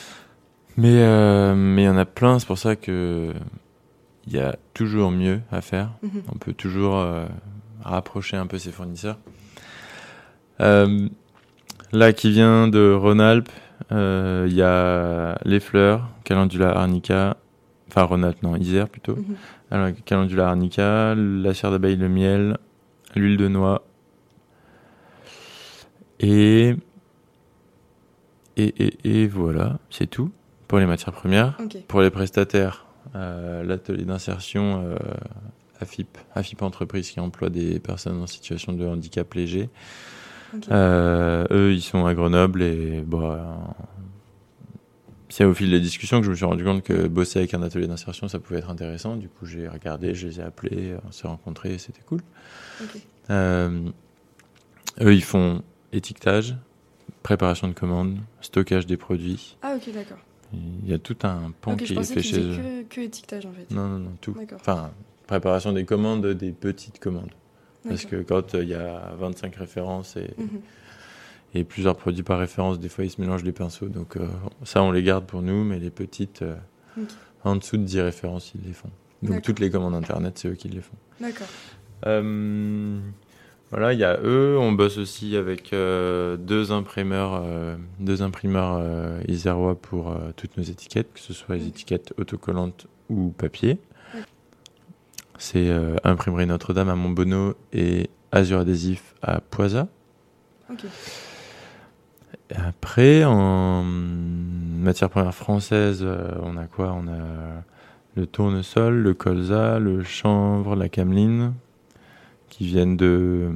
Mais 0.76 1.02
euh, 1.02 1.54
mais 1.54 1.82
il 1.82 1.84
y 1.84 1.88
en 1.88 1.98
a 1.98 2.06
plein, 2.06 2.38
c'est 2.38 2.46
pour 2.46 2.58
ça 2.58 2.76
que 2.76 3.32
il 4.26 4.32
y 4.32 4.38
a 4.38 4.56
toujours 4.72 5.10
mieux 5.10 5.40
à 5.50 5.60
faire. 5.60 5.90
Mhm. 6.02 6.22
On 6.32 6.38
peut 6.38 6.54
toujours 6.54 7.04
rapprocher 7.82 8.36
un 8.36 8.46
peu 8.46 8.58
ses 8.58 8.70
fournisseurs. 8.70 9.18
là, 10.58 12.12
qui 12.14 12.30
vient 12.30 12.68
de 12.68 12.92
Rhône-Alpes, 12.92 13.50
il 13.90 14.54
y 14.54 14.62
a 14.62 15.38
les 15.44 15.60
fleurs, 15.60 16.08
Calendula 16.24 16.70
arnica, 16.70 17.36
enfin 17.88 18.04
Rhône-Alpes, 18.04 18.42
non, 18.42 18.56
Isère 18.56 18.88
plutôt. 18.88 19.16
Mhm. 19.16 19.36
Alors, 19.72 19.88
calendula 20.04 20.50
arnica, 20.50 21.14
la 21.14 21.54
cire 21.54 21.70
d'abeille, 21.70 21.96
le 21.96 22.10
miel, 22.10 22.58
l'huile 23.16 23.38
de 23.38 23.48
noix. 23.48 23.82
Et, 26.20 26.76
et, 28.58 28.98
et, 29.02 29.26
voilà, 29.26 29.78
c'est 29.88 30.06
tout 30.06 30.30
pour 30.68 30.78
les 30.78 30.84
matières 30.84 31.14
premières. 31.14 31.56
Pour 31.88 32.02
les 32.02 32.10
prestataires, 32.10 32.84
euh, 33.16 33.64
l'atelier 33.64 34.04
d'insertion 34.04 34.84
euh, 34.84 34.96
AFIP, 35.80 36.18
AFIP 36.34 36.60
Entreprise 36.60 37.10
qui 37.10 37.20
emploie 37.20 37.48
des 37.48 37.80
personnes 37.80 38.20
en 38.20 38.26
situation 38.26 38.74
de 38.74 38.86
handicap 38.86 39.32
léger. 39.32 39.70
Euh, 40.70 41.46
eux, 41.50 41.72
ils 41.72 41.80
sont 41.80 42.04
à 42.04 42.12
Grenoble 42.12 42.62
et 42.62 43.00
bon, 43.00 43.38
c'est 45.32 45.44
au 45.44 45.54
fil 45.54 45.70
des 45.70 45.80
discussions 45.80 46.20
que 46.20 46.26
je 46.26 46.30
me 46.30 46.36
suis 46.36 46.44
rendu 46.44 46.62
compte 46.62 46.82
que 46.82 47.08
bosser 47.08 47.38
avec 47.38 47.54
un 47.54 47.62
atelier 47.62 47.86
d'insertion, 47.86 48.28
ça 48.28 48.38
pouvait 48.38 48.58
être 48.58 48.68
intéressant. 48.68 49.16
Du 49.16 49.28
coup, 49.30 49.46
j'ai 49.46 49.66
regardé, 49.66 50.14
je 50.14 50.26
les 50.26 50.40
ai 50.40 50.42
appelés, 50.42 50.94
on 51.08 51.10
s'est 51.10 51.26
rencontrés, 51.26 51.78
c'était 51.78 52.02
cool. 52.02 52.20
Euh, 53.30 53.88
eux, 55.00 55.14
ils 55.14 55.24
font 55.24 55.62
étiquetage, 55.90 56.54
préparation 57.22 57.66
de 57.66 57.72
commandes, 57.72 58.18
stockage 58.42 58.86
des 58.86 58.98
produits. 58.98 59.56
Ah, 59.62 59.74
ok, 59.74 59.94
d'accord. 59.94 60.18
Il 60.52 60.90
y 60.90 60.92
a 60.92 60.98
tout 60.98 61.16
un 61.22 61.54
pan 61.62 61.76
qui 61.76 61.94
est 61.94 62.02
fait 62.02 62.22
chez 62.22 62.38
eux. 62.38 62.84
Que, 62.90 62.96
que 62.96 63.00
étiquetage, 63.00 63.46
en 63.46 63.52
fait. 63.52 63.70
Non, 63.74 63.88
non, 63.88 63.98
non, 64.00 64.12
tout. 64.20 64.36
Enfin, 64.54 64.90
préparation 65.26 65.72
des 65.72 65.86
commandes, 65.86 66.26
des 66.26 66.52
petites 66.52 66.98
commandes. 66.98 67.32
Parce 67.88 68.04
que 68.04 68.16
quand 68.16 68.54
euh, 68.54 68.62
il 68.62 68.68
y 68.68 68.74
a 68.74 69.14
25 69.18 69.56
références 69.56 70.16
et. 70.16 70.30
Mhm 70.36 70.60
et 71.54 71.64
plusieurs 71.64 71.96
produits 71.96 72.22
par 72.22 72.38
référence. 72.38 72.78
Des 72.78 72.88
fois, 72.88 73.04
ils 73.04 73.10
se 73.10 73.20
mélangent 73.20 73.44
les 73.44 73.52
pinceaux. 73.52 73.88
Donc, 73.88 74.16
euh, 74.16 74.26
ça, 74.64 74.82
on 74.82 74.90
les 74.90 75.02
garde 75.02 75.26
pour 75.26 75.42
nous, 75.42 75.64
mais 75.64 75.78
les 75.78 75.90
petites, 75.90 76.42
euh, 76.42 76.56
en 77.44 77.56
dessous 77.56 77.76
de 77.76 77.84
10 77.84 78.00
références, 78.00 78.52
ils 78.54 78.66
les 78.66 78.72
font. 78.72 78.90
Donc, 79.22 79.42
toutes 79.42 79.60
les 79.60 79.70
commandes 79.70 79.94
Internet, 79.94 80.38
c'est 80.38 80.48
eux 80.48 80.54
qui 80.54 80.68
les 80.68 80.80
font. 80.80 80.96
D'accord. 81.20 81.46
Euh, 82.06 82.98
voilà, 83.70 83.92
il 83.92 83.98
y 83.98 84.04
a 84.04 84.18
eux. 84.22 84.58
On 84.58 84.72
bosse 84.72 84.98
aussi 84.98 85.36
avec 85.36 85.70
deux 85.70 86.72
imprimeurs, 86.72 87.44
deux 88.00 88.20
imprimeurs 88.22 88.82
isérois 89.28 89.76
pour 89.80 90.14
toutes 90.36 90.56
nos 90.56 90.64
étiquettes, 90.64 91.12
que 91.14 91.20
ce 91.20 91.32
soit 91.32 91.54
les 91.56 91.68
étiquettes 91.68 92.12
autocollantes 92.18 92.88
ou 93.08 93.30
papier. 93.30 93.78
C'est 95.38 95.70
Imprimerie 96.02 96.46
Notre-Dame 96.46 96.88
à 96.88 96.96
Montbonneau 96.96 97.54
et 97.72 98.10
Azure 98.32 98.58
Adhésif 98.58 99.14
à 99.22 99.40
Poisa. 99.40 99.86
Ok. 100.68 100.84
Après, 102.56 103.24
en 103.24 103.82
matière 103.82 105.10
première 105.10 105.34
française, 105.34 106.00
euh, 106.02 106.32
on 106.42 106.56
a 106.56 106.64
quoi? 106.64 106.92
On 106.92 107.08
a 107.08 107.62
le 108.14 108.26
tournesol, 108.26 108.94
le 108.94 109.14
colza, 109.14 109.78
le 109.78 110.02
chanvre, 110.02 110.76
la 110.76 110.88
cameline, 110.88 111.54
qui 112.48 112.66
viennent 112.66 112.96
de 112.96 113.48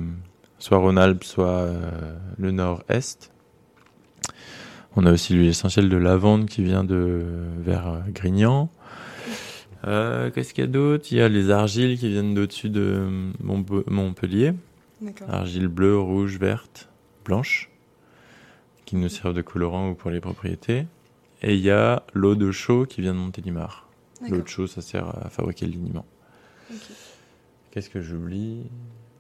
soit 0.59 0.79
Rhône-Alpes, 0.79 1.25
soit 1.25 1.47
euh, 1.49 2.17
le 2.39 2.51
nord-est. 2.53 3.33
On 4.95 5.05
a 5.05 5.13
aussi 5.13 5.35
l'huile 5.35 5.49
essentielle 5.49 5.91
de 5.91 5.97
lavande 5.99 6.47
qui 6.47 6.63
vient 6.63 6.85
de 6.85 7.23
vers 7.61 7.89
euh, 7.89 7.99
Grignan. 8.09 8.71
Qu'est-ce 9.85 10.53
qu'il 10.53 10.65
y 10.65 10.67
a 10.67 10.71
d'autre? 10.71 11.07
Il 11.13 11.19
y 11.19 11.21
a 11.21 11.29
les 11.29 11.51
argiles 11.51 11.97
qui 11.97 12.09
viennent 12.09 12.35
d'au-dessus 12.35 12.71
de 12.71 13.07
Montpellier. 13.41 14.53
Argile 15.29 15.69
bleue, 15.69 15.97
rouge, 15.97 16.39
verte, 16.41 16.89
blanche 17.25 17.71
qui 18.87 18.96
nous 18.96 19.09
servent 19.11 19.35
de 19.35 19.42
colorant 19.42 19.90
ou 19.90 19.94
pour 19.94 20.11
les 20.11 20.20
propriétés. 20.20 20.87
Et 21.42 21.55
il 21.55 21.61
y 21.61 21.70
a 21.70 22.05
l'eau 22.14 22.35
de 22.35 22.51
chaux 22.51 22.87
qui 22.87 23.03
vient 23.03 23.12
de 23.12 23.18
Montélimar. 23.18 23.88
L'eau 24.27 24.40
de 24.40 24.49
chaux, 24.49 24.66
ça 24.66 24.81
sert 24.81 25.09
à 25.27 25.29
fabriquer 25.29 25.66
le 25.66 25.72
liniment. 25.72 26.07
Qu'est-ce 27.70 27.90
que 27.90 28.01
j'oublie? 28.01 28.62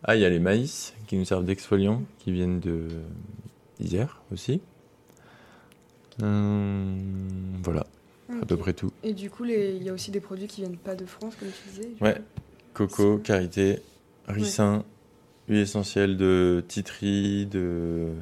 Ah, 0.02 0.16
il 0.16 0.22
y 0.22 0.24
a 0.24 0.30
les 0.30 0.38
maïs 0.38 0.94
qui 1.06 1.16
nous 1.16 1.26
servent 1.26 1.44
d'exfoliants, 1.44 2.02
qui 2.20 2.32
viennent 2.32 2.60
de 2.60 2.88
d'Isère 3.78 4.22
aussi. 4.32 4.62
Hum, 6.22 7.60
voilà, 7.62 7.86
à 8.40 8.46
peu 8.46 8.56
près 8.56 8.72
tout. 8.72 8.90
Et 9.02 9.12
du 9.12 9.28
coup, 9.28 9.44
il 9.44 9.82
y 9.82 9.90
a 9.90 9.92
aussi 9.92 10.10
des 10.10 10.20
produits 10.20 10.46
qui 10.46 10.62
viennent 10.62 10.78
pas 10.78 10.94
de 10.94 11.04
France, 11.04 11.34
comme 11.36 11.48
tu 11.48 11.68
disais 11.68 11.90
Ouais, 12.00 12.16
coco, 12.72 13.18
karité, 13.18 13.80
ricin, 14.26 14.84
huile 15.48 15.60
essentielle 15.60 16.16
de 16.16 16.64
titri, 16.66 17.46
de. 17.46 18.12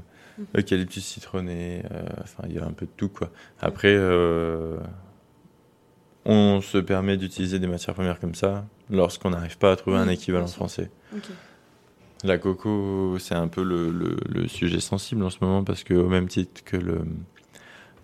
Eucalyptus 0.56 1.04
citronné, 1.04 1.82
euh, 1.90 2.02
enfin 2.22 2.44
il 2.48 2.54
y 2.54 2.58
a 2.58 2.64
un 2.64 2.72
peu 2.72 2.86
de 2.86 2.90
tout 2.96 3.08
quoi. 3.08 3.30
Après, 3.60 3.94
euh, 3.94 4.78
on 6.24 6.60
se 6.60 6.78
permet 6.78 7.16
d'utiliser 7.16 7.58
des 7.58 7.66
matières 7.66 7.94
premières 7.94 8.20
comme 8.20 8.34
ça 8.34 8.66
lorsqu'on 8.90 9.30
n'arrive 9.30 9.58
pas 9.58 9.72
à 9.72 9.76
trouver 9.76 9.98
un 9.98 10.08
équivalent 10.08 10.46
français. 10.46 10.90
La 12.22 12.38
coco, 12.38 13.18
c'est 13.18 13.34
un 13.34 13.48
peu 13.48 13.62
le, 13.62 13.90
le, 13.90 14.48
sujet 14.48 14.80
sensible 14.80 15.22
en 15.22 15.30
ce 15.30 15.38
moment 15.42 15.62
parce 15.62 15.84
que 15.84 15.92
au 15.92 16.08
même 16.08 16.28
titre 16.28 16.64
que 16.64 16.76
le 16.76 17.02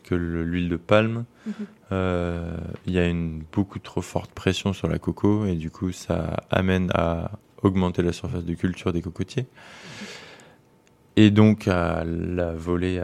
que 0.04 0.14
l'huile 0.14 0.68
de 0.68 0.76
palme, 0.76 1.24
mhm. 1.46 1.52
euh, 1.92 2.56
il 2.86 2.92
y 2.92 2.98
a 2.98 3.06
une 3.06 3.44
beaucoup 3.52 3.78
trop 3.78 4.02
forte 4.02 4.32
pression 4.32 4.72
sur 4.72 4.88
la 4.88 4.98
coco 4.98 5.46
et 5.46 5.54
du 5.54 5.70
coup 5.70 5.92
ça 5.92 6.36
amène 6.50 6.90
à 6.94 7.38
augmenter 7.62 8.02
la 8.02 8.12
surface 8.12 8.44
de 8.44 8.54
culture 8.54 8.92
des 8.92 9.02
cocotiers 9.02 9.46
et 11.16 11.30
donc 11.30 11.68
à 11.68 12.04
la 12.04 12.52
voler 12.52 13.00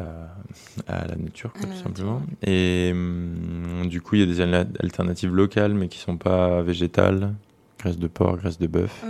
à, 0.87 1.07
la 1.07 1.17
nature, 1.17 1.53
tout 1.53 1.83
simplement. 1.83 2.23
Et 2.43 2.91
hum, 2.93 3.87
du 3.89 4.01
coup, 4.01 4.17
il 4.17 4.21
y 4.21 4.23
a 4.23 4.27
des 4.27 4.41
alternatives 4.41 5.35
locales, 5.35 5.75
mais 5.75 5.89
qui 5.89 5.99
sont 5.99 6.17
pas 6.17 6.63
végétales, 6.63 7.35
graisse 7.79 7.99
de 7.99 8.07
porc, 8.07 8.39
graisse 8.39 8.59
de 8.59 8.67
bœuf. 8.67 9.05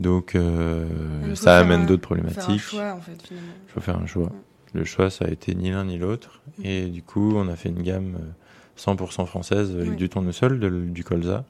Donc, 0.00 0.34
euh, 0.34 0.86
ça 1.34 1.58
amène 1.58 1.86
d'autres 1.86 2.02
problématiques. 2.02 2.44
Il 2.48 2.58
faut 2.58 2.76
faire 2.76 2.86
un 2.86 2.96
choix, 2.96 2.98
en 2.98 3.00
fait, 3.00 3.30
Il 3.30 3.72
faut 3.72 3.80
faire 3.80 3.98
un 3.98 4.06
choix. 4.06 4.32
le 4.74 4.84
choix, 4.84 5.10
ça 5.10 5.24
a 5.24 5.28
été 5.28 5.54
ni 5.54 5.70
l'un 5.70 5.84
ni 5.84 5.98
l'autre. 5.98 6.40
Mm. 6.58 6.62
Et 6.64 6.86
du 6.86 7.02
coup, 7.02 7.32
on 7.34 7.48
a 7.48 7.56
fait 7.56 7.70
une 7.70 7.82
gamme 7.82 8.18
100% 8.78 9.26
française 9.26 9.74
avec 9.74 9.96
du 9.96 10.08
tournesol, 10.08 10.60
de, 10.60 10.68
du 10.68 11.04
colza, 11.04 11.44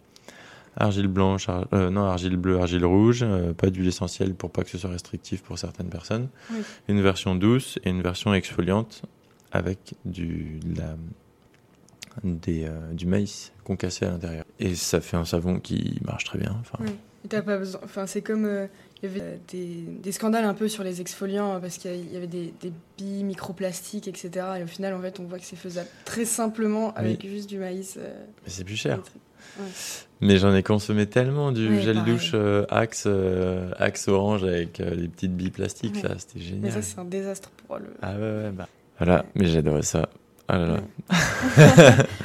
argile 0.76 1.08
blanche, 1.08 1.46
euh, 1.72 1.90
non, 1.90 2.04
argile 2.04 2.36
bleue, 2.36 2.58
argile 2.58 2.84
rouge, 2.84 3.20
euh, 3.22 3.52
pas 3.52 3.70
d'huile 3.70 3.88
essentielle 3.88 4.34
pour 4.34 4.50
pas 4.50 4.62
que 4.62 4.70
ce 4.70 4.78
soit 4.78 4.90
restrictif 4.90 5.42
pour 5.42 5.58
certaines 5.58 5.88
personnes. 5.88 6.28
Une 6.88 7.02
version 7.02 7.34
douce 7.34 7.78
et 7.84 7.90
une 7.90 8.02
version 8.02 8.34
exfoliante 8.34 9.02
avec 9.52 9.94
du, 10.04 10.60
la, 10.76 10.96
des, 12.22 12.64
euh, 12.64 12.92
du 12.92 13.06
maïs 13.06 13.52
concassé 13.64 14.04
à 14.04 14.10
l'intérieur. 14.10 14.44
Et 14.60 14.74
ça 14.74 15.00
fait 15.00 15.16
un 15.16 15.24
savon 15.24 15.60
qui 15.60 15.98
marche 16.04 16.24
très 16.24 16.38
bien. 16.38 16.56
Enfin, 16.60 16.84
pas 17.28 17.58
besoin. 17.58 17.80
Enfin, 17.82 18.06
c'est 18.06 18.22
comme 18.22 18.68
il 19.02 19.08
y 19.08 19.12
avait 19.12 19.40
des, 19.48 19.82
des, 20.02 20.12
scandales 20.12 20.44
un 20.44 20.54
peu 20.54 20.68
sur 20.68 20.84
les 20.84 21.00
exfoliants 21.00 21.54
hein, 21.54 21.60
parce 21.60 21.76
qu'il 21.78 22.12
y 22.12 22.16
avait 22.16 22.28
des, 22.28 22.54
des 22.60 22.72
billes 22.96 23.24
microplastiques, 23.24 24.08
etc. 24.08 24.46
Et 24.60 24.62
au 24.62 24.66
final, 24.68 24.94
en 24.94 25.00
fait, 25.00 25.18
on 25.18 25.24
voit 25.24 25.38
que 25.38 25.44
c'est 25.44 25.56
faisable 25.56 25.88
très 26.04 26.24
simplement 26.24 26.94
avec 26.94 27.26
juste 27.26 27.48
du 27.48 27.58
maïs. 27.58 27.98
Mais 27.98 28.50
c'est 28.50 28.64
plus 28.64 28.76
cher. 28.76 29.00
Mais 30.20 30.38
j'en 30.38 30.54
ai 30.54 30.62
consommé 30.62 31.06
tellement 31.06 31.52
du 31.52 31.80
gel 31.82 32.02
douche 32.04 32.32
euh, 32.34 32.64
Axe, 32.70 33.04
euh, 33.06 33.70
Axe 33.76 34.08
orange 34.08 34.44
avec 34.44 34.80
euh, 34.80 34.94
les 34.94 35.08
petites 35.08 35.36
billes 35.36 35.50
plastiques, 35.50 36.02
là, 36.02 36.14
c'était 36.18 36.40
génial. 36.40 36.62
Mais 36.62 36.70
ça, 36.70 36.80
c'est 36.80 36.98
un 36.98 37.04
désastre 37.04 37.50
pour 37.50 37.76
le. 37.76 37.94
Ah 38.00 38.14
ouais, 38.14 38.20
ouais, 38.20 38.50
bah. 38.50 38.68
Voilà, 38.98 39.26
mais 39.34 39.46
j'adorais 39.46 39.82
ça. 39.82 40.08
Ah 40.48 40.58
là 40.58 40.66
là. 40.66 40.80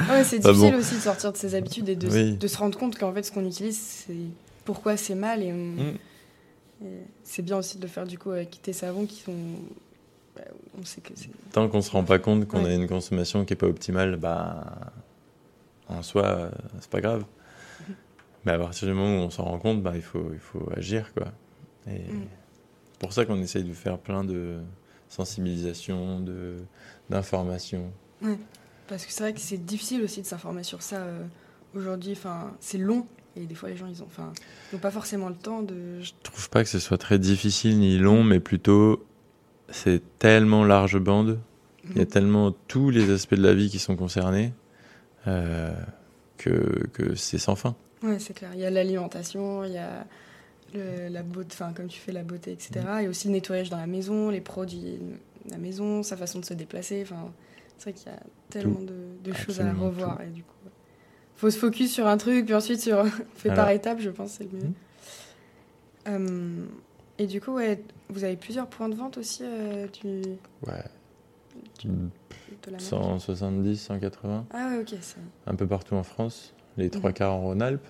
ouais, 0.10 0.24
c'est 0.24 0.40
difficile 0.40 0.76
aussi 0.76 0.96
de 0.96 1.02
sortir 1.02 1.34
de 1.34 1.38
ses 1.38 1.56
habitudes 1.56 1.90
et 1.90 1.96
de, 1.96 2.36
de 2.36 2.48
se 2.48 2.58
rendre 2.58 2.78
compte 2.78 2.98
qu'en 2.98 3.12
fait, 3.12 3.24
ce 3.24 3.32
qu'on 3.32 3.46
utilise, 3.46 3.80
c'est 3.80 4.14
pourquoi 4.64 4.96
c'est 4.96 5.16
mal. 5.16 5.44
Et, 5.44 5.52
mm. 5.52 5.98
c'est 7.24 7.42
bien 7.42 7.58
aussi 7.58 7.78
de 7.78 7.82
le 7.82 7.90
faire 7.90 8.06
du 8.06 8.18
coup 8.18 8.32
avec 8.32 8.62
tes 8.62 8.74
savons 8.74 9.06
qui 9.06 9.22
sont. 9.22 9.36
Bah, 10.36 10.44
on 10.80 10.86
sait 10.86 11.02
que 11.02 11.12
Tant 11.52 11.68
qu'on 11.68 11.82
se 11.82 11.92
rend 11.92 12.04
pas 12.04 12.20
compte 12.20 12.48
qu'on 12.48 12.64
a 12.64 12.72
une 12.72 12.88
consommation 12.88 13.44
qui 13.44 13.52
est 13.52 13.58
pas 13.58 13.68
optimale, 13.68 14.16
bah 14.16 14.64
en 15.92 16.04
soi, 16.04 16.52
c'est 16.80 16.90
pas 16.90 17.02
grave. 17.02 17.24
Mais 18.46 18.54
à 18.54 18.58
partir 18.58 18.88
du 18.88 18.94
moment 18.94 19.18
où 19.18 19.26
on 19.26 19.30
s'en 19.30 19.44
rend 19.44 19.60
compte, 19.60 19.84
bah, 19.84 19.94
il, 19.96 20.02
faut, 20.02 20.32
il 20.34 20.40
faut 20.40 20.68
agir. 20.76 21.14
Quoi. 21.14 21.28
Et 21.88 22.00
mm. 22.00 22.28
c'est 22.92 23.00
pour 23.00 23.14
ça 23.14 23.26
qu'on 23.26 23.40
essaye 23.42 23.64
de 23.64 23.74
faire 23.74 23.98
plein 23.98 24.24
de 24.24 24.60
sensibilisation, 25.10 26.24
d'information. 27.10 27.92
Ouais. 28.22 28.38
Parce 28.88 29.06
que 29.06 29.12
c'est 29.12 29.24
vrai 29.24 29.34
que 29.34 29.40
c'est 29.40 29.64
difficile 29.64 30.04
aussi 30.04 30.22
de 30.22 30.26
s'informer 30.26 30.64
sur 30.64 30.82
ça 30.82 30.98
euh, 30.98 31.24
aujourd'hui. 31.76 32.14
Enfin, 32.14 32.52
c'est 32.60 32.78
long 32.78 33.06
et 33.38 33.46
des 33.46 33.56
fois 33.56 33.70
les 33.70 33.78
gens 33.78 33.88
ils 33.88 34.04
ont, 34.04 34.08
enfin, 34.08 34.34
pas 34.82 34.92
forcément 34.92 35.30
le 35.30 35.36
temps 35.36 35.62
de. 35.62 36.02
Je 36.02 36.12
trouve 36.22 36.50
pas 36.50 36.64
que 36.64 36.70
ce 36.70 36.80
soit 36.80 36.98
très 36.98 37.18
difficile 37.18 37.80
ni 37.80 37.98
long, 37.98 38.24
mais 38.24 38.42
plutôt 38.42 39.06
c'est 39.70 40.02
tellement 40.20 40.66
large 40.66 41.00
bande. 41.00 41.40
Il 41.90 41.98
y 41.98 42.02
a 42.02 42.04
mm. 42.04 42.08
tellement 42.08 42.52
tous 42.68 42.90
les 42.90 43.12
aspects 43.12 43.36
de 43.36 43.44
la 43.44 43.54
vie 43.54 43.70
qui 43.70 43.80
sont 43.80 43.96
concernés 43.96 44.54
euh, 45.28 45.74
que, 46.38 46.88
que 46.94 47.16
c'est 47.16 47.38
sans 47.38 47.56
fin. 47.56 47.76
Oui, 48.04 48.16
c'est 48.20 48.34
clair. 48.34 48.52
Il 48.54 48.60
y 48.60 48.66
a 48.66 48.70
l'alimentation, 48.70 49.64
il 49.64 49.74
y 49.74 49.78
a 49.78 50.06
la 50.74 51.24
beauté, 51.24 51.50
enfin, 51.52 51.74
comme 51.74 51.88
tu 51.88 52.00
fais 52.00 52.12
la 52.12 52.24
beauté, 52.24 52.52
etc. 52.52 52.86
Mm. 52.86 53.04
Et 53.04 53.08
aussi 53.08 53.28
le 53.28 53.34
nettoyage 53.34 53.70
dans 53.70 53.78
la 53.78 53.88
maison, 53.88 54.30
les 54.30 54.42
produits 54.42 55.00
de 55.46 55.52
la 55.52 55.58
maison, 55.58 56.04
sa 56.04 56.18
façon 56.18 56.40
de 56.40 56.46
se 56.46 56.54
déplacer. 56.54 57.02
Enfin, 57.04 57.32
c'est 57.78 57.92
vrai 57.92 57.94
qu'il 57.94 58.12
y 58.12 58.16
a 58.16 58.20
tellement 58.50 58.80
de, 58.80 59.34
choses 59.34 59.60
à 59.60 59.72
revoir. 59.74 60.22
Et 60.22 60.30
du 60.30 60.44
coup, 60.44 60.56
faut 61.36 61.50
se 61.50 61.58
focus 61.58 61.92
sur 61.92 62.08
un 62.08 62.18
truc, 62.18 62.46
puis 62.46 62.56
ensuite 62.56 62.80
sur 62.80 63.06
fait 63.36 63.50
par 63.50 63.70
étapes, 63.70 64.00
je 64.00 64.10
pense, 64.10 64.34
c'est 64.34 64.44
le 64.52 64.58
mieux. 64.58 64.68
Mm. 64.68 64.74
Euh, 66.08 66.66
et 67.18 67.28
du 67.28 67.42
coup, 67.42 67.54
ouais, 67.54 67.84
vous 68.10 68.24
avez 68.24 68.36
plusieurs 68.36 68.68
points 68.68 68.90
de 68.90 68.96
vente 68.96 69.18
aussi 69.18 69.44
euh, 69.44 69.88
du... 70.02 70.22
Ouais. 70.66 70.84
170, 72.78 73.78
180. 73.78 74.46
Ah 74.52 74.70
ouais, 74.70 74.80
ok. 74.80 74.98
Un 75.48 75.56
peu 75.56 75.68
partout 75.68 75.96
en 75.96 76.04
France, 76.04 76.54
les 76.78 76.90
trois 76.90 77.12
quarts 77.12 77.34
en 77.34 77.42
Rhône-Alpes. 77.42 77.88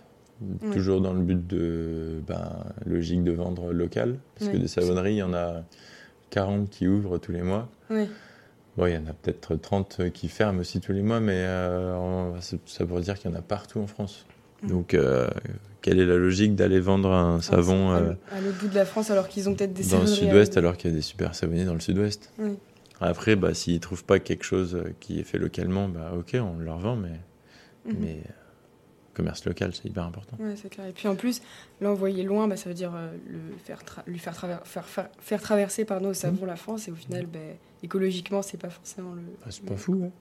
Toujours 0.73 1.01
dans 1.01 1.13
le 1.13 1.21
but 1.21 1.45
de, 1.45 2.19
ben, 2.25 2.65
logique 2.87 3.23
de 3.23 3.31
vendre 3.31 3.71
local, 3.71 4.17
parce 4.39 4.49
que 4.49 4.57
des 4.57 4.67
savonneries, 4.67 5.13
il 5.13 5.17
y 5.17 5.23
en 5.23 5.35
a 5.35 5.63
40 6.31 6.67
qui 6.69 6.87
ouvrent 6.87 7.19
tous 7.19 7.31
les 7.31 7.43
mois. 7.43 7.69
Oui. 7.91 8.09
Bon, 8.75 8.87
il 8.87 8.93
y 8.93 8.97
en 8.97 9.05
a 9.05 9.13
peut-être 9.13 9.55
30 9.55 10.11
qui 10.11 10.29
ferment 10.29 10.61
aussi 10.61 10.79
tous 10.79 10.93
les 10.93 11.03
mois, 11.03 11.19
mais 11.19 11.35
euh, 11.35 12.31
ça 12.65 12.85
pourrait 12.85 13.01
dire 13.01 13.19
qu'il 13.19 13.29
y 13.29 13.33
en 13.33 13.37
a 13.37 13.41
partout 13.41 13.79
en 13.79 13.87
France. 13.87 14.25
Donc, 14.63 14.93
euh, 14.93 15.27
quelle 15.81 15.99
est 15.99 16.05
la 16.05 16.15
logique 16.15 16.55
d'aller 16.55 16.79
vendre 16.79 17.11
un 17.11 17.37
ah, 17.39 17.41
savon 17.41 17.91
euh, 17.91 18.13
à 18.31 18.39
l'autre 18.41 18.59
bout 18.59 18.67
de 18.67 18.75
la 18.75 18.85
France 18.85 19.09
alors 19.09 19.27
qu'ils 19.27 19.49
ont 19.49 19.55
peut-être 19.55 19.73
des 19.73 19.83
Dans 19.83 20.01
le 20.01 20.07
sud-ouest, 20.07 20.55
alors 20.57 20.77
qu'il 20.77 20.91
y 20.91 20.93
a 20.93 20.95
des 20.95 21.01
super 21.01 21.33
savonniers 21.35 21.65
dans 21.65 21.73
le 21.73 21.79
sud-ouest? 21.79 22.31
Oui. 22.39 22.57
Après, 23.01 23.35
bah, 23.35 23.55
s'ils 23.55 23.73
ne 23.73 23.79
trouvent 23.79 24.03
pas 24.03 24.19
quelque 24.19 24.43
chose 24.43 24.83
qui 24.99 25.19
est 25.19 25.23
fait 25.23 25.39
localement, 25.39 25.89
bah, 25.89 26.11
ok, 26.15 26.35
on 26.35 26.59
leur 26.59 26.77
vend, 26.77 26.95
mais, 26.95 27.19
mhm. 27.85 27.95
mais 27.99 28.17
euh, 28.17 28.31
commerce 29.15 29.43
local, 29.45 29.73
c'est 29.73 29.85
hyper 29.85 30.03
important. 30.03 30.37
Ouais, 30.39 30.55
c'est 30.55 30.69
clair. 30.69 30.85
Et 30.85 30.91
puis 30.91 31.07
en 31.07 31.15
plus, 31.15 31.41
l'envoyer 31.81 32.23
loin, 32.23 32.47
bah, 32.47 32.57
ça 32.57 32.69
veut 32.69 32.75
dire 32.75 32.93
euh, 32.95 33.11
le 33.27 33.39
faire 33.63 33.81
lui 34.05 34.19
faire, 34.19 34.35
faire, 34.65 35.09
faire, 35.19 35.41
traverser 35.41 35.83
par 35.83 35.99
nos 35.99 36.13
savons 36.13 36.45
la 36.45 36.55
France, 36.55 36.87
et 36.87 36.91
au 36.91 36.95
final, 36.95 37.25
bah, 37.25 37.39
écologiquement, 37.81 38.43
c'est 38.43 38.59
pas 38.59 38.69
forcément 38.69 39.13
le. 39.13 39.23
Bah, 39.43 39.47
c'est 39.49 39.65
pas 39.65 39.77
fou, 39.77 39.93
ouais. 39.93 40.11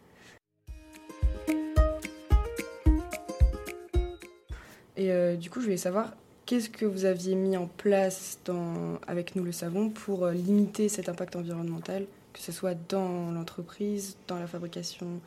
Et 4.97 5.13
euh, 5.13 5.37
du 5.37 5.51
coup, 5.51 5.61
je 5.61 5.67
voulais 5.67 5.77
savoir, 5.77 6.15
qu'est-ce 6.47 6.71
que 6.71 6.87
vous 6.87 7.05
aviez 7.05 7.35
mis 7.35 7.59
en 7.59 7.67
place 7.67 8.39
dans, 8.47 8.99
avec 9.07 9.37
nous 9.37 9.45
le 9.45 9.53
savon 9.53 9.91
pour 9.91 10.29
limiter 10.29 10.89
cet 10.89 11.11
impact 11.11 11.37
environnemental 11.37 12.07
que 12.33 12.41
ce 12.41 12.53
soit 12.53 12.75
dans 12.89 13.31
l'entreprise, 13.33 14.17
dans 14.29 14.39
la 14.39 14.47
fabrication 14.47 15.21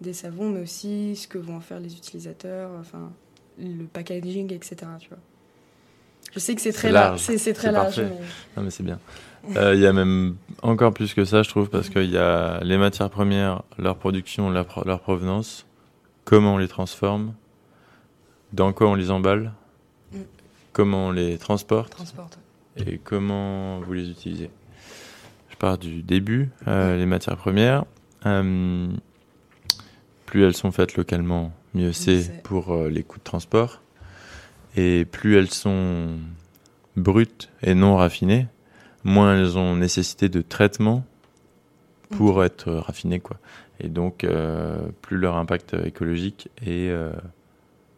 des 0.00 0.12
savons, 0.12 0.50
mais 0.50 0.60
aussi 0.60 1.16
ce 1.16 1.28
que 1.28 1.38
vont 1.38 1.56
en 1.56 1.60
faire 1.60 1.80
les 1.80 1.94
utilisateurs, 1.94 2.70
enfin 2.80 3.12
le 3.58 3.84
packaging, 3.84 4.52
etc. 4.52 4.76
Tu 4.98 5.08
vois. 5.08 5.18
Je 6.32 6.38
sais 6.38 6.54
que 6.54 6.60
c'est 6.60 6.72
très 6.72 6.92
large. 6.92 7.20
C'est 7.20 7.52
très 7.52 7.72
large. 7.72 8.00
Mais... 8.00 8.10
Non, 8.56 8.62
mais 8.62 8.70
c'est 8.70 8.82
bien. 8.82 8.98
Euh, 9.56 9.74
il 9.74 9.80
y 9.80 9.86
a 9.86 9.92
même 9.92 10.36
encore 10.62 10.92
plus 10.92 11.14
que 11.14 11.24
ça, 11.24 11.42
je 11.42 11.48
trouve, 11.48 11.70
parce 11.70 11.88
qu'il 11.88 12.10
y 12.10 12.18
a 12.18 12.60
les 12.62 12.76
matières 12.76 13.10
premières, 13.10 13.62
leur 13.78 13.96
production, 13.96 14.50
leur, 14.50 14.66
provenance, 14.66 15.66
comment 16.24 16.54
on 16.54 16.58
les 16.58 16.68
transforme, 16.68 17.34
dans 18.52 18.72
quoi 18.72 18.88
on 18.88 18.94
les 18.94 19.10
emballe, 19.10 19.52
mm. 20.12 20.18
comment 20.72 21.06
on 21.06 21.10
les 21.10 21.38
transporte, 21.38 21.90
transporte, 21.90 22.38
et 22.76 22.98
comment 22.98 23.80
vous 23.80 23.94
les 23.94 24.10
utilisez 24.10 24.50
part 25.60 25.78
du 25.78 26.02
début, 26.02 26.48
euh, 26.66 26.96
les 26.96 27.06
matières 27.06 27.36
premières. 27.36 27.84
Euh, 28.26 28.88
plus 30.26 30.44
elles 30.44 30.56
sont 30.56 30.72
faites 30.72 30.96
localement, 30.96 31.52
mieux 31.74 31.92
c'est 31.92 32.42
pour 32.42 32.72
euh, 32.72 32.88
les 32.88 33.04
coûts 33.04 33.18
de 33.18 33.24
transport. 33.24 33.82
Et 34.76 35.04
plus 35.04 35.36
elles 35.36 35.50
sont 35.50 36.16
brutes 36.96 37.50
et 37.62 37.74
non 37.74 37.96
raffinées, 37.96 38.46
moins 39.04 39.36
elles 39.36 39.58
ont 39.58 39.76
nécessité 39.76 40.28
de 40.28 40.40
traitement 40.40 41.04
pour 42.10 42.42
être 42.42 42.72
raffinées. 42.72 43.20
Quoi. 43.20 43.36
Et 43.80 43.88
donc, 43.88 44.26
plus 45.02 45.16
leur 45.16 45.36
impact 45.36 45.74
écologique 45.84 46.48
est 46.64 46.92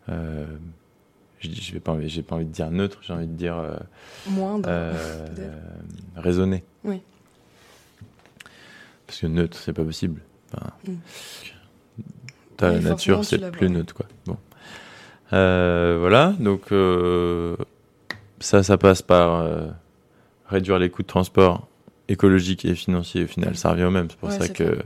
je 0.09 1.75
n'ai 1.75 1.81
pas, 1.81 1.93
envie, 1.93 2.23
pas 2.23 2.37
envie 2.37 2.47
de 2.47 2.53
dire 2.53 2.71
neutre, 2.71 2.99
j'ai 3.03 3.13
envie 3.13 3.27
de 3.27 3.35
dire 3.35 3.57
moindre, 4.29 4.71
raisonné. 6.17 6.65
Oui. 6.85 7.03
Parce 9.13 9.21
que 9.21 9.27
neutre, 9.27 9.59
c'est 9.59 9.75
pas 9.75 9.85
possible. 9.85 10.23
Mm. 10.89 10.95
la 12.63 12.81
nature, 12.81 13.23
c'est 13.27 13.51
plus 13.51 13.69
neutre, 13.69 13.93
quoi. 13.93 14.07
Bon. 14.25 14.39
Euh, 15.35 15.99
voilà, 16.01 16.35
donc 16.41 16.73
euh, 16.73 17.55
ça, 18.41 18.63
ça 18.63 18.79
passe 18.79 19.03
par 19.03 19.35
euh, 19.35 19.69
réduire 20.47 20.79
les 20.79 20.89
coûts 20.89 21.03
de 21.03 21.09
transport 21.09 21.69
écologiques 22.09 22.65
et 22.65 22.75
financiers. 22.75 23.25
Au 23.25 23.27
final, 23.27 23.55
ça 23.55 23.73
revient 23.73 23.85
au 23.85 23.91
même. 23.91 24.09
C'est 24.09 24.19
pour 24.19 24.33
ça 24.33 24.49
que 24.49 24.79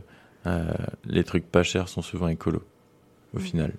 les 1.05 1.23
trucs 1.23 1.47
pas 1.47 1.63
chers 1.63 1.89
sont 1.89 2.03
souvent 2.03 2.27
écolos, 2.27 2.65
au 3.33 3.39
mm. 3.39 3.43
final. 3.43 3.73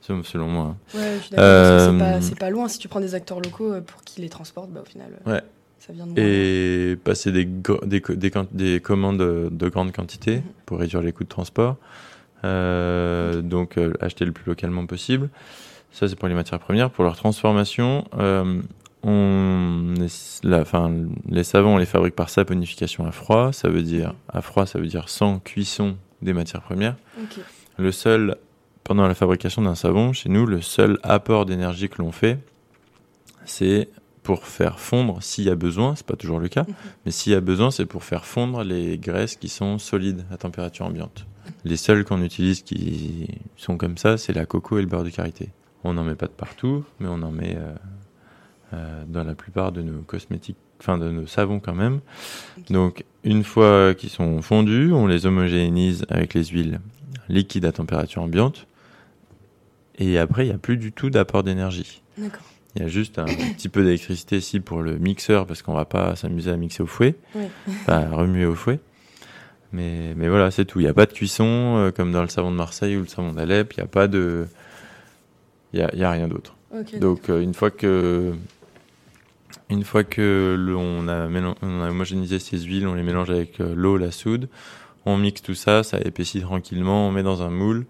Selon 0.00 0.48
moi. 0.48 0.64
Hein. 0.64 0.98
Ouais, 0.98 1.20
c'est 1.22 2.34
pas, 2.34 2.46
pas, 2.46 2.50
loin. 2.50 2.66
Si 2.66 2.80
tu 2.80 2.88
prends 2.88 2.98
des 2.98 3.14
acteurs 3.14 3.38
locaux 3.38 3.80
pour 3.82 4.02
qu'ils 4.02 4.24
les 4.24 4.28
transportent, 4.28 4.72
bah, 4.72 4.80
au 4.82 4.88
final. 4.88 5.20
Ouais 5.24 5.40
et 6.16 6.96
passer 7.02 7.32
des, 7.32 7.44
des, 7.44 8.02
des, 8.52 8.80
commandes 8.80 9.18
de 9.18 9.68
grande 9.68 9.92
quantité 9.92 10.36
mhm. 10.36 10.42
pour 10.66 10.78
réduire 10.78 11.02
les 11.02 11.12
coûts 11.12 11.24
de 11.24 11.28
transport. 11.28 11.76
Euh, 12.44 13.40
donc 13.40 13.78
euh, 13.78 13.92
acheter 14.00 14.24
le 14.24 14.32
plus 14.32 14.44
localement 14.46 14.84
possible. 14.86 15.30
Ça 15.92 16.08
c'est 16.08 16.16
pour 16.16 16.28
les 16.28 16.34
matières 16.34 16.58
premières. 16.58 16.90
Pour 16.90 17.04
leur 17.04 17.16
transformation, 17.16 18.04
euh, 18.18 18.60
on 19.04 19.94
la, 20.42 20.64
les 21.28 21.44
savons 21.44 21.74
on 21.74 21.78
les 21.78 21.86
fabrique 21.86 22.16
par 22.16 22.30
saponification 22.30 23.06
à 23.06 23.12
froid. 23.12 23.52
Ça 23.52 23.68
veut 23.68 23.82
dire 23.82 24.14
à 24.28 24.42
froid, 24.42 24.66
ça 24.66 24.78
veut 24.78 24.86
dire 24.86 25.08
sans 25.08 25.38
cuisson 25.38 25.96
des 26.20 26.32
matières 26.32 26.62
premières. 26.62 26.96
Le 27.78 27.92
seul 27.92 28.36
pendant 28.84 29.06
la 29.06 29.14
fabrication 29.14 29.62
d'un 29.62 29.76
savon, 29.76 30.12
chez 30.12 30.28
nous, 30.28 30.44
le 30.44 30.60
seul 30.60 30.98
apport 31.04 31.46
d'énergie 31.46 31.88
que 31.88 32.02
l'on 32.02 32.10
fait, 32.10 32.38
c'est 33.44 33.88
pour 34.22 34.46
faire 34.46 34.78
fondre, 34.78 35.22
s'il 35.22 35.44
y 35.44 35.50
a 35.50 35.54
besoin, 35.56 35.96
c'est 35.96 36.06
pas 36.06 36.16
toujours 36.16 36.38
le 36.38 36.48
cas, 36.48 36.62
mhm. 36.62 36.74
mais 37.04 37.10
s'il 37.10 37.32
y 37.32 37.36
a 37.36 37.40
besoin, 37.40 37.70
c'est 37.70 37.86
pour 37.86 38.04
faire 38.04 38.24
fondre 38.24 38.62
les 38.62 38.98
graisses 38.98 39.36
qui 39.36 39.48
sont 39.48 39.78
solides 39.78 40.24
à 40.30 40.36
température 40.36 40.86
ambiante. 40.86 41.26
Les 41.64 41.76
seuls 41.76 42.04
qu'on 42.04 42.22
utilise 42.22 42.62
qui 42.62 43.28
sont 43.56 43.76
comme 43.76 43.96
ça, 43.96 44.16
c'est 44.16 44.32
la 44.32 44.46
coco 44.46 44.78
et 44.78 44.82
le 44.82 44.86
beurre 44.86 45.04
de 45.04 45.10
karité. 45.10 45.50
On 45.84 45.94
n'en 45.94 46.04
met 46.04 46.14
pas 46.14 46.26
de 46.26 46.32
partout, 46.32 46.84
mais 47.00 47.08
on 47.08 47.22
en 47.22 47.32
met 47.32 47.56
euh, 47.56 47.74
euh, 48.74 49.04
dans 49.08 49.24
la 49.24 49.34
plupart 49.34 49.72
de 49.72 49.82
nos 49.82 50.02
cosmétiques, 50.02 50.56
enfin 50.78 50.98
de 50.98 51.10
nos 51.10 51.26
savons 51.26 51.58
quand 51.58 51.74
même. 51.74 52.00
Donc 52.70 53.04
une 53.24 53.42
fois 53.42 53.94
qu'ils 53.94 54.10
sont 54.10 54.40
fondus, 54.42 54.92
on 54.92 55.06
les 55.06 55.26
homogénéise 55.26 56.04
avec 56.08 56.34
les 56.34 56.44
huiles 56.44 56.80
liquides 57.28 57.64
à 57.64 57.72
température 57.72 58.22
ambiante. 58.22 58.66
Et 59.98 60.18
après, 60.18 60.46
il 60.46 60.48
n'y 60.48 60.54
a 60.54 60.58
plus 60.58 60.76
du 60.76 60.92
tout 60.92 61.10
d'apport 61.10 61.42
d'énergie. 61.42 62.02
D'accord. 62.16 62.42
Il 62.74 62.82
y 62.82 62.84
a 62.84 62.88
juste 62.88 63.18
un 63.18 63.24
petit 63.56 63.68
peu 63.68 63.82
d'électricité 63.82 64.36
ici 64.38 64.60
pour 64.60 64.82
le 64.82 64.98
mixeur 64.98 65.46
parce 65.46 65.62
qu'on 65.62 65.74
va 65.74 65.84
pas 65.84 66.16
s'amuser 66.16 66.50
à 66.50 66.56
mixer 66.56 66.82
au 66.82 66.86
fouet, 66.86 67.16
oui. 67.34 67.44
à 67.86 68.08
remuer 68.08 68.46
au 68.46 68.54
fouet. 68.54 68.80
Mais, 69.72 70.14
mais 70.16 70.28
voilà, 70.28 70.50
c'est 70.50 70.64
tout. 70.64 70.80
Il 70.80 70.84
n'y 70.84 70.88
a 70.88 70.94
pas 70.94 71.06
de 71.06 71.12
cuisson 71.12 71.46
euh, 71.46 71.90
comme 71.90 72.12
dans 72.12 72.22
le 72.22 72.28
savon 72.28 72.50
de 72.50 72.56
Marseille 72.56 72.96
ou 72.96 73.00
le 73.00 73.06
savon 73.06 73.32
d'Alep. 73.32 73.72
Il 73.72 73.80
n'y 73.80 73.84
a 73.84 73.88
pas 73.88 74.06
de. 74.06 74.46
Il 75.72 75.80
n'y 75.80 75.84
a, 75.84 75.94
y 75.94 76.04
a, 76.04 76.10
rien 76.10 76.28
d'autre. 76.28 76.54
Donc 77.00 77.30
euh, 77.30 77.40
une 77.40 77.54
fois 77.54 77.70
que. 77.70 78.32
Une 79.70 79.84
fois 79.84 80.04
que 80.04 80.54
l'on 80.58 81.08
a, 81.08 81.28
on 81.62 81.80
a 81.82 81.88
homogénéisé 81.88 82.38
ces 82.38 82.58
huiles, 82.58 82.86
on 82.86 82.94
les 82.94 83.02
mélange 83.02 83.30
avec 83.30 83.58
euh, 83.60 83.72
l'eau, 83.74 83.96
la 83.96 84.10
soude, 84.10 84.50
on 85.06 85.16
mixe 85.16 85.40
tout 85.40 85.54
ça, 85.54 85.82
ça 85.82 85.98
épaissit 85.98 86.42
tranquillement, 86.42 87.08
on 87.08 87.10
met 87.10 87.22
dans 87.22 87.40
un 87.40 87.48
moule, 87.48 87.86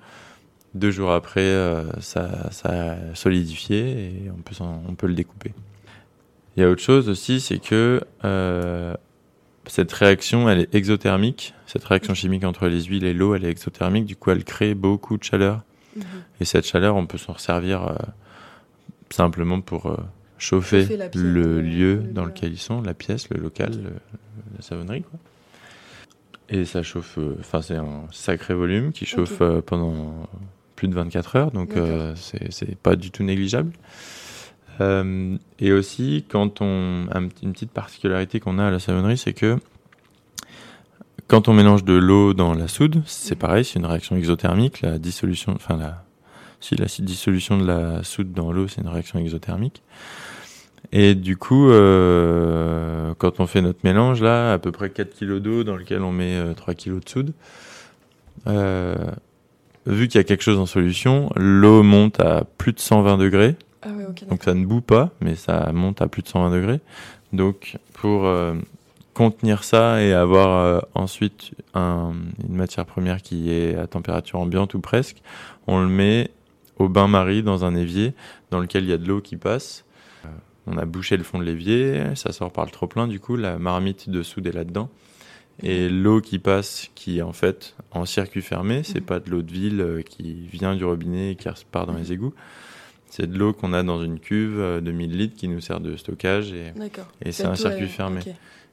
deux 0.74 0.90
jours 0.90 1.12
après, 1.12 1.40
euh, 1.40 1.84
ça, 2.00 2.50
ça, 2.50 2.92
a 2.92 3.14
solidifié 3.14 4.06
et 4.06 4.30
on 4.30 4.40
peut, 4.40 4.54
on 4.60 4.94
peut 4.94 5.06
le 5.06 5.14
découper. 5.14 5.52
Il 6.56 6.62
y 6.62 6.66
a 6.66 6.70
autre 6.70 6.82
chose 6.82 7.08
aussi, 7.08 7.40
c'est 7.40 7.58
que 7.58 8.02
euh, 8.24 8.94
cette 9.66 9.92
réaction, 9.92 10.48
elle 10.48 10.60
est 10.60 10.74
exothermique. 10.74 11.54
Cette 11.66 11.84
réaction 11.84 12.14
chimique 12.14 12.44
entre 12.44 12.68
les 12.68 12.84
huiles 12.84 13.04
et 13.04 13.14
l'eau, 13.14 13.34
elle 13.34 13.44
est 13.44 13.50
exothermique. 13.50 14.06
Du 14.06 14.16
coup, 14.16 14.30
elle 14.30 14.44
crée 14.44 14.74
beaucoup 14.74 15.16
de 15.18 15.24
chaleur. 15.24 15.62
Mhm. 15.96 16.04
Et 16.40 16.44
cette 16.44 16.66
chaleur, 16.66 16.96
on 16.96 17.06
peut 17.06 17.18
s'en 17.18 17.36
servir 17.36 17.86
euh, 17.86 17.94
simplement 19.10 19.60
pour 19.60 19.94
chauffer, 20.38 20.88
le 21.14 21.60
lieu 21.60 21.96
dans 21.96 22.24
lequel 22.24 22.52
ils 22.52 22.58
sont, 22.58 22.80
la 22.80 22.94
pièce, 22.94 23.28
le 23.28 23.40
local, 23.40 23.72
la 24.56 24.62
savonnerie. 24.62 25.02
Quoi. 25.02 25.20
Et 26.48 26.64
ça 26.64 26.82
chauffe, 26.82 27.18
enfin, 27.38 27.62
c'est 27.62 27.76
un 27.76 28.06
sacré 28.10 28.54
volume 28.54 28.92
qui 28.92 29.06
chauffe 29.06 29.42
pendant 29.66 30.28
de 30.88 30.94
24 30.94 31.36
heures, 31.36 31.50
donc 31.50 31.76
euh, 31.76 32.14
c'est 32.16 32.76
pas 32.76 32.96
du 32.96 33.10
tout 33.10 33.22
négligeable. 33.22 33.72
Euh, 34.80 35.36
et 35.58 35.72
aussi, 35.72 36.24
quand 36.28 36.60
on 36.60 37.06
une 37.42 37.52
petite 37.52 37.70
particularité 37.70 38.40
qu'on 38.40 38.58
a 38.58 38.66
à 38.66 38.70
la 38.70 38.78
savonnerie, 38.78 39.18
c'est 39.18 39.34
que 39.34 39.58
quand 41.28 41.48
on 41.48 41.52
mélange 41.52 41.84
de 41.84 41.94
l'eau 41.94 42.34
dans 42.34 42.54
la 42.54 42.68
soude, 42.68 43.02
c'est 43.06 43.36
pareil, 43.36 43.64
c'est 43.64 43.78
une 43.78 43.86
réaction 43.86 44.16
exothermique. 44.16 44.80
La 44.80 44.98
dissolution, 44.98 45.52
enfin 45.54 45.76
la, 45.76 46.04
si 46.60 46.76
la 46.76 46.86
dissolution 46.86 47.58
de 47.58 47.66
la 47.66 48.02
soude 48.02 48.32
dans 48.32 48.52
l'eau, 48.52 48.68
c'est 48.68 48.80
une 48.80 48.88
réaction 48.88 49.18
exothermique. 49.18 49.82
Et 50.90 51.14
du 51.14 51.36
coup, 51.36 51.70
euh, 51.70 53.14
quand 53.18 53.40
on 53.40 53.46
fait 53.46 53.62
notre 53.62 53.78
mélange 53.84 54.20
là, 54.20 54.52
à 54.52 54.58
peu 54.58 54.72
près 54.72 54.90
4 54.90 55.18
kg 55.18 55.38
d'eau 55.38 55.64
dans 55.64 55.76
lequel 55.76 56.02
on 56.02 56.12
met 56.12 56.54
3 56.54 56.74
kg 56.74 56.98
de 56.98 57.08
soude, 57.08 57.32
euh, 58.46 58.94
vu 59.86 60.08
qu'il 60.08 60.18
y 60.18 60.20
a 60.20 60.24
quelque 60.24 60.42
chose 60.42 60.58
en 60.58 60.66
solution, 60.66 61.30
l'eau 61.36 61.82
monte 61.82 62.20
à 62.20 62.44
plus 62.58 62.72
de 62.72 62.80
120 62.80 63.18
degrés. 63.18 63.56
Ah 63.82 63.88
donc 64.28 64.44
ça 64.44 64.54
ne 64.54 64.64
boue 64.64 64.80
pas, 64.80 65.10
mais 65.20 65.34
ça 65.34 65.70
monte 65.72 66.02
à 66.02 66.08
plus 66.08 66.22
de 66.22 66.28
120 66.28 66.50
degrés. 66.50 66.80
Donc 67.32 67.78
pour 67.94 68.26
euh, 68.26 68.54
contenir 69.14 69.64
ça 69.64 70.02
et 70.02 70.12
avoir 70.12 70.64
euh, 70.64 70.80
ensuite 70.94 71.52
une 71.74 72.14
matière 72.48 72.86
première 72.86 73.22
qui 73.22 73.50
est 73.50 73.74
à 73.76 73.86
température 73.86 74.38
ambiante 74.38 74.74
ou 74.74 74.80
presque, 74.80 75.22
on 75.66 75.80
le 75.80 75.88
met 75.88 76.30
au 76.78 76.88
bain-marie 76.88 77.42
dans 77.42 77.64
un 77.64 77.74
évier 77.74 78.14
dans 78.50 78.60
lequel 78.60 78.84
il 78.84 78.90
y 78.90 78.92
a 78.92 78.98
de 78.98 79.06
l'eau 79.06 79.20
qui 79.20 79.36
passe. 79.36 79.84
Euh, 80.24 80.28
on 80.66 80.76
a 80.78 80.84
bouché 80.84 81.16
le 81.16 81.24
fond 81.24 81.38
de 81.38 81.44
l'évier, 81.44 82.04
ça 82.14 82.32
sort 82.32 82.52
par 82.52 82.64
le 82.64 82.70
trop-plein, 82.70 83.08
du 83.08 83.18
coup 83.18 83.36
la 83.36 83.58
marmite 83.58 84.08
de 84.08 84.22
soude 84.22 84.46
est 84.46 84.52
là-dedans. 84.52 84.90
Et 85.62 85.88
l'eau 85.88 86.20
qui 86.20 86.38
passe, 86.38 86.90
qui 86.94 87.18
est 87.18 87.22
en 87.22 87.32
fait 87.32 87.74
en 87.90 88.04
circuit 88.04 88.42
fermé, 88.42 88.82
c'est 88.82 89.00
mhm. 89.00 89.06
pas 89.06 89.20
de 89.20 89.30
l'eau 89.30 89.42
de 89.42 89.52
ville 89.52 89.80
euh, 89.80 90.02
qui 90.02 90.46
vient 90.46 90.74
du 90.74 90.84
robinet 90.84 91.32
et 91.32 91.34
qui 91.36 91.48
repart 91.48 91.86
dans 91.86 91.94
les 91.94 92.12
égouts. 92.12 92.34
C'est 93.08 93.30
de 93.30 93.38
l'eau 93.38 93.52
qu'on 93.52 93.72
a 93.72 93.82
dans 93.82 94.02
une 94.02 94.18
cuve 94.18 94.58
euh, 94.58 94.80
de 94.80 94.90
1000 94.90 95.16
litres 95.16 95.36
qui 95.36 95.48
nous 95.48 95.60
sert 95.60 95.80
de 95.80 95.96
stockage 95.96 96.52
et, 96.52 96.72
et 97.24 97.32
c'est 97.32 97.44
un 97.44 97.54
circuit 97.54 97.88
fermé. 97.88 98.20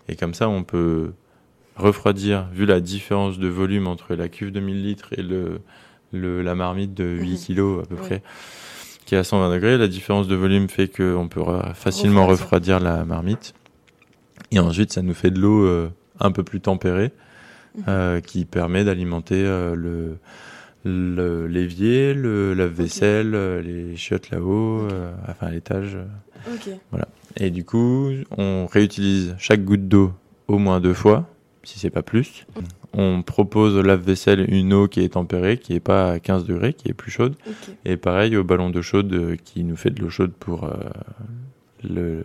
Et 0.07 0.15
comme 0.15 0.33
ça, 0.33 0.49
on 0.49 0.63
peut 0.63 1.11
refroidir, 1.75 2.47
vu 2.51 2.65
la 2.65 2.79
différence 2.79 3.37
de 3.37 3.47
volume 3.47 3.87
entre 3.87 4.15
la 4.15 4.29
cuve 4.29 4.51
de 4.51 4.59
1000 4.59 4.83
litres 4.83 5.13
et 5.17 5.21
le, 5.21 5.61
le 6.11 6.41
la 6.41 6.55
marmite 6.55 6.93
de 6.93 7.05
8 7.05 7.29
mhm. 7.29 7.37
kilos 7.37 7.83
à 7.83 7.87
peu 7.87 7.95
près, 7.95 8.23
qui 9.05 9.15
est 9.15 9.17
à 9.17 9.23
120 9.23 9.53
degrés, 9.53 9.77
la 9.77 9.87
différence 9.87 10.27
de 10.27 10.35
volume 10.35 10.69
fait 10.69 10.87
qu'on 10.87 11.27
peut 11.27 11.43
facilement 11.75 12.25
refroidir 12.25 12.79
la 12.79 13.05
marmite. 13.05 13.53
Et 14.51 14.59
ensuite, 14.59 14.93
ça 14.93 15.01
nous 15.01 15.13
fait 15.13 15.31
de 15.31 15.39
l'eau 15.39 15.65
euh, 15.65 15.89
un 16.19 16.31
peu 16.31 16.43
plus 16.43 16.61
tempéré, 16.61 17.11
mhm. 17.75 17.83
euh, 17.87 18.21
qui 18.21 18.45
permet 18.45 18.83
d'alimenter 18.83 19.43
euh, 19.45 19.75
le 19.75 20.17
l'évier, 20.85 22.13
le 22.13 22.53
lave-vaisselle, 22.53 23.35
euh, 23.35 23.61
les 23.61 23.97
chiottes 23.97 24.29
là-haut, 24.31 24.87
enfin 25.27 25.47
à 25.47 25.51
l'étage. 25.51 25.97
Voilà. 26.89 27.07
Et 27.35 27.51
du 27.51 27.65
coup, 27.65 28.09
on 28.37 28.65
réutilise 28.65 29.35
chaque 29.37 29.63
goutte 29.65 29.87
d'eau 29.89 30.13
au 30.47 30.57
moins 30.57 30.79
deux 30.79 30.93
fois, 30.93 31.27
si 31.63 31.79
c'est 31.79 31.89
pas 31.89 32.01
plus. 32.01 32.47
On 32.93 33.21
propose 33.21 33.75
au 33.75 33.81
lave-vaisselle 33.81 34.51
une 34.51 34.73
eau 34.73 34.87
qui 34.87 35.01
est 35.01 35.09
tempérée, 35.09 35.57
qui 35.57 35.73
est 35.73 35.81
pas 35.81 36.13
à 36.13 36.19
15 36.19 36.45
degrés, 36.45 36.73
qui 36.73 36.87
est 36.89 36.93
plus 36.93 37.11
chaude. 37.11 37.35
Et 37.83 37.97
pareil 37.97 38.37
au 38.37 38.45
ballon 38.45 38.69
d'eau 38.69 38.81
chaude 38.81 39.35
qui 39.43 39.65
nous 39.65 39.75
fait 39.75 39.91
de 39.91 40.01
l'eau 40.01 40.09
chaude 40.09 40.31
pour 40.31 40.71
le, 41.83 42.23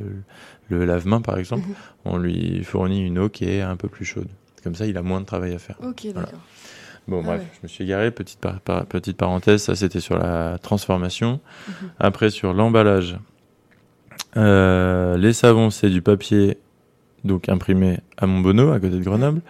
le 0.68 0.84
lave-main 0.84 1.20
par 1.20 1.38
exemple, 1.38 1.66
mhm. 1.68 1.74
on 2.04 2.16
lui 2.16 2.64
fournit 2.64 3.04
une 3.04 3.18
eau 3.18 3.28
qui 3.28 3.44
est 3.44 3.60
un 3.60 3.76
peu 3.76 3.88
plus 3.88 4.04
chaude. 4.04 4.28
Comme 4.62 4.74
ça, 4.74 4.86
il 4.86 4.96
a 4.96 5.02
moins 5.02 5.20
de 5.20 5.26
travail 5.26 5.52
à 5.52 5.58
faire. 5.58 5.76
Ok, 5.82 6.06
d'accord. 6.14 6.40
Bon, 7.06 7.20
ah 7.20 7.26
bref, 7.26 7.42
je 7.52 7.58
me 7.62 7.68
suis 7.68 7.84
garé. 7.84 8.10
Petite, 8.10 8.40
petite 8.88 9.16
parenthèse, 9.18 9.62
ça 9.62 9.74
c'était 9.74 10.00
sur 10.00 10.16
la 10.16 10.58
transformation. 10.58 11.40
Mhm. 11.68 11.90
Après, 12.00 12.30
sur 12.30 12.54
l'emballage. 12.54 13.18
Euh, 14.36 15.16
les 15.16 15.32
savons, 15.32 15.70
c'est 15.70 15.90
du 15.90 16.02
papier 16.02 16.58
donc 17.24 17.48
imprimé 17.48 17.98
à 18.16 18.26
Montbonneau, 18.26 18.72
à 18.72 18.80
côté 18.80 18.96
de 18.96 19.04
Grenoble. 19.04 19.42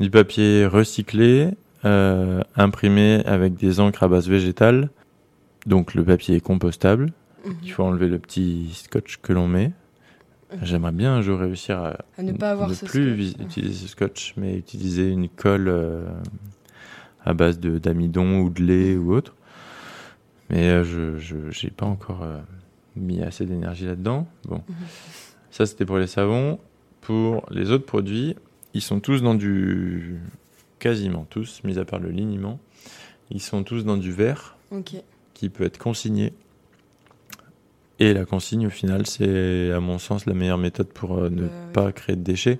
Du 0.00 0.10
papier 0.10 0.66
recyclé, 0.66 1.50
euh, 1.84 2.42
imprimé 2.56 3.22
avec 3.26 3.54
des 3.54 3.80
encres 3.80 4.02
à 4.02 4.08
base 4.08 4.28
végétale. 4.28 4.90
Donc 5.66 5.94
le 5.94 6.04
papier 6.04 6.36
est 6.36 6.40
compostable. 6.40 7.12
Mhm. 7.44 7.54
Il 7.62 7.72
faut 7.72 7.84
enlever 7.84 8.08
le 8.08 8.18
petit 8.18 8.70
scotch 8.72 9.18
que 9.22 9.32
l'on 9.32 9.46
met. 9.46 9.72
J'aimerais 10.62 10.92
bien 10.92 11.14
un 11.14 11.22
jour 11.22 11.38
réussir 11.38 11.78
à, 11.78 12.22
ne 12.22 12.32
pas 12.32 12.50
avoir 12.50 12.70
plus 12.70 13.34
utiliser 13.40 13.74
ce 13.74 13.88
scotch, 13.88 14.34
mais 14.36 14.56
utiliser 14.56 15.08
une 15.08 15.28
colle 15.28 15.68
euh, 15.68 16.06
à 17.24 17.34
base 17.34 17.58
de 17.58 17.78
d'amidon 17.78 18.40
ou 18.40 18.50
de 18.50 18.62
lait 18.62 18.96
ou 18.96 19.12
autre. 19.12 19.34
Mais 20.50 20.68
euh, 20.68 20.84
je 20.84 21.34
n'ai 21.64 21.70
pas 21.70 21.86
encore 21.86 22.22
euh, 22.22 22.40
mis 22.96 23.22
assez 23.22 23.46
d'énergie 23.46 23.86
là-dedans. 23.86 24.26
Bon, 24.44 24.62
mhm. 24.68 24.74
ça 25.50 25.66
c'était 25.66 25.86
pour 25.86 25.98
les 25.98 26.06
savons. 26.06 26.58
Pour 27.00 27.44
les 27.50 27.70
autres 27.70 27.84
produits, 27.84 28.34
ils 28.72 28.80
sont 28.80 29.00
tous 29.00 29.22
dans 29.22 29.34
du 29.34 30.18
quasiment 30.78 31.26
tous, 31.28 31.62
mis 31.64 31.78
à 31.78 31.84
part 31.84 31.98
le 31.98 32.10
liniment, 32.10 32.58
ils 33.30 33.40
sont 33.40 33.62
tous 33.62 33.84
dans 33.84 33.96
du 33.96 34.12
verre 34.12 34.56
qui 35.32 35.48
peut 35.48 35.64
être 35.64 35.78
consigné 35.78 36.32
et 38.04 38.14
la 38.14 38.24
consigne, 38.24 38.66
au 38.66 38.70
final, 38.70 39.06
c'est 39.06 39.70
à 39.72 39.80
mon 39.80 39.98
sens 39.98 40.26
la 40.26 40.34
meilleure 40.34 40.58
méthode 40.58 40.88
pour 40.88 41.18
euh, 41.18 41.30
ne 41.30 41.48
pas 41.72 41.92
créer 41.92 42.16
de 42.16 42.22
déchets. 42.22 42.58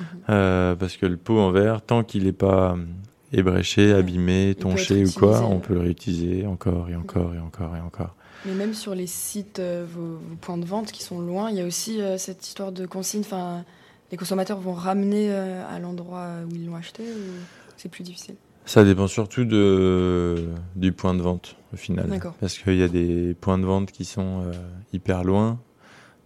Mhm. 0.00 0.06
Euh, 0.28 0.74
parce 0.74 0.96
que 0.96 1.06
le 1.06 1.16
pot 1.16 1.38
en 1.38 1.50
verre, 1.50 1.82
tant 1.82 2.04
qu'il 2.04 2.24
n'est 2.24 2.32
pas 2.32 2.72
euh, 2.72 2.84
ébréché, 3.32 3.92
abîmé, 3.92 4.54
tonché 4.58 5.04
ou 5.04 5.12
quoi, 5.12 5.42
on 5.46 5.58
peut 5.58 5.74
le 5.74 5.80
réutiliser 5.80 6.46
encore 6.46 6.88
et 6.90 6.96
encore 6.96 7.34
et 7.34 7.38
encore 7.38 7.76
et 7.76 7.80
encore. 7.80 8.14
Mais 8.44 8.52
même 8.52 8.74
sur 8.74 8.94
les 8.94 9.06
sites, 9.06 9.60
vos, 9.60 10.20
points 10.40 10.58
de 10.58 10.66
vente 10.66 10.92
qui 10.92 11.02
sont 11.02 11.20
loin, 11.20 11.50
il 11.50 11.56
y 11.56 11.60
a 11.60 11.64
aussi 11.64 12.00
cette 12.18 12.46
histoire 12.46 12.70
de 12.70 12.86
consigne. 12.86 13.22
Enfin, 13.22 13.64
les 14.12 14.16
consommateurs 14.16 14.60
vont 14.60 14.74
ramener 14.74 15.32
à 15.32 15.78
l'endroit 15.80 16.28
où 16.48 16.54
ils 16.54 16.66
l'ont 16.66 16.76
acheté 16.76 17.02
ou 17.02 17.42
c'est 17.76 17.88
plus 17.88 18.04
difficile? 18.04 18.36
Ça 18.66 18.84
dépend 18.84 19.06
surtout 19.06 19.44
de, 19.44 20.48
du 20.74 20.92
point 20.92 21.14
de 21.14 21.22
vente 21.22 21.56
au 21.72 21.76
final. 21.76 22.20
Parce 22.40 22.58
qu'il 22.58 22.76
y 22.76 22.82
a 22.82 22.88
des 22.88 23.34
points 23.40 23.58
de 23.58 23.64
vente 23.64 23.92
qui 23.92 24.04
sont 24.04 24.42
euh, 24.42 24.52
hyper 24.92 25.24
loin, 25.24 25.60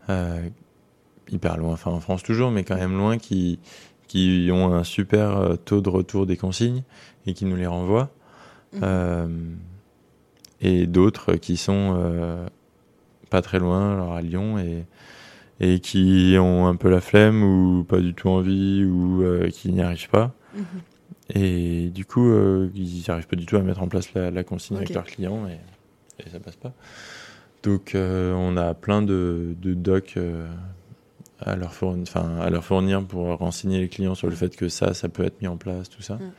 euh, 0.09 0.48
hyper 1.31 1.59
loin, 1.59 1.74
enfin 1.74 1.90
en 1.90 2.00
France 2.00 2.22
toujours, 2.22 2.50
mais 2.50 2.64
quand 2.64 2.76
même 2.76 2.96
loin, 2.96 3.18
qui, 3.18 3.61
qui 4.09 4.48
ont 4.50 4.72
un 4.72 4.85
super 4.85 5.37
euh, 5.37 5.57
taux 5.57 5.83
de 5.83 5.90
retour 5.90 6.26
des 6.26 6.38
consignes 6.38 6.83
et 7.26 7.35
qui 7.35 7.44
nous 7.44 7.57
les 7.57 7.66
renvoient. 7.66 8.11
Mhm. 8.72 9.57
et 10.61 10.87
d'autres 10.87 11.35
qui 11.35 11.57
sont 11.57 12.46
pas 13.29 13.42
très 13.42 13.59
loin, 13.59 13.94
alors 13.94 14.12
à 14.12 14.22
Lyon, 14.22 14.61
et, 14.61 14.85
et 15.59 15.81
qui 15.81 16.37
ont 16.38 16.68
un 16.68 16.76
peu 16.76 16.88
la 16.88 17.00
flemme 17.00 17.42
ou 17.42 17.83
pas 17.83 17.98
du 17.98 18.14
tout 18.14 18.29
envie 18.29 18.85
ou 18.85 19.24
qui 19.50 19.72
n'y 19.72 19.83
arrivent 19.83 20.09
pas. 20.09 20.33
Mhm. 20.55 20.64
Et 21.35 21.90
du 21.90 22.05
coup, 22.05 22.33
ils 22.75 23.05
n'arrivent 23.09 23.27
pas 23.27 23.37
du 23.37 23.47
tout 23.47 23.57
à 23.57 23.62
mettre 23.62 23.83
en 23.83 23.88
place 23.88 24.12
la, 24.14 24.45
consigne 24.45 24.77
avec 24.77 24.95
leurs 24.95 25.05
clients 25.05 25.47
et, 25.47 25.59
et, 26.25 26.31
ça 26.31 26.40
passe 26.40 26.57
pas. 26.57 26.73
Donc 27.62 27.93
on 27.95 28.57
a 28.57 28.75
plein 28.75 29.03
de, 29.03 29.55
de 29.61 29.75
docs 29.75 30.19
à 31.43 31.57
leur, 31.57 31.73
fournir, 31.73 32.07
à 32.16 32.51
leur 32.51 32.64
fournir 32.64 33.05
pour 33.05 33.27
renseigner 33.38 33.81
les 33.81 33.88
clients 33.88 34.14
sur 34.14 34.29
le 34.29 34.37
fait 34.37 34.55
que 34.57 34.69
ça, 34.69 34.95
ça 34.95 35.09
peut 35.09 35.25
être 35.25 35.40
mis 35.40 35.49
en 35.49 35.57
place, 35.57 35.88
tout 35.88 36.03
ça. 36.03 36.16
Mm. 36.16 36.33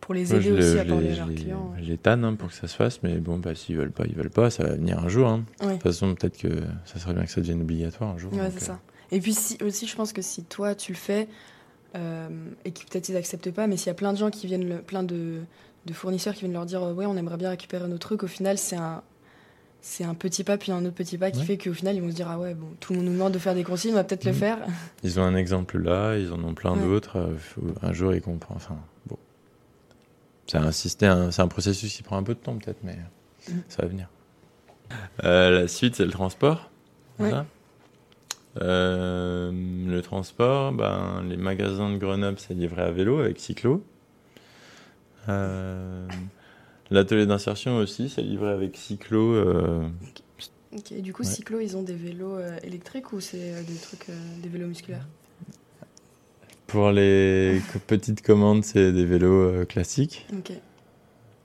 Pour 0.00 0.14
les 0.14 0.34
aider 0.34 0.52
aussi 0.52 0.78
à 0.78 0.84
parler 0.84 1.14
leurs 1.14 1.32
clients. 1.32 1.74
Je 1.78 1.84
les 1.84 1.98
tanne 1.98 2.24
hein, 2.24 2.34
pour 2.34 2.48
que 2.48 2.54
ça 2.54 2.66
se 2.66 2.74
fasse, 2.74 3.02
mais 3.02 3.16
bon, 3.18 3.38
bah, 3.38 3.54
s'ils 3.54 3.76
veulent 3.76 3.92
pas, 3.92 4.04
ils 4.06 4.14
veulent 4.14 4.30
pas, 4.30 4.50
ça 4.50 4.64
va 4.64 4.70
venir 4.70 4.98
un 4.98 5.08
jour. 5.08 5.28
Hein. 5.28 5.44
De 5.60 5.72
toute 5.72 5.82
façon, 5.82 6.14
peut-être 6.14 6.38
que 6.38 6.48
ça 6.84 6.98
serait 6.98 7.14
bien 7.14 7.24
que 7.24 7.30
ça 7.30 7.40
devienne 7.40 7.60
obligatoire 7.60 8.10
un 8.10 8.18
jour. 8.18 8.32
Ouais, 8.32 8.50
c'est 8.52 8.64
ça. 8.64 8.72
Euh. 8.72 9.16
Et 9.16 9.20
puis 9.20 9.34
si, 9.34 9.58
aussi, 9.62 9.86
je 9.86 9.94
pense 9.94 10.12
que 10.12 10.22
si 10.22 10.44
toi, 10.44 10.74
tu 10.74 10.92
le 10.92 10.96
fais, 10.96 11.22
euh, 11.22 11.26
et 11.94 12.70
que 12.70 12.80
peut-être 12.80 13.08
ils 13.08 13.14
n'acceptent 13.14 13.50
pas, 13.50 13.66
mais 13.66 13.76
s'il 13.76 13.88
y 13.88 13.90
a 13.90 13.94
plein 13.94 14.12
de 14.12 14.18
gens 14.18 14.30
qui 14.30 14.46
viennent, 14.46 14.78
plein 14.78 15.02
de, 15.02 15.40
de 15.86 15.92
fournisseurs 15.92 16.34
qui 16.34 16.40
viennent 16.40 16.52
leur 16.52 16.66
dire, 16.66 16.82
ouais, 16.82 17.06
on 17.06 17.16
aimerait 17.16 17.36
bien 17.36 17.50
récupérer 17.50 17.88
nos 17.88 17.98
trucs, 17.98 18.22
au 18.22 18.28
final, 18.28 18.58
c'est 18.58 18.76
un, 18.76 19.02
c'est 19.82 20.04
un 20.04 20.14
petit 20.14 20.44
pas 20.44 20.58
puis 20.58 20.72
un 20.72 20.84
autre 20.84 20.94
petit 20.94 21.16
pas 21.16 21.30
qui 21.30 21.42
fait 21.42 21.56
qu'au 21.56 21.72
final 21.72 21.96
ils 21.96 22.02
vont 22.02 22.10
se 22.10 22.14
dire 22.14 22.28
ah 22.28 22.38
ouais 22.38 22.54
bon 22.54 22.68
tout 22.80 22.92
le 22.92 22.98
monde 22.98 23.08
nous 23.08 23.14
demande 23.14 23.32
de 23.32 23.38
faire 23.38 23.54
des 23.54 23.64
consignes 23.64 23.92
on 23.92 23.96
va 23.96 24.04
peut-être 24.04 24.24
le 24.24 24.32
mhm. 24.32 24.36
faire. 24.36 24.58
Ils 25.02 25.18
ont 25.18 25.22
un 25.22 25.34
exemple 25.34 25.78
là 25.78 26.16
ils 26.16 26.32
en 26.32 26.42
ont 26.44 26.54
plein 26.54 26.76
d'autres 26.76 27.18
euh, 27.18 27.72
un 27.82 27.92
jour 27.92 28.14
ils 28.14 28.20
comprennent 28.20 28.56
enfin 28.56 28.78
bon. 29.06 29.16
C'est 30.46 30.58
un 30.58 30.72
système 30.72 31.32
c'est 31.32 31.42
un 31.42 31.48
processus 31.48 31.94
qui 31.94 32.02
prend 32.02 32.18
un 32.18 32.22
peu 32.22 32.34
de 32.34 32.40
temps 32.40 32.56
peut-être 32.56 32.80
mais 32.82 32.98
mhm. 33.48 33.62
ça 33.68 33.82
va 33.82 33.88
venir. 33.88 34.08
Euh, 35.24 35.62
la 35.62 35.68
suite 35.68 35.96
c'est 35.96 36.04
le 36.04 36.10
transport 36.10 36.70
euh, 38.60 39.52
le 39.52 40.02
transport 40.02 40.72
ben 40.72 41.22
les 41.28 41.36
magasins 41.36 41.92
de 41.92 41.98
Grenoble 41.98 42.38
c'est 42.38 42.54
livré 42.54 42.82
à 42.82 42.90
vélo 42.90 43.20
avec 43.20 43.38
cyclo 43.38 43.84
euh, 45.28 46.08
L'atelier 46.90 47.26
d'insertion 47.26 47.76
aussi, 47.76 48.08
c'est 48.08 48.22
livré 48.22 48.50
avec 48.50 48.76
Cyclo. 48.76 49.34
Euh... 49.34 49.88
Ok, 50.76 51.00
du 51.00 51.12
coup, 51.12 51.22
Cyclo, 51.22 51.60
ils 51.60 51.76
ont 51.76 51.82
des 51.82 51.94
vélos 51.94 52.36
euh, 52.36 52.58
électriques 52.64 53.12
ou 53.12 53.20
c'est 53.20 53.62
des 53.62 53.76
trucs, 53.76 54.06
des 54.42 54.48
vélos 54.48 54.66
musculaires? 54.66 55.06
Pour 56.66 56.90
les 56.90 57.60
petites 57.86 58.22
commandes, 58.22 58.64
c'est 58.64 58.92
des 58.92 59.04
vélos 59.04 59.66
classiques. 59.66 60.26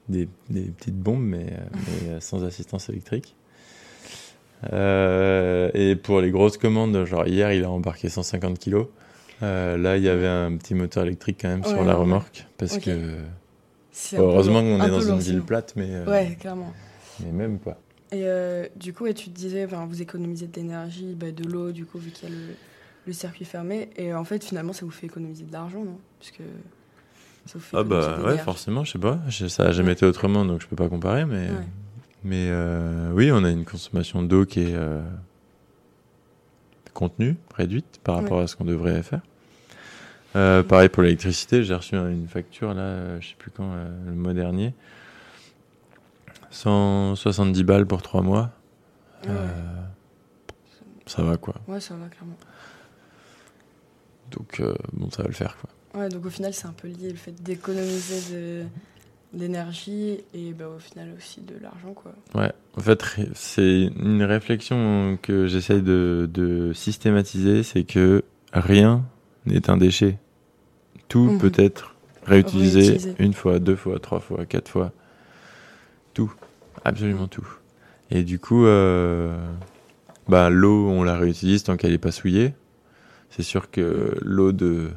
Des, 0.08 0.28
des, 0.50 0.62
petites 0.62 0.98
bombes, 0.98 1.22
mais, 1.22 1.52
mais 1.72 2.20
sans 2.20 2.44
assistance 2.44 2.88
électrique. 2.88 3.36
Et 4.64 5.96
pour 5.96 6.20
les 6.20 6.30
grosses 6.30 6.58
commandes, 6.58 7.04
genre 7.04 7.26
hier, 7.26 7.52
il 7.52 7.64
a 7.64 7.70
embarqué 7.70 8.08
150 8.08 8.58
kilos. 8.58 8.86
là, 9.40 9.96
il 9.96 10.02
y 10.02 10.08
avait 10.08 10.26
un 10.26 10.56
petit 10.56 10.74
moteur 10.74 11.04
électrique 11.04 11.38
quand 11.40 11.48
même 11.48 11.64
sur 11.64 11.84
la 11.84 11.94
remorque 11.94 12.46
parce 12.58 12.78
que 12.78 13.16
Heureusement 14.14 14.60
qu'on 14.60 14.82
est 14.82 14.90
dans 14.90 15.00
une 15.00 15.18
ville 15.18 15.42
plate, 15.42 15.74
mais. 15.76 15.88
Euh, 15.88 16.06
ouais, 16.06 16.36
clairement. 16.38 16.72
Mais 17.20 17.32
même 17.32 17.58
pas. 17.58 17.78
Et 18.12 18.22
euh, 18.24 18.66
du 18.76 18.92
coup, 18.92 19.10
tu 19.12 19.30
te 19.30 19.34
disais, 19.36 19.66
vous 19.66 20.02
économisez 20.02 20.46
de 20.46 20.54
l'énergie, 20.54 21.14
bah, 21.14 21.30
de 21.32 21.44
l'eau, 21.44 21.72
du 21.72 21.86
coup, 21.86 21.98
vu 21.98 22.10
qu'il 22.10 22.28
y 22.28 22.32
a 22.32 22.34
le, 23.06 23.12
circuit 23.12 23.44
fermé. 23.44 23.88
Et 23.96 24.12
en 24.14 24.24
fait, 24.24 24.44
finalement, 24.44 24.72
ça 24.72 24.84
vous 24.84 24.90
fait 24.90 25.06
économiser 25.06 25.44
de 25.44 25.52
l'argent, 25.52 25.84
non? 25.84 25.98
Puisque 26.20 26.42
ça 27.46 27.54
vous 27.54 27.60
fait 27.60 27.76
Ah, 27.76 27.84
bah 27.84 28.18
ouais, 28.24 28.38
forcément, 28.38 28.84
je 28.84 28.92
sais 28.92 28.98
pas. 28.98 29.20
Ça 29.30 29.64
a 29.64 29.72
jamais 29.72 29.92
été 29.92 30.04
autrement, 30.04 30.44
donc 30.44 30.60
je 30.60 30.66
peux 30.66 30.76
pas 30.76 30.88
comparer. 30.88 31.24
Mais, 31.24 31.48
mais 32.24 32.48
euh, 32.50 33.10
oui, 33.12 33.30
on 33.32 33.44
a 33.44 33.50
une 33.50 33.64
consommation 33.64 34.22
d'eau 34.22 34.44
qui 34.44 34.60
est 34.60 34.76
contenue, 36.96 37.36
réduite 37.54 38.00
par 38.02 38.16
rapport 38.16 38.40
à 38.40 38.46
ce 38.46 38.56
qu'on 38.56 38.64
devrait 38.64 39.02
faire. 39.02 39.20
Euh, 40.34 40.62
pareil 40.62 40.88
pour 40.88 41.02
l'électricité, 41.02 41.62
j'ai 41.62 41.74
reçu 41.74 41.94
une 41.96 42.28
facture 42.28 42.74
là, 42.74 42.82
euh, 42.82 43.20
je 43.20 43.28
sais 43.28 43.34
plus 43.38 43.50
quand, 43.50 43.70
euh, 43.72 43.88
le 44.06 44.12
mois 44.12 44.34
dernier. 44.34 44.74
170 46.50 47.64
balles 47.64 47.86
pour 47.86 48.02
3 48.02 48.22
mois. 48.22 48.50
Ah 49.28 49.30
ça 51.06 51.22
va 51.22 51.36
quoi. 51.36 51.54
Ouais, 51.68 51.80
ça 51.80 51.94
va 51.94 52.08
clairement. 52.08 52.36
Donc 54.30 54.60
bon, 54.92 55.10
ça 55.10 55.22
va 55.22 55.28
le 55.28 55.34
faire 55.34 55.56
quoi. 55.56 56.00
Ouais, 56.00 56.08
donc 56.08 56.26
au 56.26 56.30
final, 56.30 56.52
c'est 56.52 56.66
un 56.66 56.72
peu 56.72 56.88
lié 56.88 57.10
le 57.10 57.16
fait 57.16 57.32
d'économiser 57.42 58.34
de 58.34 58.64
d'énergie 59.32 60.18
et 60.34 60.52
bah, 60.52 60.68
au 60.74 60.78
final 60.78 61.08
aussi 61.16 61.40
de 61.40 61.54
l'argent 61.60 61.92
quoi. 61.92 62.12
Ouais, 62.34 62.52
en 62.76 62.80
fait 62.80 63.02
c'est 63.34 63.90
une 64.00 64.22
réflexion 64.22 65.18
que 65.20 65.46
j'essaye 65.46 65.82
de, 65.82 66.28
de 66.32 66.72
systématiser, 66.72 67.62
c'est 67.62 67.84
que 67.84 68.24
rien 68.52 69.04
n'est 69.46 69.70
un 69.70 69.76
déchet. 69.76 70.18
Tout 71.08 71.30
mhm. 71.30 71.38
peut 71.38 71.52
être 71.56 71.94
réutilisé 72.24 72.98
une 73.18 73.32
fois, 73.32 73.58
deux 73.58 73.76
fois, 73.76 73.98
trois 74.00 74.20
fois, 74.20 74.44
quatre 74.44 74.68
fois. 74.68 74.92
Tout. 76.14 76.32
Absolument 76.84 77.28
tout. 77.28 77.46
Et 78.10 78.22
du 78.22 78.38
coup, 78.38 78.66
euh, 78.66 79.36
bah, 80.28 80.50
l'eau, 80.50 80.88
on 80.88 81.02
la 81.02 81.16
réutilise 81.16 81.62
tant 81.62 81.76
qu'elle 81.76 81.92
n'est 81.92 81.98
pas 81.98 82.12
souillée. 82.12 82.54
C'est 83.30 83.42
sûr 83.42 83.70
que 83.70 84.16
l'eau 84.22 84.52
de, 84.52 84.90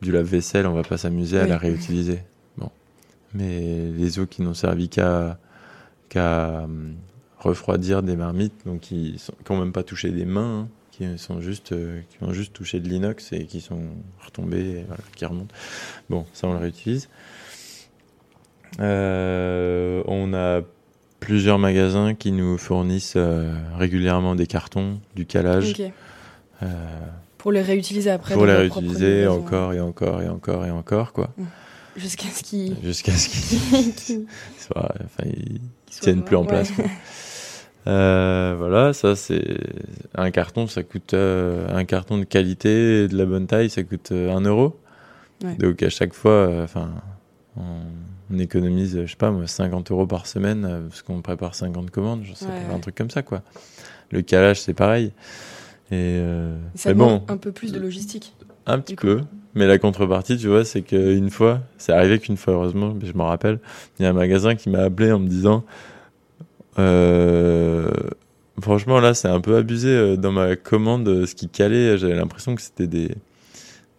du 0.00 0.12
lave-vaisselle, 0.12 0.66
on 0.66 0.74
va 0.74 0.82
pas 0.82 0.98
s'amuser 0.98 1.38
à 1.38 1.46
la 1.46 1.58
réutiliser. 1.58 2.20
Mais 3.34 3.90
les 3.96 4.18
eaux 4.18 4.26
qui 4.26 4.42
n'ont 4.42 4.54
servi 4.54 4.88
qu'à 4.88 5.38
hum, 6.14 6.94
refroidir 7.38 8.02
des 8.02 8.16
marmites, 8.16 8.66
donc 8.66 8.80
qui 8.80 9.20
n'ont 9.48 9.58
même 9.58 9.72
pas 9.72 9.82
touché 9.82 10.10
des 10.10 10.24
mains, 10.24 10.60
hein 10.60 10.68
qui 11.00 11.18
sont 11.18 11.40
juste 11.40 11.72
euh, 11.72 12.00
qui 12.10 12.22
ont 12.22 12.32
juste 12.32 12.52
touché 12.52 12.80
de 12.80 12.88
l'inox 12.88 13.32
et 13.32 13.46
qui 13.46 13.60
sont 13.60 13.82
retombés 14.24 14.84
qui 15.16 15.24
remontent. 15.24 15.54
Bon 16.10 16.26
ça 16.32 16.46
on 16.46 16.52
le 16.52 16.58
réutilise. 16.58 17.08
Euh, 18.80 20.02
on 20.06 20.32
a 20.34 20.60
plusieurs 21.18 21.58
magasins 21.58 22.14
qui 22.14 22.32
nous 22.32 22.56
fournissent 22.58 23.14
euh, 23.16 23.52
régulièrement 23.76 24.34
des 24.34 24.46
cartons 24.46 25.00
du 25.16 25.26
calage. 25.26 25.74
Pour 27.38 27.52
les 27.52 27.62
réutiliser 27.62 28.10
après 28.10 28.34
pour 28.34 28.44
les 28.44 28.54
réutiliser 28.54 29.26
encore 29.26 29.72
et 29.72 29.80
encore 29.80 30.20
et 30.20 30.28
encore 30.28 30.66
et 30.66 30.70
encore 30.70 31.12
quoi. 31.14 31.30
Mmh. 31.38 31.44
Jusqu'à 31.96 32.28
ce 32.28 32.42
qu'ils 32.42 32.76
jusqu'à 32.82 33.12
ce 33.12 33.28
qu'ils 33.28 34.26
tiennent 36.00 36.24
plus 36.24 36.36
en 36.36 36.44
place 36.44 36.70
Euh, 37.86 38.54
voilà, 38.58 38.92
ça 38.92 39.16
c'est 39.16 39.58
un 40.14 40.30
carton, 40.30 40.66
ça 40.66 40.82
coûte 40.82 41.14
euh, 41.14 41.66
un 41.74 41.84
carton 41.84 42.18
de 42.18 42.24
qualité 42.24 43.04
et 43.04 43.08
de 43.08 43.16
la 43.16 43.24
bonne 43.24 43.46
taille, 43.46 43.70
ça 43.70 43.82
coûte 43.82 44.12
euh, 44.12 44.38
euro. 44.40 44.78
Donc 45.58 45.82
à 45.82 45.88
chaque 45.88 46.12
fois, 46.12 46.50
enfin, 46.62 46.90
on, 47.56 48.38
économise, 48.38 49.00
je 49.02 49.10
sais 49.10 49.16
pas 49.16 49.30
moi, 49.30 49.46
50 49.46 49.90
euros 49.90 50.06
par 50.06 50.26
semaine 50.26 50.82
parce 50.88 51.00
qu'on 51.00 51.22
prépare 51.22 51.54
50 51.54 51.90
commandes, 51.90 52.22
je 52.24 52.34
sais 52.34 52.44
pas, 52.44 52.74
un 52.74 52.78
truc 52.80 52.94
comme 52.94 53.10
ça 53.10 53.22
quoi. 53.22 53.42
Le 54.10 54.20
calage 54.20 54.60
c'est 54.60 54.74
pareil. 54.74 55.12
Et 55.90 56.22
ça 56.74 56.92
bon, 56.92 57.24
un 57.28 57.38
peu 57.38 57.50
plus 57.50 57.72
de 57.72 57.80
logistique. 57.80 58.34
Un 58.66 58.78
petit 58.78 58.94
peu. 58.94 59.22
Mais 59.54 59.66
la 59.66 59.78
contrepartie, 59.78 60.36
tu 60.36 60.46
vois, 60.46 60.64
c'est 60.64 60.82
qu'une 60.82 61.30
fois, 61.30 61.60
c'est 61.76 61.92
arrivé 61.92 62.20
qu'une 62.20 62.36
fois, 62.36 62.54
heureusement, 62.54 62.96
je 63.02 63.12
me 63.12 63.22
rappelle, 63.22 63.58
il 63.98 64.04
y 64.04 64.06
a 64.06 64.10
un 64.10 64.12
magasin 64.12 64.54
qui 64.54 64.70
m'a 64.70 64.80
appelé 64.80 65.10
en 65.10 65.18
me 65.18 65.26
disant 65.26 65.64
euh, 66.78 67.90
franchement, 68.60 69.00
là, 69.00 69.14
c'est 69.14 69.28
un 69.28 69.40
peu 69.40 69.56
abusé 69.56 69.88
euh, 69.88 70.16
dans 70.16 70.32
ma 70.32 70.56
commande. 70.56 71.08
Euh, 71.08 71.26
ce 71.26 71.34
qui 71.34 71.48
calait, 71.48 71.98
j'avais 71.98 72.14
l'impression 72.14 72.54
que 72.54 72.62
c'était 72.62 72.86
des, 72.86 73.10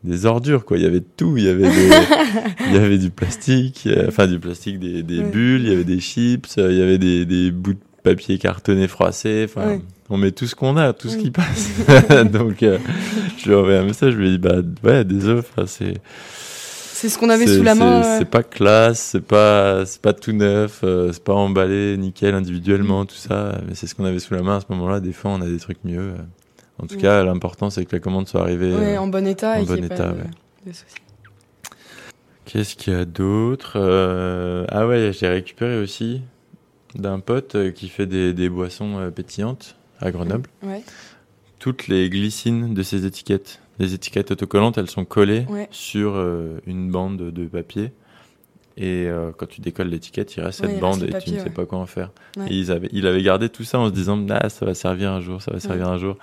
des 0.03 0.25
ordures, 0.25 0.65
quoi. 0.65 0.77
Il 0.77 0.83
y 0.83 0.87
avait 0.87 1.01
tout. 1.01 1.37
Il 1.37 1.43
y 1.43 1.49
avait, 1.49 1.69
il 2.67 2.73
y 2.73 2.77
avait 2.77 2.97
du 2.97 3.09
plastique, 3.09 3.87
enfin 4.07 4.27
du 4.27 4.39
plastique, 4.39 4.79
des, 4.79 5.03
des 5.03 5.21
bulles, 5.21 5.63
il 5.63 5.69
y 5.69 5.73
avait 5.73 5.83
des 5.83 5.99
chips, 5.99 6.55
il 6.57 6.77
y 6.77 6.81
avait 6.81 6.97
des, 6.97 7.25
des 7.25 7.51
bouts 7.51 7.73
de 7.73 7.79
papier 8.03 8.37
cartonné 8.37 8.87
froissé. 8.87 9.45
Enfin, 9.49 9.79
on 10.09 10.17
met 10.17 10.31
tout 10.31 10.47
ce 10.47 10.55
qu'on 10.55 10.77
a, 10.77 10.93
tout 10.93 11.09
ce 11.09 11.17
qui 11.17 11.31
passe. 11.31 11.69
Donc, 12.31 12.57
je 12.59 13.45
lui 13.45 13.51
ai 13.51 13.55
envoyé 13.55 13.77
un 13.77 13.83
message, 13.83 14.13
je 14.13 14.17
lui 14.17 14.31
dit, 14.31 14.37
bah 14.37 14.57
ouais, 14.83 15.03
désolé, 15.05 15.41
c'est 15.65 15.95
c'est 17.01 17.09
ce 17.09 17.17
qu'on 17.17 17.29
avait 17.29 17.47
sous 17.47 17.63
la 17.63 17.73
main. 17.73 18.19
C'est 18.19 18.29
pas 18.29 18.43
classe, 18.43 18.99
c'est 18.99 19.25
pas, 19.25 19.87
c'est 19.87 20.03
pas 20.03 20.13
tout 20.13 20.33
neuf, 20.33 20.81
euh, 20.83 21.11
c'est 21.11 21.23
pas 21.23 21.33
emballé 21.33 21.97
nickel 21.97 22.35
individuellement, 22.35 23.07
tout 23.07 23.15
ça. 23.15 23.57
Mais 23.67 23.73
c'est 23.73 23.87
ce 23.87 23.95
qu'on 23.95 24.05
avait 24.05 24.19
sous 24.19 24.35
la 24.35 24.43
main 24.43 24.57
à 24.57 24.59
ce 24.59 24.67
moment-là. 24.69 24.99
Des 24.99 25.11
fois, 25.11 25.31
on 25.31 25.41
a 25.41 25.47
des 25.47 25.57
trucs 25.57 25.83
mieux. 25.83 26.13
En 26.77 26.85
tout 26.85 26.97
mm. 26.97 27.01
cas, 27.01 27.23
l'important, 27.23 27.71
c'est 27.71 27.85
que 27.85 27.95
la 27.95 27.99
commande 27.99 28.27
soit 28.27 28.41
arrivée 28.41 28.71
euh, 28.71 28.99
en 28.99 29.07
bon 29.07 29.25
état. 29.25 29.59
En 29.59 29.63
bon 29.63 29.83
état, 29.83 30.13
Qu'est-ce 32.45 32.75
qu'il 32.75 32.93
y 32.93 32.95
a 32.95 33.05
d'autre? 33.05 33.77
Euh, 33.77 34.67
Ah 34.69 34.85
ouais, 34.85 35.11
j'ai 35.11 35.27
récupéré 35.27 35.79
aussi 35.79 36.21
d'un 36.95 37.19
pote 37.19 37.71
qui 37.73 37.89
fait 37.89 38.05
des, 38.05 38.33
des 38.33 38.49
boissons 38.49 39.11
pétillantes 39.15 39.75
à 39.99 40.11
Grenoble. 40.11 40.49
Ouais. 40.63 40.83
Toutes 41.59 41.87
les 41.87 42.09
glycines 42.09 42.73
de 42.73 42.83
ses 42.83 43.05
étiquettes 43.05 43.61
les 43.81 43.93
étiquettes 43.93 44.31
autocollantes, 44.31 44.77
elles 44.77 44.89
sont 44.89 45.05
collées 45.05 45.45
sur 45.71 46.13
euh, 46.15 46.59
une 46.67 46.91
bande 46.91 47.17
de 47.17 47.45
papier. 47.45 47.91
Et 48.77 49.07
euh, 49.07 49.31
quand 49.35 49.47
tu 49.47 49.59
décolles 49.59 49.89
l'étiquette, 49.89 50.35
il 50.35 50.41
reste 50.41 50.61
cette 50.61 50.79
bande 50.79 51.03
et 51.03 51.17
tu 51.19 51.31
ne 51.31 51.39
sais 51.39 51.49
pas 51.49 51.65
quoi 51.65 51.79
en 51.79 51.85
faire. 51.85 52.11
Et 52.47 52.55
ils 52.55 52.71
avaient, 52.71 52.89
il 52.91 53.05
avait 53.05 53.21
gardé 53.21 53.49
tout 53.49 53.63
ça 53.63 53.79
en 53.79 53.87
se 53.87 53.93
disant 53.93 54.23
ah, 54.29 54.49
ça 54.49 54.65
va 54.65 54.73
servir 54.73 55.11
un 55.11 55.19
jour, 55.19 55.41
ça 55.41 55.51
va 55.51 55.59
servir 55.59 55.89
un 55.89 55.97
jour. 55.97 56.17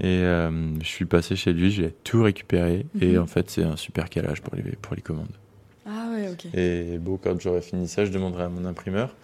Et 0.00 0.22
je 0.22 0.86
suis 0.86 1.04
passé 1.04 1.36
chez 1.36 1.52
lui, 1.52 1.70
j'ai 1.70 1.92
tout 2.04 2.22
récupéré. 2.22 2.86
Et 3.00 3.14
mhm. 3.14 3.22
en 3.22 3.26
fait, 3.26 3.50
c'est 3.50 3.64
un 3.64 3.76
super 3.76 4.08
calage 4.08 4.40
pour 4.40 4.54
les, 4.54 4.62
pour 4.62 4.94
les 4.94 5.02
commandes. 5.02 5.26
Ah 5.86 6.08
ouais, 6.12 6.28
ok. 6.30 6.46
Et 6.54 6.98
bon, 6.98 7.18
quand 7.22 7.40
j'aurai 7.40 7.60
fini 7.60 7.88
ça, 7.88 8.04
je 8.04 8.10
demanderai 8.10 8.44
à 8.44 8.48
mon 8.48 8.64
imprimeur. 8.64 9.14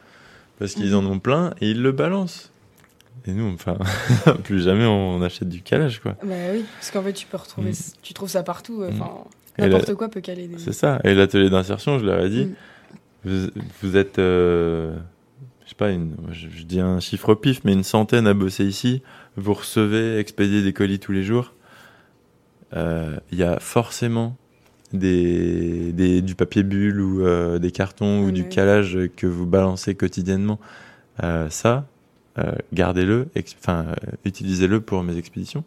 Parce 0.59 0.75
qu'ils 0.75 0.95
en 0.95 1.05
ont 1.07 1.19
plein 1.19 1.55
et 1.61 1.71
ils 1.71 1.83
le 1.83 1.93
balancent. 1.93 2.51
Et 3.27 3.33
nous, 3.33 3.53
enfin, 3.53 3.79
plus 4.45 4.63
jamais 4.63 4.85
on 4.85 5.23
achète 5.23 5.49
du 5.49 5.63
calage, 5.63 6.01
quoi. 6.01 6.17
Bah 6.25 6.35
oui, 6.53 6.65
parce 6.75 6.91
qu'en 6.91 7.03
fait, 7.03 7.13
tu 7.13 7.27
peux 7.27 7.39
retrouver, 7.39 7.71
mm. 7.71 7.93
tu 8.03 8.13
trouves 8.13 8.29
ça 8.29 8.43
partout. 8.43 8.81
Mm. 8.81 8.91
Enfin, 8.93 9.11
n'importe 9.59 9.95
quoi 9.95 10.09
peut 10.09 10.21
caler 10.21 10.47
des. 10.47 10.59
C'est 10.59 10.73
ça. 10.73 11.01
Et 11.05 11.15
l'atelier 11.15 11.49
d'insertion, 11.49 11.99
je 11.99 12.05
leur 12.05 12.21
ai 12.21 12.29
dit, 12.29 12.51
mm. 13.25 13.49
vous, 13.81 13.97
êtes, 13.97 14.19
euh, 14.19 14.95
je 15.65 15.71
sais 15.71 15.75
pas, 15.75 15.91
une, 15.91 16.17
je, 16.31 16.63
dis 16.65 16.81
un 16.81 17.01
chiffre 17.01 17.35
pif, 17.35 17.63
mais 17.65 17.73
une 17.73 17.85
centaine 17.85 18.27
à 18.27 18.35
bosser 18.35 18.65
ici. 18.65 19.03
Vous 19.37 19.55
recevez, 19.55 20.19
expédiez 20.19 20.63
des 20.63 20.73
colis 20.73 20.99
tous 20.99 21.13
les 21.13 21.23
jours. 21.23 21.55
Euh, 22.77 23.17
il 23.33 23.39
y 23.39 23.43
a 23.43 23.59
forcément 23.59 24.37
des, 24.95 25.93
des, 25.93 26.23
du 26.23 26.35
papier 26.35 26.63
bulle 26.63 27.01
ou 27.01 27.27
euh, 27.27 27.59
des 27.59 27.71
cartons 27.71 28.25
ou 28.25 28.31
du 28.31 28.49
calage 28.49 28.99
que 29.17 29.27
vous 29.27 29.47
balancez 29.47 29.95
quotidiennement. 29.95 30.59
ça, 31.51 31.87
euh, 32.39 32.53
gardez-le, 32.73 33.29
enfin, 33.61 33.87
euh, 33.89 33.95
utilisez-le 34.25 34.81
pour 34.81 35.03
mes 35.05 35.17
expéditions. 35.17 35.63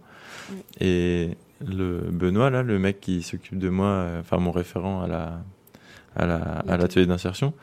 Et 0.82 1.30
le 1.66 2.00
Benoît, 2.12 2.50
là, 2.50 2.62
le 2.62 2.78
mec 2.78 3.00
qui 3.00 3.24
s'occupe 3.24 3.58
de 3.58 3.70
moi, 3.70 3.88
euh, 3.88 4.20
enfin, 4.20 4.38
mon 4.38 4.52
référent 4.52 5.02
à 5.02 5.08
la, 5.08 5.40
à 6.16 6.26
la, 6.26 6.42
à 6.68 6.78
l'atelier 6.78 7.06
d'insertion, 7.06 7.54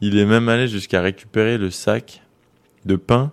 il 0.00 0.18
est 0.18 0.24
même 0.24 0.48
allé 0.48 0.68
jusqu'à 0.68 1.00
récupérer 1.00 1.58
le 1.58 1.70
sac 1.70 2.22
de 2.84 2.94
pain 2.94 3.32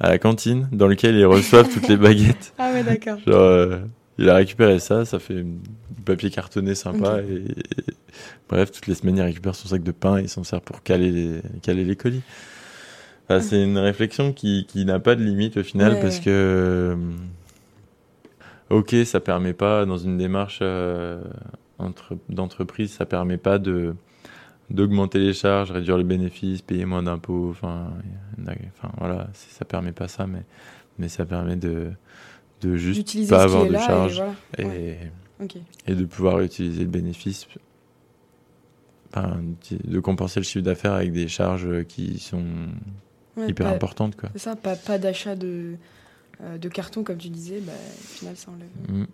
à 0.00 0.08
la 0.08 0.18
cantine 0.18 0.68
dans 0.72 0.88
lequel 0.88 1.14
ils 1.14 1.26
reçoivent 1.26 1.72
toutes 1.72 1.88
les 1.88 1.96
baguettes. 1.96 2.54
Ah 2.58 2.72
ouais, 2.72 2.82
d'accord. 2.82 3.18
Genre, 3.24 3.78
il 4.18 4.28
a 4.28 4.34
récupéré 4.34 4.78
ça, 4.78 5.04
ça 5.04 5.18
fait 5.18 5.42
du 5.42 6.02
papier 6.04 6.30
cartonné 6.30 6.74
sympa. 6.74 7.20
Et, 7.22 7.44
bref, 8.48 8.70
toutes 8.70 8.86
les 8.86 8.94
semaines, 8.94 9.16
il 9.16 9.22
récupère 9.22 9.54
son 9.54 9.68
sac 9.68 9.82
de 9.82 9.92
pain 9.92 10.18
et 10.18 10.22
il 10.22 10.28
s'en 10.28 10.44
sert 10.44 10.60
pour 10.60 10.82
caler 10.82 11.10
les, 11.10 11.42
caler 11.62 11.84
les 11.84 11.96
colis 11.96 12.22
c'est 13.40 13.62
une 13.62 13.78
réflexion 13.78 14.32
qui, 14.32 14.66
qui 14.66 14.84
n'a 14.84 15.00
pas 15.00 15.14
de 15.14 15.22
limite 15.22 15.56
au 15.56 15.62
final 15.62 15.98
parce 16.00 16.20
que 16.20 16.28
euh, 16.28 16.96
ok 18.70 18.94
ça 19.04 19.20
permet 19.20 19.54
pas 19.54 19.86
dans 19.86 19.96
une 19.96 20.18
démarche 20.18 20.58
euh, 20.62 21.22
entre, 21.78 22.16
d'entreprise 22.28 22.92
ça 22.92 23.06
permet 23.06 23.38
pas 23.38 23.58
de 23.58 23.94
d'augmenter 24.70 25.18
les 25.18 25.32
charges 25.32 25.70
réduire 25.70 25.96
les 25.96 26.04
bénéfices 26.04 26.62
payer 26.62 26.84
moins 26.84 27.02
d'impôts 27.02 27.50
enfin 27.50 27.92
enfin 28.38 28.92
voilà 28.98 29.28
ça 29.32 29.64
permet 29.64 29.92
pas 29.92 30.08
ça 30.08 30.26
mais 30.26 30.42
mais 30.98 31.08
ça 31.08 31.24
permet 31.24 31.56
de 31.56 31.90
de 32.64 32.76
juste 32.76 33.28
pas 33.28 33.42
avoir 33.42 33.66
de 33.66 33.74
charges 33.74 34.22
et, 34.58 34.96
et, 35.86 35.94
de 35.94 36.04
pouvoir 36.04 36.40
utiliser 36.40 36.82
le 36.82 36.90
bénéfice 36.90 37.46
de 39.14 40.00
compenser 40.00 40.40
le 40.40 40.44
chiffre 40.44 40.64
d'affaires 40.64 40.94
avec 40.94 41.12
des 41.12 41.28
charges 41.28 41.84
qui 41.84 42.18
sont 42.18 42.44
hyper 43.36 43.68
importante. 43.68 44.16
Quoi. 44.16 44.30
C'est 44.32 44.40
ça, 44.40 44.56
pas, 44.56 44.76
pas 44.76 44.98
d'achat 44.98 45.36
de, 45.36 45.76
euh, 46.40 46.58
de 46.58 46.68
carton, 46.68 47.04
comme 47.04 47.18
tu 47.18 47.28
disais, 47.28 47.60
bah, 47.60 47.72
au 47.72 48.06
final, 48.06 48.36
ça 48.36 48.50
enlève 48.50 48.68
mm, 48.88 49.02
mm. 49.02 49.06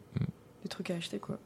des 0.63 0.69
trucs 0.69 0.91
à 0.91 0.95
acheter. 0.95 1.19
Quoi. 1.19 1.39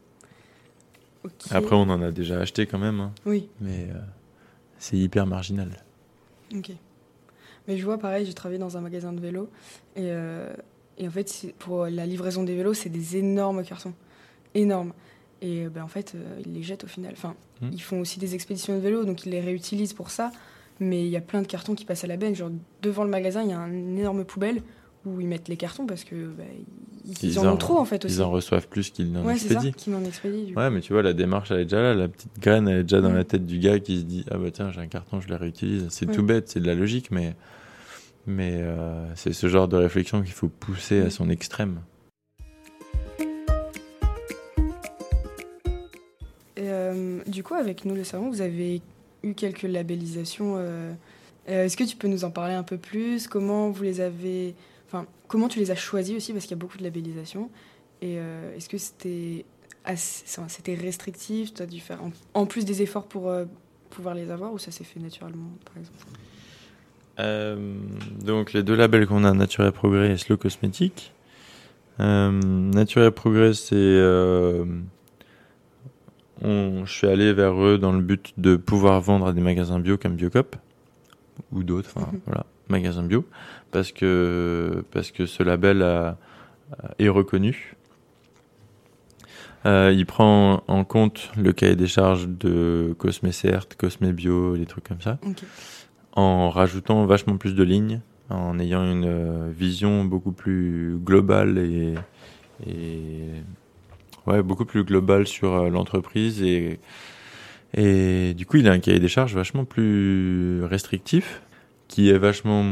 Après, 1.50 1.74
on 1.74 1.82
en 1.82 2.02
a 2.02 2.10
déjà 2.10 2.38
acheté 2.38 2.66
quand 2.66 2.78
même. 2.78 3.00
Hein. 3.00 3.12
Oui. 3.26 3.48
Mais 3.60 3.88
euh, 3.90 3.98
c'est 4.78 4.96
hyper 4.96 5.26
marginal. 5.26 5.70
Ok. 6.54 6.70
Mais 7.66 7.78
je 7.78 7.84
vois, 7.84 7.98
pareil, 7.98 8.26
j'ai 8.26 8.34
travaillé 8.34 8.58
dans 8.58 8.76
un 8.76 8.80
magasin 8.82 9.12
de 9.12 9.20
vélo. 9.20 9.50
Et, 9.96 10.10
euh, 10.10 10.54
et 10.98 11.08
en 11.08 11.10
fait, 11.10 11.54
pour 11.58 11.86
la 11.86 12.06
livraison 12.06 12.42
des 12.44 12.54
vélos, 12.54 12.74
c'est 12.74 12.88
des 12.88 13.16
énormes 13.16 13.64
cartons. 13.64 13.94
Énormes. 14.54 14.92
Et 15.42 15.66
ben, 15.66 15.82
en 15.82 15.88
fait, 15.88 16.14
ils 16.44 16.52
les 16.52 16.62
jettent 16.62 16.84
au 16.84 16.88
final. 16.88 17.12
Enfin, 17.12 17.34
mm. 17.60 17.68
ils 17.72 17.82
font 17.82 18.00
aussi 18.00 18.18
des 18.18 18.34
expéditions 18.34 18.74
de 18.74 18.80
vélo, 18.80 19.04
donc 19.04 19.26
ils 19.26 19.30
les 19.30 19.40
réutilisent 19.40 19.92
pour 19.92 20.10
ça 20.10 20.30
mais 20.80 21.04
il 21.04 21.10
y 21.10 21.16
a 21.16 21.20
plein 21.20 21.42
de 21.42 21.46
cartons 21.46 21.74
qui 21.74 21.84
passent 21.84 22.04
à 22.04 22.06
la 22.06 22.16
benne. 22.16 22.34
Genre, 22.34 22.50
devant 22.82 23.04
le 23.04 23.10
magasin, 23.10 23.42
il 23.42 23.50
y 23.50 23.52
a 23.52 23.58
une 23.58 23.98
énorme 23.98 24.24
poubelle 24.24 24.62
où 25.04 25.20
ils 25.20 25.28
mettent 25.28 25.48
les 25.48 25.56
cartons 25.56 25.86
parce 25.86 26.02
que 26.02 26.14
bah, 26.14 26.44
ils, 27.22 27.38
en, 27.38 27.52
ont 27.52 27.56
trop 27.56 27.78
en 27.78 27.84
fait 27.84 28.04
aussi. 28.04 28.14
Ils 28.16 28.22
en 28.22 28.30
reçoivent 28.30 28.68
plus 28.68 28.90
qu'ils 28.90 29.12
n'en 29.12 29.22
ouais, 29.22 29.34
expédient. 29.34 29.72
ouais, 30.56 30.70
mais 30.70 30.80
tu 30.80 30.94
vois, 30.94 31.02
la 31.02 31.12
démarche 31.12 31.50
elle 31.50 31.60
est 31.60 31.64
déjà 31.64 31.82
là. 31.82 31.94
La 31.94 32.08
petite 32.08 32.40
graine 32.40 32.66
elle 32.68 32.78
est 32.78 32.82
déjà 32.84 33.02
dans 33.02 33.12
la 33.12 33.24
tête 33.24 33.44
du 33.44 33.58
gars 33.58 33.78
qui 33.78 33.98
se 33.98 34.04
dit 34.04 34.24
ah 34.30 34.38
bah 34.38 34.50
tiens 34.50 34.72
j'ai 34.72 34.80
un 34.80 34.86
carton, 34.86 35.20
je 35.20 35.28
le 35.28 35.36
réutilise. 35.36 35.86
C'est 35.90 36.06
tout 36.06 36.22
bête, 36.22 36.48
c'est 36.48 36.60
de 36.60 36.66
la 36.66 36.74
logique, 36.74 37.10
mais 37.10 37.34
mais 38.26 38.54
euh, 38.54 39.14
c'est 39.14 39.32
ce 39.32 39.48
genre 39.48 39.68
de 39.68 39.76
réflexion 39.76 40.22
qu'il 40.22 40.32
faut 40.32 40.48
pousser 40.48 41.00
à 41.00 41.10
son 41.10 41.28
extrême. 41.30 41.80
Euh, 46.58 47.20
du 47.26 47.42
coup, 47.42 47.54
avec 47.54 47.84
nous 47.84 47.94
le 47.94 48.04
savon, 48.04 48.30
vous 48.30 48.40
avez 48.40 48.80
eu 49.22 49.34
quelques 49.34 49.62
labellisations. 49.62 50.54
Euh, 50.56 50.94
est-ce 51.46 51.76
que 51.76 51.84
tu 51.84 51.96
peux 51.96 52.08
nous 52.08 52.24
en 52.24 52.30
parler 52.30 52.54
un 52.54 52.62
peu 52.62 52.78
plus? 52.78 53.28
Comment 53.28 53.70
vous 53.70 53.82
les 53.82 54.00
avez, 54.00 54.54
enfin, 54.86 55.06
comment 55.28 55.48
tu 55.48 55.58
les 55.58 55.70
as 55.70 55.76
choisis 55.76 56.16
aussi 56.16 56.32
parce 56.32 56.44
qu'il 56.44 56.52
y 56.52 56.58
a 56.58 56.60
beaucoup 56.60 56.78
de 56.78 56.84
labellisations. 56.84 57.50
Et 58.00 58.16
est-ce 58.56 58.68
que 58.68 58.76
c'était 58.76 59.44
c'était 60.48 60.74
restrictif? 60.74 61.54
Tu 61.54 61.62
as 61.62 61.66
dû 61.66 61.80
faire 61.80 62.00
en, 62.34 62.46
plus 62.46 62.64
des 62.64 62.82
efforts 62.82 63.06
pour 63.06 63.32
pouvoir 63.90 64.14
les 64.14 64.30
avoir 64.30 64.52
ou 64.52 64.58
ça 64.58 64.70
s'est 64.70 64.84
fait 64.84 65.00
naturellement, 65.00 65.50
par 65.64 65.78
exemple? 65.78 66.04
Donc 67.18 68.52
les 68.52 68.62
deux 68.62 68.74
labels 68.74 69.06
qu'on 69.06 69.24
a, 69.24 69.32
Nature 69.32 69.66
et 69.66 69.72
Progrès 69.72 70.10
et 70.10 70.16
Slow 70.16 70.36
Cosmétique. 70.36 71.12
Nature 71.98 73.04
et 73.04 73.10
Progrès, 73.10 73.54
c'est 73.54 73.74
je 76.42 76.84
suis 76.86 77.06
allé 77.06 77.32
vers 77.32 77.54
eux 77.62 77.78
dans 77.78 77.92
le 77.92 78.02
but 78.02 78.34
de 78.36 78.56
pouvoir 78.56 79.00
vendre 79.00 79.28
à 79.28 79.32
des 79.32 79.40
magasins 79.40 79.78
bio 79.78 79.96
comme 79.96 80.16
Biocop 80.16 80.56
ou 81.52 81.62
d'autres, 81.62 81.90
enfin 81.94 82.10
mhm. 82.12 82.20
voilà, 82.26 82.46
magasins 82.68 83.02
bio, 83.02 83.24
parce 83.70 83.92
que 83.92 84.84
parce 84.90 85.10
que 85.10 85.26
ce 85.26 85.42
label 85.42 85.82
est 86.98 87.08
reconnu. 87.08 87.76
Euh, 89.66 89.92
il 89.94 90.04
prend 90.04 90.62
en 90.68 90.84
compte 90.84 91.30
le 91.38 91.52
cahier 91.52 91.76
des 91.76 91.86
charges 91.86 92.28
de 92.28 92.94
Cosme 92.98 93.32
Cert, 93.32 93.66
Cosme 93.78 94.12
Bio, 94.12 94.56
des 94.58 94.66
trucs 94.66 94.84
comme 94.86 95.00
ça, 95.00 95.18
en 96.14 96.50
rajoutant 96.50 97.04
vachement 97.06 97.36
plus 97.36 97.54
de 97.54 97.62
lignes, 97.62 98.00
en 98.30 98.58
ayant 98.58 98.90
une 98.90 99.50
vision 99.50 100.04
beaucoup 100.04 100.32
plus 100.32 100.98
globale 101.04 101.58
et, 101.58 101.94
et 102.66 103.28
ouais, 104.26 104.42
beaucoup 104.42 104.64
plus 104.64 104.84
global 104.84 105.26
sur 105.26 105.54
euh, 105.54 105.68
l'entreprise 105.68 106.42
et 106.42 106.78
et 107.76 108.34
du 108.34 108.46
coup, 108.46 108.58
il 108.58 108.68
a 108.68 108.72
un 108.72 108.78
cahier 108.78 109.00
des 109.00 109.08
charges 109.08 109.34
vachement 109.34 109.64
plus 109.64 110.64
restrictif, 110.64 111.42
qui 111.88 112.08
est 112.08 112.18
vachement 112.18 112.64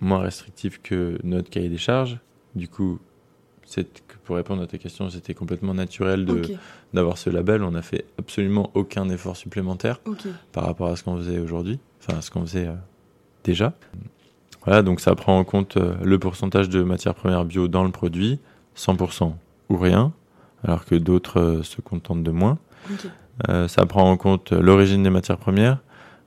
moins 0.00 0.18
restrictif 0.18 0.80
que 0.82 1.18
notre 1.22 1.48
cahier 1.48 1.68
des 1.68 1.78
charges. 1.78 2.18
Du 2.56 2.66
coup, 2.66 2.98
pour 4.24 4.34
répondre 4.34 4.62
à 4.62 4.66
ta 4.66 4.78
question, 4.78 5.08
c'était 5.10 5.34
complètement 5.34 5.74
naturel 5.74 6.26
d'avoir 6.92 7.18
ce 7.18 7.30
label. 7.30 7.62
On 7.62 7.70
n'a 7.70 7.82
fait 7.82 8.04
absolument 8.18 8.72
aucun 8.74 9.08
effort 9.10 9.36
supplémentaire 9.36 10.00
par 10.50 10.64
rapport 10.64 10.88
à 10.88 10.96
ce 10.96 11.04
qu'on 11.04 11.16
faisait 11.16 11.38
aujourd'hui, 11.38 11.78
enfin 12.00 12.20
ce 12.20 12.30
qu'on 12.30 12.42
faisait 12.42 12.68
euh, 12.68 12.74
déjà. 13.44 13.74
Voilà, 14.64 14.82
donc 14.82 15.00
ça 15.00 15.14
prend 15.14 15.38
en 15.38 15.44
compte 15.44 15.76
euh, 15.76 15.94
le 16.02 16.18
pourcentage 16.18 16.68
de 16.68 16.82
matières 16.82 17.14
premières 17.14 17.44
bio 17.44 17.68
dans 17.68 17.84
le 17.84 17.90
produit, 17.90 18.40
100% 18.76 19.32
ou 19.70 19.76
rien 19.76 20.12
alors 20.64 20.84
que 20.84 20.94
d'autres 20.94 21.40
euh, 21.40 21.62
se 21.62 21.80
contentent 21.80 22.22
de 22.22 22.30
moins. 22.30 22.58
Euh, 23.48 23.68
ça 23.68 23.86
prend 23.86 24.10
en 24.10 24.16
compte 24.16 24.52
l'origine 24.52 25.02
des 25.02 25.10
matières 25.10 25.38
premières. 25.38 25.78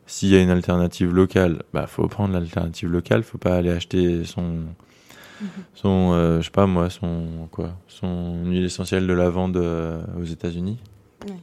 S'il 0.06 0.30
y 0.30 0.36
a 0.36 0.42
une 0.42 0.50
alternative 0.50 1.14
locale, 1.14 1.64
bah 1.74 1.88
faut 1.88 2.08
prendre 2.08 2.34
l'alternative 2.34 2.92
locale. 2.92 3.24
Faut 3.24 3.38
pas 3.38 3.56
aller 3.56 3.70
acheter 3.70 4.26
son 4.26 4.42
mhm. 4.42 5.48
son 5.76 6.12
euh, 6.14 6.40
je 6.40 6.46
sais 6.46 6.52
pas 6.52 6.66
moi 6.66 6.90
son 6.90 7.48
quoi 7.52 7.78
son 7.88 8.44
huile 8.46 8.66
essentielle 8.66 9.08
de 9.08 9.14
lavande 9.14 9.58
aux 9.58 10.26
États-Unis. 10.26 10.80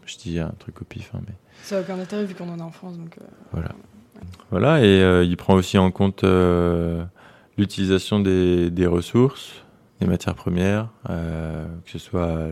Je 0.04 0.16
dis 0.18 0.38
un 0.38 0.52
truc 0.58 0.82
au 0.82 0.84
pif 0.84 1.10
hein, 1.14 1.20
mais 1.26 1.34
ça 1.62 1.76
n'a 1.76 1.82
aucun 1.82 1.98
intérêt 1.98 2.24
vu 2.24 2.34
qu'on 2.34 2.50
en 2.50 2.60
a 2.60 2.62
en 2.62 2.70
France 2.70 2.98
donc. 2.98 3.16
Voilà. 3.52 3.70
Voilà 4.50 4.84
et 4.84 5.24
il 5.24 5.36
prend 5.36 5.54
aussi 5.54 5.78
en 5.78 5.90
compte 5.90 6.24
l'utilisation 7.56 8.20
des, 8.20 8.70
des 8.70 8.86
ressources, 8.86 9.64
des 10.00 10.06
matières 10.06 10.34
premières, 10.34 10.88
que 11.06 11.90
ce 11.90 11.98
soit 11.98 12.48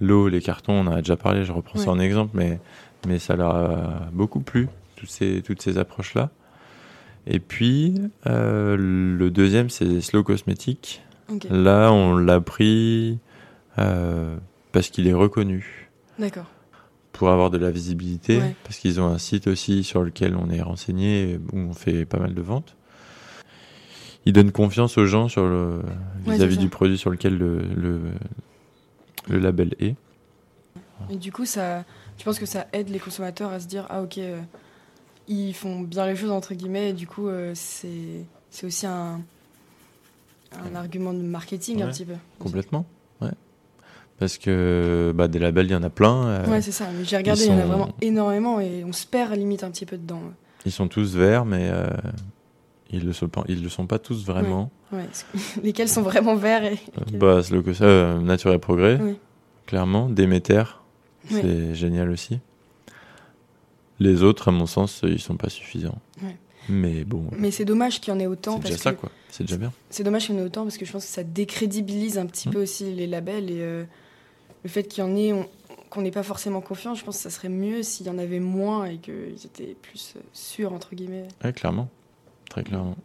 L'eau, 0.00 0.28
les 0.28 0.40
cartons, 0.40 0.72
on 0.72 0.86
en 0.86 0.92
a 0.92 0.98
déjà 0.98 1.16
parlé, 1.16 1.44
je 1.44 1.52
reprends 1.52 1.78
ça 1.78 1.90
en 1.90 1.98
exemple, 2.00 2.32
mais, 2.34 2.58
mais 3.06 3.18
ça 3.18 3.36
leur 3.36 3.54
a 3.54 4.08
beaucoup 4.12 4.40
plu, 4.40 4.68
toutes 4.96 5.10
ces, 5.10 5.40
toutes 5.42 5.62
ces 5.62 5.78
approches-là. 5.78 6.30
Et 7.26 7.38
puis, 7.38 7.94
euh, 8.26 8.76
le 8.76 9.30
deuxième, 9.30 9.70
c'est 9.70 10.00
Slow 10.00 10.24
Cosmétique. 10.24 11.02
Là, 11.48 11.90
on 11.90 12.16
l'a 12.16 12.40
pris 12.40 13.18
euh, 13.78 14.36
parce 14.72 14.90
qu'il 14.90 15.06
est 15.06 15.14
reconnu. 15.14 15.90
D'accord. 16.18 16.46
Pour 17.14 17.30
avoir 17.30 17.50
de 17.50 17.58
la 17.58 17.70
visibilité, 17.70 18.40
parce 18.64 18.76
qu'ils 18.78 19.00
ont 19.00 19.06
un 19.06 19.18
site 19.18 19.46
aussi 19.46 19.84
sur 19.84 20.02
lequel 20.02 20.36
on 20.36 20.50
est 20.50 20.60
renseigné, 20.60 21.38
où 21.52 21.58
on 21.58 21.72
fait 21.72 22.04
pas 22.04 22.18
mal 22.18 22.34
de 22.34 22.42
ventes. 22.42 22.76
il 24.26 24.32
donne 24.32 24.50
confiance 24.50 24.98
aux 24.98 25.06
gens 25.06 25.28
sur 25.28 25.46
le 25.46 25.80
vis-à-vis 26.26 26.58
du 26.58 26.68
produit 26.68 26.98
sur 26.98 27.10
lequel 27.10 27.38
le, 27.38 27.58
le, 27.58 28.00
le, 29.28 29.38
label 29.38 29.76
est. 29.78 29.94
Et 31.08 31.16
du 31.16 31.30
coup, 31.30 31.44
ça, 31.44 31.84
tu 32.18 32.24
penses 32.24 32.40
que 32.40 32.46
ça 32.46 32.66
aide 32.72 32.88
les 32.88 32.98
consommateurs 32.98 33.52
à 33.52 33.60
se 33.60 33.68
dire 33.68 33.86
ah 33.90 34.02
ok, 34.02 34.18
euh, 34.18 34.40
ils 35.28 35.54
font 35.54 35.80
bien 35.80 36.06
les 36.06 36.16
choses 36.16 36.32
entre 36.32 36.54
guillemets, 36.54 36.90
et 36.90 36.94
du 36.94 37.06
coup 37.06 37.28
euh, 37.28 37.52
c'est 37.54 38.24
c'est 38.50 38.66
aussi 38.66 38.86
un 38.86 39.20
un 40.52 40.74
argument 40.74 41.12
de 41.12 41.22
marketing 41.22 41.82
un 41.82 41.88
petit 41.88 42.04
peu. 42.04 42.14
Complètement. 42.38 42.86
Parce 44.18 44.38
que 44.38 45.12
bah, 45.14 45.28
des 45.28 45.38
labels, 45.38 45.66
il 45.66 45.72
y 45.72 45.76
en 45.76 45.82
a 45.82 45.90
plein. 45.90 46.26
Euh, 46.26 46.46
ouais, 46.46 46.62
c'est 46.62 46.72
ça. 46.72 46.86
J'ai 47.02 47.16
regardé, 47.16 47.44
il 47.44 47.50
y 47.50 47.54
en 47.54 47.58
a 47.58 47.66
vraiment 47.66 47.88
énormément 48.00 48.60
et 48.60 48.84
on 48.84 48.92
se 48.92 49.06
perd 49.06 49.34
limite 49.34 49.64
un 49.64 49.70
petit 49.70 49.86
peu 49.86 49.96
dedans. 49.96 50.20
Ils 50.64 50.72
sont 50.72 50.88
tous 50.88 51.16
verts, 51.16 51.44
mais 51.44 51.70
ils 52.94 53.04
le 53.04 53.12
sont 53.12 53.28
pas, 53.28 53.44
ils 53.48 53.62
le 53.62 53.68
sont 53.68 53.86
pas 53.86 53.98
tous 53.98 54.24
vraiment. 54.24 54.70
Lesquels 55.62 55.88
sont 55.88 56.02
vraiment 56.02 56.36
verts 56.36 56.64
et... 56.64 56.78
Euh, 56.98 57.18
bah, 57.18 57.40
le 57.50 57.62
euh, 57.82 58.20
Nature 58.20 58.52
et 58.52 58.58
Progrès, 58.58 59.00
clairement. 59.66 60.08
Déméter, 60.08 60.64
c'est 61.28 61.74
génial 61.74 62.10
aussi. 62.10 62.38
Les 64.00 64.22
autres, 64.22 64.48
à 64.48 64.50
mon 64.50 64.66
sens, 64.66 65.00
ils 65.04 65.20
sont 65.20 65.36
pas 65.36 65.48
suffisants. 65.48 65.98
Mais 66.68 67.04
bon. 67.04 67.24
Mais 67.36 67.50
c'est 67.50 67.66
dommage 67.66 68.00
qu'il 68.00 68.12
y 68.12 68.16
en 68.16 68.20
ait 68.20 68.26
autant. 68.26 68.58
C'est 68.62 68.70
déjà 68.70 68.82
ça, 68.82 68.92
quoi. 68.92 69.10
C'est 69.28 69.44
déjà 69.44 69.58
bien. 69.58 69.72
C'est 69.90 70.02
dommage 70.02 70.26
qu'il 70.26 70.34
y 70.34 70.38
en 70.38 70.40
ait 70.40 70.46
autant 70.46 70.62
parce 70.62 70.78
que 70.78 70.86
je 70.86 70.92
pense 70.92 71.04
que 71.04 71.12
ça 71.12 71.24
décrédibilise 71.24 72.16
un 72.16 72.26
petit 72.26 72.48
mmh. 72.48 72.52
peu 72.52 72.62
aussi 72.62 72.94
les 72.94 73.06
labels 73.06 73.50
et 73.50 73.58
euh, 73.60 73.84
le 74.64 74.68
fait 74.68 74.84
qu'il 74.84 75.04
y 75.04 75.06
en 75.06 75.14
ait, 75.16 75.32
qu'on 75.90 76.02
n'ait 76.02 76.10
pas 76.10 76.24
forcément 76.24 76.60
confiance, 76.60 76.98
je 76.98 77.04
pense 77.04 77.16
que 77.18 77.22
ça 77.22 77.30
serait 77.30 77.48
mieux 77.48 77.82
s'il 77.82 78.06
y 78.06 78.10
en 78.10 78.18
avait 78.18 78.40
moins 78.40 78.86
et 78.86 78.96
qu'ils 78.96 79.44
étaient 79.44 79.76
plus 79.80 80.16
sûrs, 80.32 80.72
entre 80.72 80.94
guillemets. 80.94 81.28
Ouais, 81.44 81.52
clairement 81.52 81.88
très 82.54 82.62
clairement. 82.62 82.96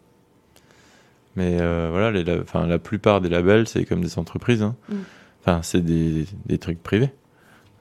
Mais 1.36 1.58
euh, 1.60 1.90
voilà, 1.92 2.12
les, 2.12 2.24
la 2.24 2.80
plupart 2.80 3.22
des 3.22 3.30
labels, 3.30 3.68
c'est 3.68 3.84
comme 3.86 4.02
des 4.02 4.20
entreprises. 4.20 4.62
Hein. 4.62 4.76
Mm. 4.90 4.96
Enfin, 5.42 5.62
c'est 5.64 5.82
des, 5.82 6.26
des, 6.46 6.58
trucs 6.60 6.84
privés. 6.84 7.10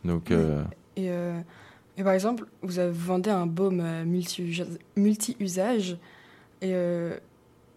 Donc, 0.05 0.31
euh, 0.31 0.63
et, 0.97 1.11
euh, 1.11 1.39
et, 1.97 2.05
par 2.05 2.13
exemple, 2.15 2.47
vous, 2.63 2.77
vendez 2.93 3.31
un 3.31 3.47
baume 3.47 3.85
multi-usage. 4.97 5.99
et 6.63 6.73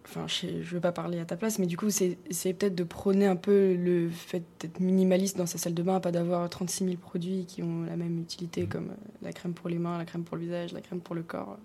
enfin, 0.04 0.26
je 0.26 0.46
ne 0.46 0.62
veux 0.62 0.80
pas 0.80 0.92
parler 0.92 1.18
à 1.18 1.24
ta 1.24 1.36
place, 1.36 1.58
mais 1.58 1.66
du 1.66 1.76
coup, 1.76 1.90
c'est 1.90 2.16
peut-être 2.30 2.74
de 2.74 2.84
prôner 2.84 3.26
un 3.26 3.36
peu 3.36 3.74
le 3.74 4.08
fait 4.10 4.42
d'être 4.60 4.80
minimaliste 4.80 5.36
dans 5.36 5.46
sa 5.46 5.58
salle 5.58 5.74
de 5.74 5.82
bain, 5.82 6.00
pas 6.00 6.12
d'avoir 6.12 6.48
36 6.48 6.84
000 6.84 6.96
produits 6.96 7.46
qui 7.46 7.62
ont 7.62 7.84
la 7.84 7.96
même 7.96 8.20
utilité, 8.20 8.62
mm. 8.62 8.68
comme 8.68 8.88
la 9.22 9.32
crème 9.32 9.54
pour 9.54 9.68
les 9.68 9.78
mains, 9.78 9.98
la 9.98 10.04
crème 10.04 10.24
pour 10.24 10.36
le 10.36 10.44
visage, 10.44 10.72
la 10.72 10.80
crème 10.80 11.00
pour 11.00 11.14
le 11.14 11.22
corps 11.22 11.58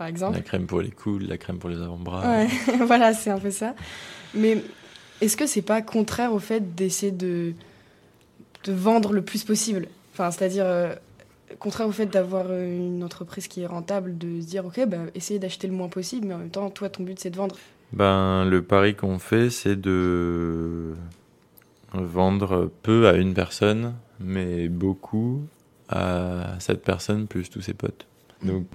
par 0.00 0.06
exemple. 0.06 0.36
La 0.36 0.42
crème 0.42 0.66
pour 0.66 0.80
les 0.80 0.90
coudes, 0.90 1.28
la 1.28 1.36
crème 1.36 1.58
pour 1.58 1.68
les 1.68 1.76
avant-bras. 1.76 2.22
Ouais, 2.26 2.48
voilà, 2.86 3.12
c'est 3.12 3.28
un 3.28 3.38
peu 3.38 3.50
ça. 3.50 3.74
Mais 4.32 4.56
est-ce 5.20 5.36
que 5.36 5.46
c'est 5.46 5.60
pas 5.60 5.82
contraire 5.82 6.32
au 6.32 6.38
fait 6.38 6.74
d'essayer 6.74 7.12
de, 7.12 7.52
de 8.64 8.72
vendre 8.72 9.12
le 9.12 9.20
plus 9.20 9.44
possible? 9.44 9.88
Enfin, 10.14 10.30
c'est-à-dire 10.30 10.64
euh, 10.64 10.94
contraire 11.58 11.88
au 11.88 11.92
fait 11.92 12.06
d'avoir 12.06 12.52
une 12.52 13.02
entreprise 13.02 13.48
qui 13.48 13.62
est 13.62 13.66
rentable, 13.66 14.16
de 14.16 14.40
se 14.40 14.46
dire 14.46 14.64
ok, 14.66 14.86
bah, 14.86 14.98
essayer 15.14 15.38
d'acheter 15.38 15.66
le 15.66 15.74
moins 15.74 15.88
possible, 15.88 16.26
mais 16.26 16.34
en 16.34 16.38
même 16.38 16.50
temps, 16.50 16.70
toi, 16.70 16.88
ton 16.88 17.02
but 17.02 17.18
c'est 17.18 17.30
de 17.30 17.36
vendre. 17.36 17.56
Ben, 17.92 18.44
le 18.44 18.62
pari 18.62 18.94
qu'on 18.94 19.18
fait, 19.18 19.50
c'est 19.50 19.76
de 19.76 20.94
vendre 21.92 22.70
peu 22.82 23.08
à 23.08 23.14
une 23.14 23.34
personne, 23.34 23.94
mais 24.20 24.68
beaucoup 24.68 25.42
à 25.88 26.54
cette 26.60 26.82
personne 26.82 27.26
plus 27.26 27.50
tous 27.50 27.62
ses 27.62 27.74
potes. 27.74 28.06
Donc, 28.44 28.66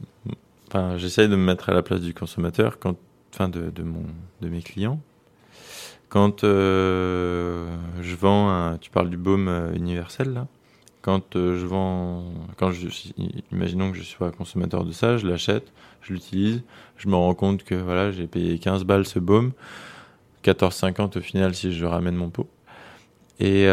enfin, 0.68 0.98
j'essaye 0.98 1.30
de 1.30 1.36
me 1.36 1.46
mettre 1.46 1.70
à 1.70 1.74
la 1.74 1.82
place 1.82 2.02
du 2.02 2.14
consommateur, 2.14 2.78
quand, 2.78 2.98
enfin, 3.34 3.48
de, 3.48 3.70
de, 3.70 3.84
mon, 3.84 4.04
de 4.42 4.50
mes 4.50 4.62
clients. 4.62 5.00
Quand 6.10 6.44
euh, 6.44 7.76
je 8.02 8.16
vends, 8.16 8.50
un, 8.50 8.78
tu 8.78 8.90
parles 8.92 9.10
du 9.10 9.18
baume 9.18 9.48
euh, 9.48 9.74
universel 9.74 10.34
là. 10.34 10.48
Quand 11.06 11.36
euh, 11.36 11.60
je 11.60 11.66
vends, 11.68 12.24
quand 12.58 12.72
je, 12.72 12.88
imaginons 13.52 13.92
que 13.92 13.98
je 13.98 14.04
sois 14.04 14.32
consommateur 14.32 14.84
de 14.84 14.92
ça, 14.92 15.18
je 15.18 15.28
l'achète, 15.28 15.72
je 16.02 16.14
l'utilise, 16.14 16.64
je 16.98 17.08
me 17.08 17.16
rends 17.16 17.36
compte 17.36 17.64
que 17.64 17.76
voilà, 17.76 18.12
j'ai 18.12 18.26
payé 18.26 18.58
15 18.58 18.86
balles 18.86 19.06
ce 19.06 19.20
baume, 19.20 19.52
14,50 20.44 21.20
au 21.20 21.22
final 21.22 21.54
si 21.54 21.72
je 21.74 21.86
ramène 21.86 22.16
mon 22.16 22.32
pot. 22.32 22.50
Et 23.40 23.68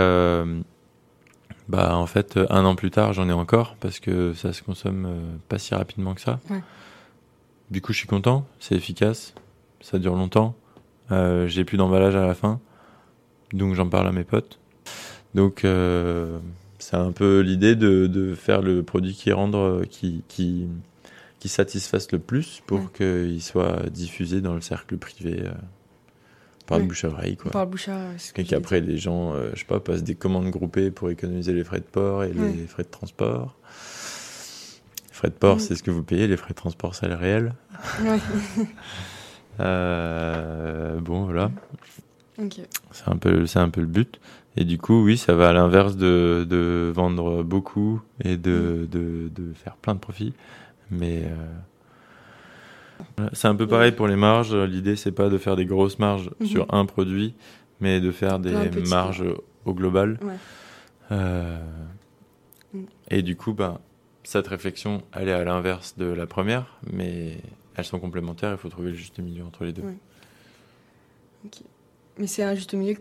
bah 1.69 1.97
en 1.97 2.07
fait, 2.07 2.39
un 2.51 2.65
an 2.67 2.75
plus 2.75 2.91
tard, 2.91 3.15
j'en 3.15 3.29
ai 3.29 3.33
encore 3.33 3.77
parce 3.81 3.99
que 3.99 4.35
ça 4.35 4.53
se 4.53 4.63
consomme 4.63 5.39
pas 5.49 5.59
si 5.59 5.75
rapidement 5.75 6.15
que 6.15 6.21
ça. 6.21 6.39
Ouais. 6.51 6.61
Du 7.73 7.81
coup, 7.81 7.95
je 7.95 7.99
suis 7.99 8.07
content, 8.07 8.45
c'est 8.61 8.75
efficace, 8.75 9.35
ça 9.81 9.99
dure 9.99 10.15
longtemps. 10.15 10.55
Euh, 11.11 11.47
j'ai 11.47 11.65
plus 11.65 11.79
d'emballage 11.79 12.15
à 12.15 12.27
la 12.27 12.35
fin, 12.35 12.61
donc 13.55 13.75
j'en 13.75 13.89
parle 13.89 14.09
à 14.09 14.13
mes 14.13 14.25
potes. 14.25 14.59
Donc, 15.35 15.65
euh, 15.65 16.39
c'est 16.83 16.97
un 16.97 17.13
peu 17.13 17.41
l'idée 17.41 17.77
de, 17.77 18.35
faire 18.35 18.63
le 18.63 18.83
produit 18.83 19.15
qui 19.15 19.33
rendre, 19.33 19.85
qui, 19.91 20.25
qui, 20.29 20.67
qui 21.39 21.49
satisfasse 21.49 22.11
le 22.13 22.19
plus 22.19 22.63
pour 22.67 22.93
qu'il 22.93 23.43
soit 23.43 23.89
diffusé 23.91 24.41
dans 24.41 24.55
le 24.55 24.61
cercle 24.61 24.97
privé 24.97 25.43
euh, 25.45 25.53
par 26.67 26.79
le 26.79 26.85
bouche 26.85 27.05
à 27.05 27.09
oreille. 27.09 27.37
Quoi. 27.37 27.51
Par 27.51 27.65
le 27.65 27.71
bouche 27.71 27.89
à 27.89 27.99
Et 28.37 28.45
qu'après, 28.45 28.81
les 28.81 28.99
gens, 28.99 29.35
je 29.53 29.59
sais 29.59 29.65
pas, 29.65 29.81
passent 29.81 30.05
des 30.05 30.15
commandes 30.15 30.51
groupées 30.51 30.91
pour 30.91 31.11
économiser 31.11 31.53
les 31.53 31.65
frais 31.65 31.81
de 31.81 31.85
port 31.85 32.25
et 32.25 32.33
les 32.33 32.67
frais 32.67 32.85
de 32.85 32.89
transport 32.89 33.57
frais 35.23 35.29
de 35.29 35.35
port, 35.35 35.57
mm. 35.57 35.61
c'est 35.61 35.75
ce 35.77 35.83
que 35.83 35.91
vous 35.91 36.03
payez, 36.03 36.27
les 36.27 36.37
frais 36.37 36.51
de 36.51 36.57
transport, 36.57 36.95
c'est 36.95 37.09
le 37.09 37.15
réel. 37.15 37.55
Euh, 39.61 40.99
bon, 41.01 41.27
voilà. 41.27 41.51
C'est 42.91 43.07
un, 43.07 43.19
peu, 43.19 43.45
un 43.55 43.69
peu 43.69 43.81
le 43.83 43.87
but. 43.87 44.19
Et 44.57 44.65
du 44.65 44.79
coup, 44.79 45.03
oui, 45.05 45.17
ça 45.17 45.35
va 45.35 45.49
à 45.49 45.53
l'inverse 45.53 45.97
de, 45.97 46.47
de, 46.49 46.93
vendre 46.95 47.43
beaucoup 47.43 48.03
et 48.23 48.37
de, 48.37 48.87
de, 48.91 49.31
de, 49.35 49.53
faire 49.55 49.77
plein 49.77 49.95
de 49.95 50.01
profits. 50.01 50.35
Mais 50.91 51.23
euh, 53.19 53.29
c'est 53.33 53.49
un 53.49 53.55
peu 53.55 53.67
pareil 53.67 53.93
pour 53.93 54.09
les 54.09 54.17
marges. 54.17 54.55
L'idée, 54.55 54.97
c'est 54.97 55.13
pas 55.13 55.31
de 55.31 55.39
faire 55.39 55.57
des 55.57 55.65
grosses 55.65 55.99
marges 55.99 56.31
mm-hmm. 56.41 56.47
sur 56.47 56.75
un 56.75 56.85
produit, 56.85 57.35
mais 57.81 58.01
de 58.01 58.11
faire 58.11 58.39
des 58.39 58.53
marges 58.89 59.25
au 59.65 59.75
global. 59.75 60.19
Euh, 61.11 61.59
et 63.09 63.23
du 63.23 63.37
coup, 63.37 63.53
ben, 63.53 63.79
cette 64.23 64.49
réflexion, 64.49 65.03
elle 65.13 65.29
est 65.29 65.33
à 65.33 65.45
l'inverse 65.45 65.97
de 65.97 66.07
la 66.07 66.27
première, 66.27 66.79
mais 66.93 67.39
elles 67.77 67.85
sont 67.85 67.99
complémentaires, 67.99 68.53
il 68.53 68.59
faut 68.59 68.69
trouver 68.69 68.91
le 68.91 68.97
juste 68.97 69.19
milieu 69.19 69.45
entre 69.45 69.65
les 69.65 69.73
deux. 69.73 69.83
Mais 72.19 72.27
c'est 72.27 72.43
un 72.43 72.55
juste 72.55 72.75
milieu, 72.75 72.97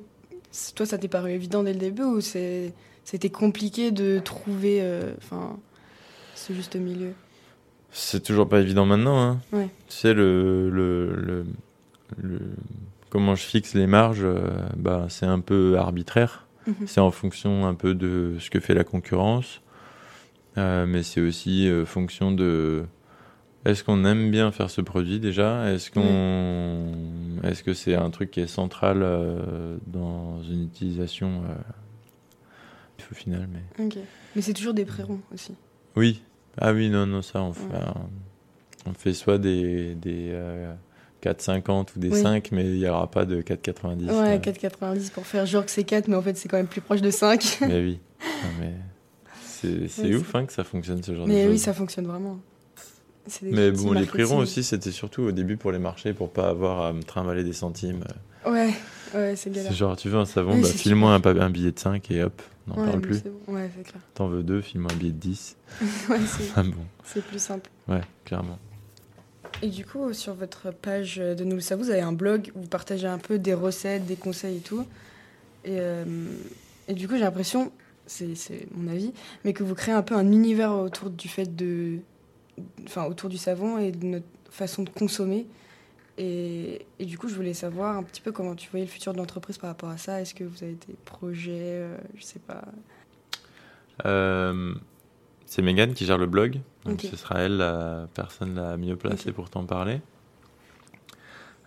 toi 0.75 0.85
ça 0.85 0.97
t'est 0.97 1.07
paru 1.07 1.31
évident 1.31 1.63
dès 1.63 1.73
le 1.73 1.79
début 1.79 2.03
ou 2.03 2.21
c'était 2.21 3.29
compliqué 3.31 3.91
de 3.91 4.19
trouver 4.19 4.79
euh, 4.81 5.13
enfin 5.17 5.57
ce 6.35 6.53
juste 6.53 6.75
milieu? 6.75 7.13
C'est 7.91 8.23
toujours 8.23 8.47
pas 8.47 8.61
évident 8.61 8.85
maintenant. 8.85 9.21
Hein. 9.21 9.39
Tu 9.51 9.67
sais, 9.89 10.13
le, 10.13 10.69
le, 10.69 11.45
le, 12.17 12.39
comment 13.09 13.35
je 13.35 13.43
fixe 13.43 13.73
les 13.73 13.85
marges, 13.85 14.23
euh, 14.23 14.47
bah, 14.77 15.07
c'est 15.09 15.25
un 15.25 15.41
peu 15.41 15.77
arbitraire. 15.77 16.47
Mhm. 16.67 16.87
C'est 16.87 17.01
en 17.01 17.11
fonction 17.11 17.67
un 17.67 17.73
peu 17.73 17.93
de 17.93 18.37
ce 18.39 18.49
que 18.49 18.61
fait 18.61 18.73
la 18.73 18.85
concurrence 18.85 19.61
euh, 20.57 20.85
mais 20.85 21.03
c'est 21.03 21.21
aussi 21.21 21.67
euh, 21.69 21.85
fonction 21.85 22.31
de 22.31 22.83
est-ce 23.65 23.83
qu'on 23.83 24.05
aime 24.05 24.31
bien 24.31 24.51
faire 24.51 24.69
ce 24.69 24.81
produit 24.81 25.19
déjà? 25.19 25.71
Est-ce 25.71 25.91
qu'on 25.91 27.41
est-ce 27.43 27.63
que 27.63 27.73
c'est 27.73 27.95
un 27.95 28.09
truc 28.09 28.31
qui 28.31 28.39
est 28.39 28.47
central 28.47 29.01
euh, 29.01 29.77
dans 29.87 30.41
une 30.43 30.63
utilisation 30.63 31.43
au 33.11 33.15
final 33.15 33.49
mais 33.51 33.89
mais 34.35 34.41
c'est 34.41 34.53
toujours 34.53 34.73
des 34.73 34.85
prérons 34.85 35.19
aussi. 35.33 35.53
Oui. 35.97 36.21
Ah 36.57 36.71
oui, 36.71 36.89
non 36.89 37.05
non 37.05 37.21
ça 37.21 37.41
on 37.41 37.51
fait 37.51 37.65
on 38.85 38.93
fait 38.93 39.13
soit 39.13 39.37
des 39.37 39.95
des 39.95 40.33
4,50 41.21 41.89
ou 41.95 41.99
des 41.99 42.11
5, 42.11 42.51
mais 42.51 42.65
il 42.65 42.79
n'y 42.79 42.87
aura 42.87 43.09
pas 43.09 43.25
de 43.25 43.41
4,90. 43.41 44.11
Ouais, 44.11 44.37
4,90 44.39 45.11
pour 45.11 45.25
faire 45.25 45.45
genre 45.45 45.65
que 45.65 45.71
c'est 45.71 45.83
4, 45.83 46.07
mais 46.07 46.15
en 46.15 46.21
fait 46.21 46.37
c'est 46.37 46.49
quand 46.49 46.57
même 46.57 46.67
plus 46.67 46.81
proche 46.81 47.01
de 47.01 47.11
5. 47.11 47.59
mais 47.61 47.79
oui. 47.79 47.99
mais... 48.59 48.73
C'est 49.87 50.15
ouf 50.15 50.33
hein, 50.33 50.47
que 50.47 50.53
ça 50.53 50.63
fonctionne 50.63 51.03
ce 51.03 51.13
genre 51.13 51.27
mais 51.27 51.45
de 51.45 51.51
oui, 51.51 51.59
ça 51.59 51.71
fonctionne 51.71 52.07
vraiment. 52.07 52.39
Mais 53.43 53.71
bon, 53.71 53.93
les 53.93 54.05
prix 54.05 54.23
ronds 54.23 54.39
aussi, 54.39 54.63
c'était 54.63 54.91
surtout 54.91 55.23
au 55.23 55.31
début 55.31 55.57
pour 55.57 55.71
les 55.71 55.79
marchés, 55.79 56.13
pour 56.13 56.31
pas 56.31 56.49
avoir 56.49 56.81
à 56.81 56.93
me 56.93 57.03
trimballer 57.03 57.43
des 57.43 57.53
centimes. 57.53 58.03
Ouais, 58.45 58.73
ouais, 59.13 59.35
c'est 59.35 59.51
galère. 59.51 59.71
C'est 59.71 59.77
genre, 59.77 59.95
tu 59.95 60.09
veux 60.09 60.17
un 60.17 60.25
savon, 60.25 60.59
bah, 60.59 60.67
file-moi 60.67 61.13
un, 61.13 61.23
un, 61.23 61.49
billet 61.49 61.71
de 61.71 61.79
5 61.79 62.09
et 62.11 62.23
hop, 62.23 62.41
on 62.67 62.71
n'en 62.71 62.85
parle 62.87 63.01
plus. 63.01 63.23
Bon. 63.23 63.53
Ouais, 63.53 63.69
c'est 63.75 63.83
clair. 63.83 64.01
T'en 64.15 64.27
veux 64.27 64.43
deux, 64.43 64.61
file-moi 64.61 64.91
un 64.91 64.95
billet 64.95 65.11
de 65.11 65.17
10. 65.17 65.57
ouais, 66.09 66.17
c'est 66.25 66.51
ah, 66.55 66.63
bon. 66.63 66.85
C'est 67.03 67.23
plus 67.23 67.39
simple. 67.41 67.69
Ouais, 67.87 68.01
clairement. 68.25 68.57
Et 69.61 69.67
du 69.67 69.85
coup, 69.85 70.11
sur 70.13 70.33
votre 70.33 70.71
page 70.73 71.17
de 71.17 71.43
Nous 71.43 71.55
le 71.55 71.61
savons, 71.61 71.83
vous 71.83 71.91
avez 71.91 72.01
un 72.01 72.13
blog 72.13 72.51
où 72.55 72.61
vous 72.61 72.67
partagez 72.67 73.07
un 73.07 73.19
peu 73.19 73.37
des 73.37 73.53
recettes, 73.53 74.05
des 74.05 74.15
conseils 74.15 74.57
et 74.57 74.61
tout. 74.61 74.85
Et, 75.65 75.77
euh, 75.79 76.03
et 76.87 76.93
du 76.93 77.07
coup, 77.07 77.13
j'ai 77.13 77.21
l'impression, 77.21 77.71
c'est 78.07 78.67
mon 78.75 78.91
avis, 78.91 79.13
mais 79.45 79.53
que 79.53 79.63
vous 79.63 79.75
créez 79.75 79.93
un 79.93 80.01
peu 80.01 80.15
un 80.15 80.31
univers 80.31 80.73
autour 80.73 81.09
du 81.09 81.27
fait 81.27 81.55
de. 81.55 81.99
Enfin, 82.85 83.05
autour 83.05 83.29
du 83.29 83.37
savon 83.37 83.77
et 83.77 83.91
de 83.91 84.05
notre 84.05 84.25
façon 84.49 84.83
de 84.83 84.89
consommer. 84.89 85.47
Et, 86.17 86.85
et, 86.99 87.05
du 87.05 87.17
coup, 87.17 87.29
je 87.29 87.35
voulais 87.35 87.53
savoir 87.53 87.97
un 87.97 88.03
petit 88.03 88.21
peu 88.21 88.31
comment 88.31 88.55
tu 88.55 88.69
voyais 88.69 88.85
le 88.85 88.91
futur 88.91 89.13
de 89.13 89.17
l'entreprise 89.17 89.57
par 89.57 89.69
rapport 89.69 89.89
à 89.89 89.97
ça. 89.97 90.21
Est-ce 90.21 90.35
que 90.35 90.43
vous 90.43 90.63
avez 90.63 90.73
des 90.73 90.95
projets 91.05 91.83
Je 92.15 92.23
sais 92.23 92.39
pas? 92.39 92.63
c'est 95.45 95.61
Megan 95.61 95.93
qui 95.93 96.05
gère 96.05 96.17
le 96.17 96.25
blog. 96.25 96.59
Donc 96.85 97.01
ce 97.01 97.15
sera 97.15 97.39
elle 97.39 97.57
la 97.57 98.07
personne 98.13 98.55
la 98.55 98.77
mieux 98.77 98.95
placée 98.95 99.31
pour 99.31 99.49
t'en 99.49 99.65
parler. 99.65 100.01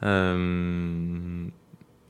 Euh, 0.02 1.46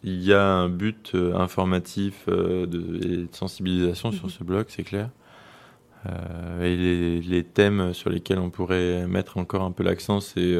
il 0.02 0.22
y 0.22 0.32
a 0.32 0.44
un 0.44 0.68
but 0.68 1.12
euh, 1.14 1.34
informatif 1.34 2.24
euh, 2.28 2.66
de, 2.66 3.06
et 3.06 3.16
de 3.24 3.28
sensibilisation 3.32 4.12
sur 4.12 4.24
mhm. 4.24 4.30
ce 4.30 4.44
blog, 4.44 4.66
c'est 4.68 4.82
clair. 4.82 5.10
Et 6.60 6.76
les, 6.76 7.44
thèmes 7.44 7.94
sur 7.94 8.10
lesquels 8.10 8.38
on 8.38 8.50
pourrait 8.50 9.06
mettre 9.06 9.38
encore 9.38 9.62
un 9.62 9.70
peu 9.70 9.82
l'accent, 9.82 10.20
c'est 10.20 10.56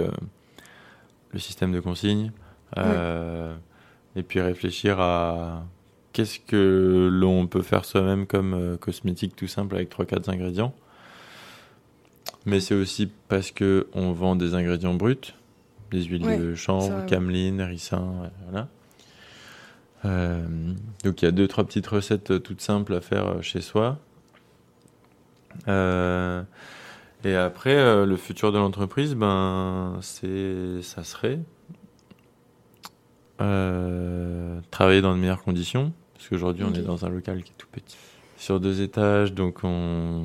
le 1.33 1.39
système 1.39 1.73
de 1.73 1.81
consignes. 1.81 2.33
Et 2.77 4.23
puis 4.23 4.41
réfléchir 4.41 5.01
à 5.01 5.65
qu'est-ce 6.13 6.39
que 6.41 7.09
l'on 7.13 7.47
peut 7.47 7.63
faire 7.63 7.85
soi-même 7.85 8.27
comme 8.27 8.79
cosmétique 8.81 9.37
tout 9.37 9.49
simple 9.49 9.75
avec 9.75 9.91
3-4 9.95 10.31
ingrédients. 10.31 10.75
Mais 12.47 12.61
c'est 12.61 12.75
aussi 12.75 13.11
parce 13.29 13.51
que 13.51 13.89
on 13.93 14.13
vend 14.13 14.37
des 14.37 14.55
ingrédients 14.55 14.95
bruts 14.95 15.35
des 15.95 16.03
huiles 16.05 16.39
de 16.39 16.55
chanvre, 16.55 17.07
cameline, 17.07 17.63
ricin, 17.63 18.31
voilà. 18.45 18.69
Euh, 20.05 20.47
donc 21.03 21.23
il 21.23 21.25
y 21.25 21.29
a 21.29 21.31
deux 21.31 21.49
trois 21.49 21.65
petites 21.65 21.87
recettes 21.87 22.31
euh, 22.33 22.39
toutes 22.39 22.61
simples 22.61 22.93
à 22.93 23.01
faire 23.01 23.27
euh, 23.27 23.43
chez 23.43 23.63
soi. 23.63 23.99
Et 25.67 27.35
après 27.35 28.05
le 28.07 28.17
futur 28.17 28.53
de 28.53 28.59
l'entreprise, 28.59 29.15
ben 29.15 29.99
c'est 30.01 30.83
ça 30.83 31.05
serait 31.05 31.39
travailler 34.71 35.03
dans 35.03 35.15
de 35.15 35.21
meilleures 35.21 35.43
conditions 35.43 35.93
parce 36.15 36.29
qu'aujourd'hui 36.29 36.65
on 36.65 36.73
est 36.73 36.83
dans 36.83 37.05
un 37.05 37.09
local 37.09 37.43
qui 37.43 37.53
est 37.53 37.57
tout 37.57 37.67
petit. 37.71 37.97
Sur 38.37 38.61
deux 38.61 38.83
étages 38.83 39.33
donc 39.33 39.65
on 39.65 40.25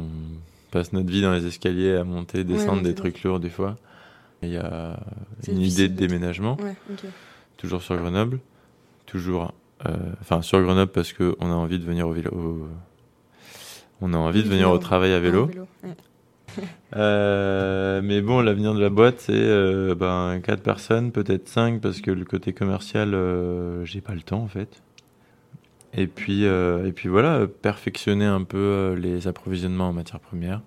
passe 0.71 0.93
notre 0.93 1.09
vie 1.09 1.21
dans 1.21 1.33
les 1.33 1.45
escaliers 1.45 1.95
à 1.95 2.03
monter 2.03 2.43
descendre 2.43 2.83
des 2.83 2.95
trucs 2.95 3.23
lourds 3.23 3.39
des 3.39 3.49
fois. 3.49 3.77
Il 4.41 4.49
y 4.49 4.57
a 4.57 4.99
une 5.47 5.61
idée 5.61 5.89
de 5.89 5.95
déménagement, 5.95 6.57
toujours 7.57 7.81
sur 7.81 7.97
Grenoble, 7.97 8.39
toujours, 9.05 9.53
euh, 9.85 9.97
enfin 10.21 10.41
sur 10.41 10.61
Grenoble 10.61 10.91
parce 10.91 11.11
qu'on 11.11 11.33
a 11.41 11.55
envie 11.55 11.77
de 11.79 11.83
venir 11.83 12.07
au 12.07 12.13
vélo, 12.13 12.67
on 14.01 14.13
a 14.13 14.17
envie 14.17 14.43
de 14.43 14.49
venir 14.49 14.69
au 14.69 14.77
travail 14.77 15.13
à 15.13 15.19
vélo. 15.19 15.49
Euh, 16.95 18.01
mais 18.03 18.21
bon, 18.21 18.41
l'avenir 18.41 18.73
de 18.73 18.81
la 18.81 18.89
boîte, 18.89 19.19
c'est 19.19 19.33
euh, 19.35 19.93
ben, 19.93 20.41
4 20.43 20.63
personnes, 20.63 21.11
peut-être 21.11 21.47
5, 21.47 21.79
parce 21.79 22.01
que 22.01 22.09
le 22.09 22.25
côté 22.25 22.53
commercial, 22.53 23.15
j'ai 23.83 24.01
pas 24.01 24.15
le 24.15 24.21
temps 24.21 24.41
en 24.41 24.47
fait. 24.47 24.81
Et 25.93 26.07
puis, 26.07 26.43
et 26.43 26.91
puis 26.95 27.07
voilà, 27.07 27.45
perfectionner 27.47 28.25
un 28.25 28.43
peu 28.43 28.95
les 28.99 29.27
approvisionnements 29.27 29.89
en 29.89 29.93
matières 29.93 30.19
premières 30.19 30.61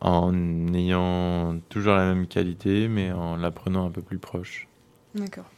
en 0.00 0.72
ayant 0.74 1.58
toujours 1.68 1.94
la 1.94 2.06
même 2.06 2.26
qualité, 2.26 2.88
mais 2.88 3.12
en 3.12 3.36
la 3.36 3.50
prenant 3.50 3.86
un 3.86 3.90
peu 3.90 4.02
plus 4.02 4.18
proche. 4.18 4.68
D'accord. 5.14 5.50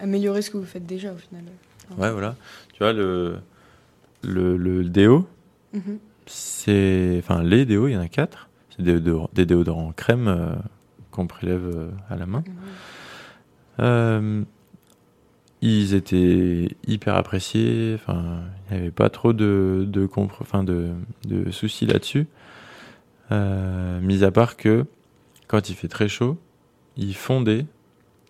Améliorer 0.00 0.42
ce 0.42 0.50
que 0.50 0.56
vous 0.56 0.64
faites 0.64 0.86
déjà 0.86 1.12
au 1.12 1.16
final. 1.16 1.44
Ouais, 1.98 2.10
voilà. 2.10 2.36
Tu 2.72 2.78
vois, 2.78 2.92
le, 2.92 3.38
le, 4.22 4.56
le 4.56 4.84
déo, 4.84 5.26
mhm. 5.72 5.98
c'est. 6.26 7.16
Enfin, 7.18 7.42
les 7.42 7.64
déos, 7.64 7.88
il 7.88 7.92
y 7.92 7.96
en 7.96 8.00
a 8.00 8.08
quatre. 8.08 8.48
C'est 8.70 8.82
des, 8.82 9.00
des 9.34 9.46
déodorants 9.46 9.92
crème 9.92 10.28
euh, 10.28 10.54
qu'on 11.10 11.26
prélève 11.26 11.70
euh, 11.74 11.90
à 12.08 12.16
la 12.16 12.26
main. 12.26 12.42
Euh, 13.80 14.42
ils 15.60 15.94
étaient 15.94 16.68
hyper 16.86 17.14
appréciés. 17.14 17.92
Enfin, 17.94 18.40
il 18.70 18.76
n'y 18.76 18.82
avait 18.82 18.90
pas 18.90 19.10
trop 19.10 19.32
de, 19.32 19.86
de, 19.88 20.08
enfin, 20.16 20.64
de, 20.64 20.90
de 21.26 21.50
soucis 21.50 21.86
là-dessus. 21.86 22.26
Euh, 23.30 24.00
mis 24.00 24.24
à 24.24 24.30
part 24.30 24.56
que 24.56 24.84
quand 25.46 25.70
il 25.70 25.76
fait 25.76 25.88
très 25.88 26.08
chaud, 26.08 26.38
il 26.96 27.14
fondait 27.14 27.66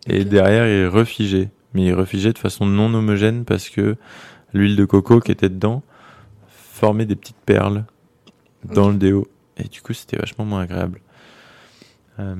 et 0.06 0.24
derrière 0.24 0.68
il 0.68 0.86
refigeait. 0.86 1.50
Mais 1.74 1.86
il 1.86 1.94
refigeait 1.94 2.32
de 2.32 2.38
façon 2.38 2.66
non 2.66 2.92
homogène 2.92 3.44
parce 3.44 3.70
que 3.70 3.96
l'huile 4.52 4.76
de 4.76 4.84
coco 4.84 5.20
qui 5.20 5.32
était 5.32 5.48
dedans 5.48 5.82
formait 6.48 7.06
des 7.06 7.16
petites 7.16 7.40
perles 7.44 7.84
dans 8.64 8.90
le 8.90 8.96
déo. 8.96 9.28
Et 9.56 9.68
du 9.68 9.82
coup, 9.82 9.92
c'était 9.92 10.16
vachement 10.16 10.44
moins 10.44 10.62
agréable. 10.62 11.00
Euh, 12.18 12.34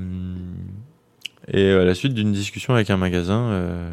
et 1.49 1.71
à 1.71 1.85
la 1.85 1.95
suite 1.95 2.15
d'une 2.15 2.33
discussion 2.33 2.75
avec 2.75 2.91
un 2.91 2.97
magasin, 2.97 3.51
euh, 3.51 3.93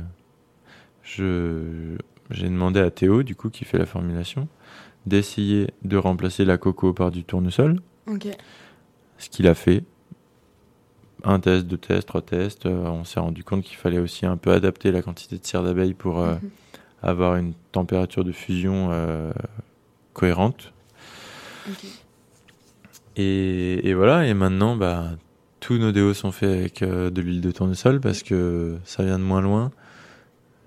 je, 1.04 1.98
j'ai 2.30 2.48
demandé 2.48 2.80
à 2.80 2.92
Théo, 2.92 3.24
du 3.24 3.36
coup, 3.36 3.50
qui 3.50 3.66
fait 3.66 3.78
la 3.78 3.86
formulation, 3.86 4.48
d'essayer 5.06 5.72
de 5.84 5.98
remplacer 5.98 6.46
la 6.46 6.58
coco 6.58 6.94
par 6.94 7.12
du 7.12 7.24
tournesol. 7.24 7.82
Ce 9.18 9.30
qu'il 9.30 9.48
a 9.48 9.56
fait. 9.56 9.84
Un 11.24 11.40
test, 11.40 11.66
deux 11.66 11.78
tests, 11.78 12.08
trois 12.08 12.22
tests. 12.22 12.66
Euh, 12.66 12.86
on 12.86 13.04
s'est 13.04 13.20
rendu 13.20 13.44
compte 13.44 13.64
qu'il 13.64 13.76
fallait 13.76 14.00
aussi 14.00 14.26
un 14.26 14.38
peu 14.38 14.52
adapter 14.52 14.92
la 14.92 15.02
quantité 15.02 15.38
de 15.38 15.46
cire 15.46 15.64
d'abeille 15.64 15.94
pour 15.94 16.20
euh, 16.20 16.36
mhm. 16.36 16.50
Avoir 17.02 17.36
une 17.36 17.54
température 17.72 18.24
de 18.24 18.32
fusion 18.32 18.89
euh, 18.91 19.32
cohérente. 20.14 20.74
Et, 23.16 23.93
voilà, 23.93 24.26
et 24.26 24.34
maintenant, 24.34 24.76
bah, 24.76 25.12
tous 25.60 25.78
nos 25.78 25.91
déos 25.91 26.14
sont 26.14 26.32
faits 26.32 26.50
avec 26.50 26.84
de 26.84 27.22
l'huile 27.22 27.41
de 27.41 27.52
tournesol 27.52 28.00
parce 28.00 28.24
que 28.24 28.78
ça 28.86 29.04
vient 29.04 29.20
de 29.20 29.24
moins 29.24 29.41
loin. 29.41 29.72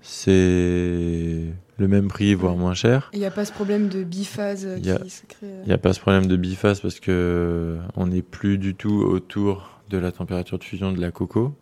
C'est 0.01 1.53
le 1.77 1.87
même 1.87 2.07
prix, 2.07 2.33
voire 2.35 2.55
moins 2.55 2.73
cher. 2.73 3.09
Il 3.13 3.19
n'y 3.19 3.25
a 3.25 3.31
pas 3.31 3.45
ce 3.45 3.51
problème 3.51 3.87
de 3.87 4.03
biphase 4.03 4.67
qui 4.81 5.09
se 5.09 5.25
crée. 5.25 5.61
Il 5.63 5.67
n'y 5.67 5.73
a 5.73 5.77
pas 5.77 5.93
ce 5.93 5.99
problème 5.99 6.27
de 6.27 6.35
biphase 6.35 6.81
parce 6.81 6.99
que 6.99 7.77
on 7.95 8.07
n'est 8.07 8.21
plus 8.21 8.57
du 8.57 8.75
tout 8.75 9.01
autour 9.01 9.81
de 9.89 9.97
la 9.97 10.11
température 10.11 10.59
de 10.59 10.63
fusion 10.63 10.91
de 10.91 11.01
la 11.01 11.11
coco. 11.11 11.55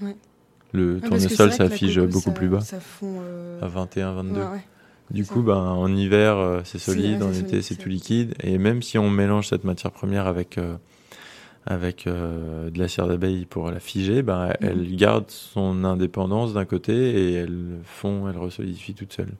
Ouais. 0.00 0.16
Le 0.72 1.00
tournesol 1.00 1.52
s'affiche 1.52 1.98
beaucoup 1.98 2.32
plus 2.32 2.48
bas. 2.48 2.60
Ça 2.60 2.80
fond, 2.80 3.20
euh, 3.22 3.60
À 3.60 3.66
21, 3.66 4.12
22. 4.14 4.40
du 5.10 5.24
coup, 5.24 5.42
ben, 5.42 5.56
en 5.56 5.94
hiver, 5.94 6.36
euh, 6.36 6.60
c'est 6.64 6.78
solide, 6.78 7.22
en 7.22 7.32
été, 7.32 7.62
c'est 7.62 7.76
tout 7.76 7.88
liquide. 7.88 8.34
Et 8.42 8.58
même 8.58 8.82
si 8.82 8.98
on 8.98 9.10
mélange 9.10 9.48
cette 9.48 9.64
matière 9.64 9.92
première 9.92 10.26
avec 10.26 10.58
euh, 10.58 10.76
avec 11.66 12.06
de 12.06 12.78
la 12.78 12.88
cire 12.88 13.06
d'abeille 13.06 13.44
pour 13.44 13.70
la 13.70 13.80
figer, 13.80 14.22
ben, 14.22 14.46
mhm. 14.46 14.54
elle 14.60 14.96
garde 14.96 15.26
son 15.28 15.84
indépendance 15.84 16.54
d'un 16.54 16.64
côté 16.64 16.92
et 16.92 17.34
elle 17.34 17.78
fond, 17.84 18.28
elle 18.28 18.38
resolidifie 18.38 18.94
toute 18.94 19.12
seule. 19.12 19.32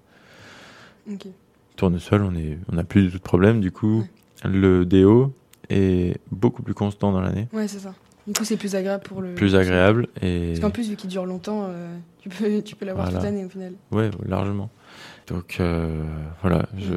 Tournesol, 1.77 2.23
on 2.23 2.35
est, 2.37 2.59
on 2.71 2.77
n'a 2.77 2.85
plus 2.85 3.05
du 3.05 3.11
tout 3.11 3.19
de 3.19 3.23
problème. 3.23 3.61
Du 3.61 3.73
coup, 3.73 4.05
le 4.45 4.85
déo 4.85 5.33
est 5.71 6.19
beaucoup 6.31 6.63
plus 6.63 6.75
constant 6.75 7.11
dans 7.11 7.21
l'année. 7.21 7.49
Ouais, 7.53 7.69
c'est 7.69 7.79
ça. 7.79 7.95
Du 8.27 8.33
coup, 8.35 8.45
c'est 8.45 8.57
plus 8.57 8.75
agréable 8.75 9.03
pour 9.03 9.23
le. 9.23 9.35
Plus 9.35 9.55
agréable 9.55 10.09
et. 10.21 10.49
Parce 10.49 10.61
qu'en 10.61 10.71
plus, 10.71 10.89
vu 10.89 10.97
qu'il 10.97 11.11
dure 11.11 11.27
longtemps, 11.27 11.67
euh, 11.69 11.97
tu 12.21 12.29
peux, 12.29 12.63
tu 12.65 12.77
peux 12.77 12.87
l'avoir 12.87 13.11
toute 13.11 13.23
l'année 13.23 13.45
au 13.45 13.49
final. 13.49 13.75
Ouais, 13.91 14.11
largement. 14.27 14.71
Donc 15.31 15.59
euh, 15.61 16.03
voilà, 16.43 16.67
je, 16.77 16.95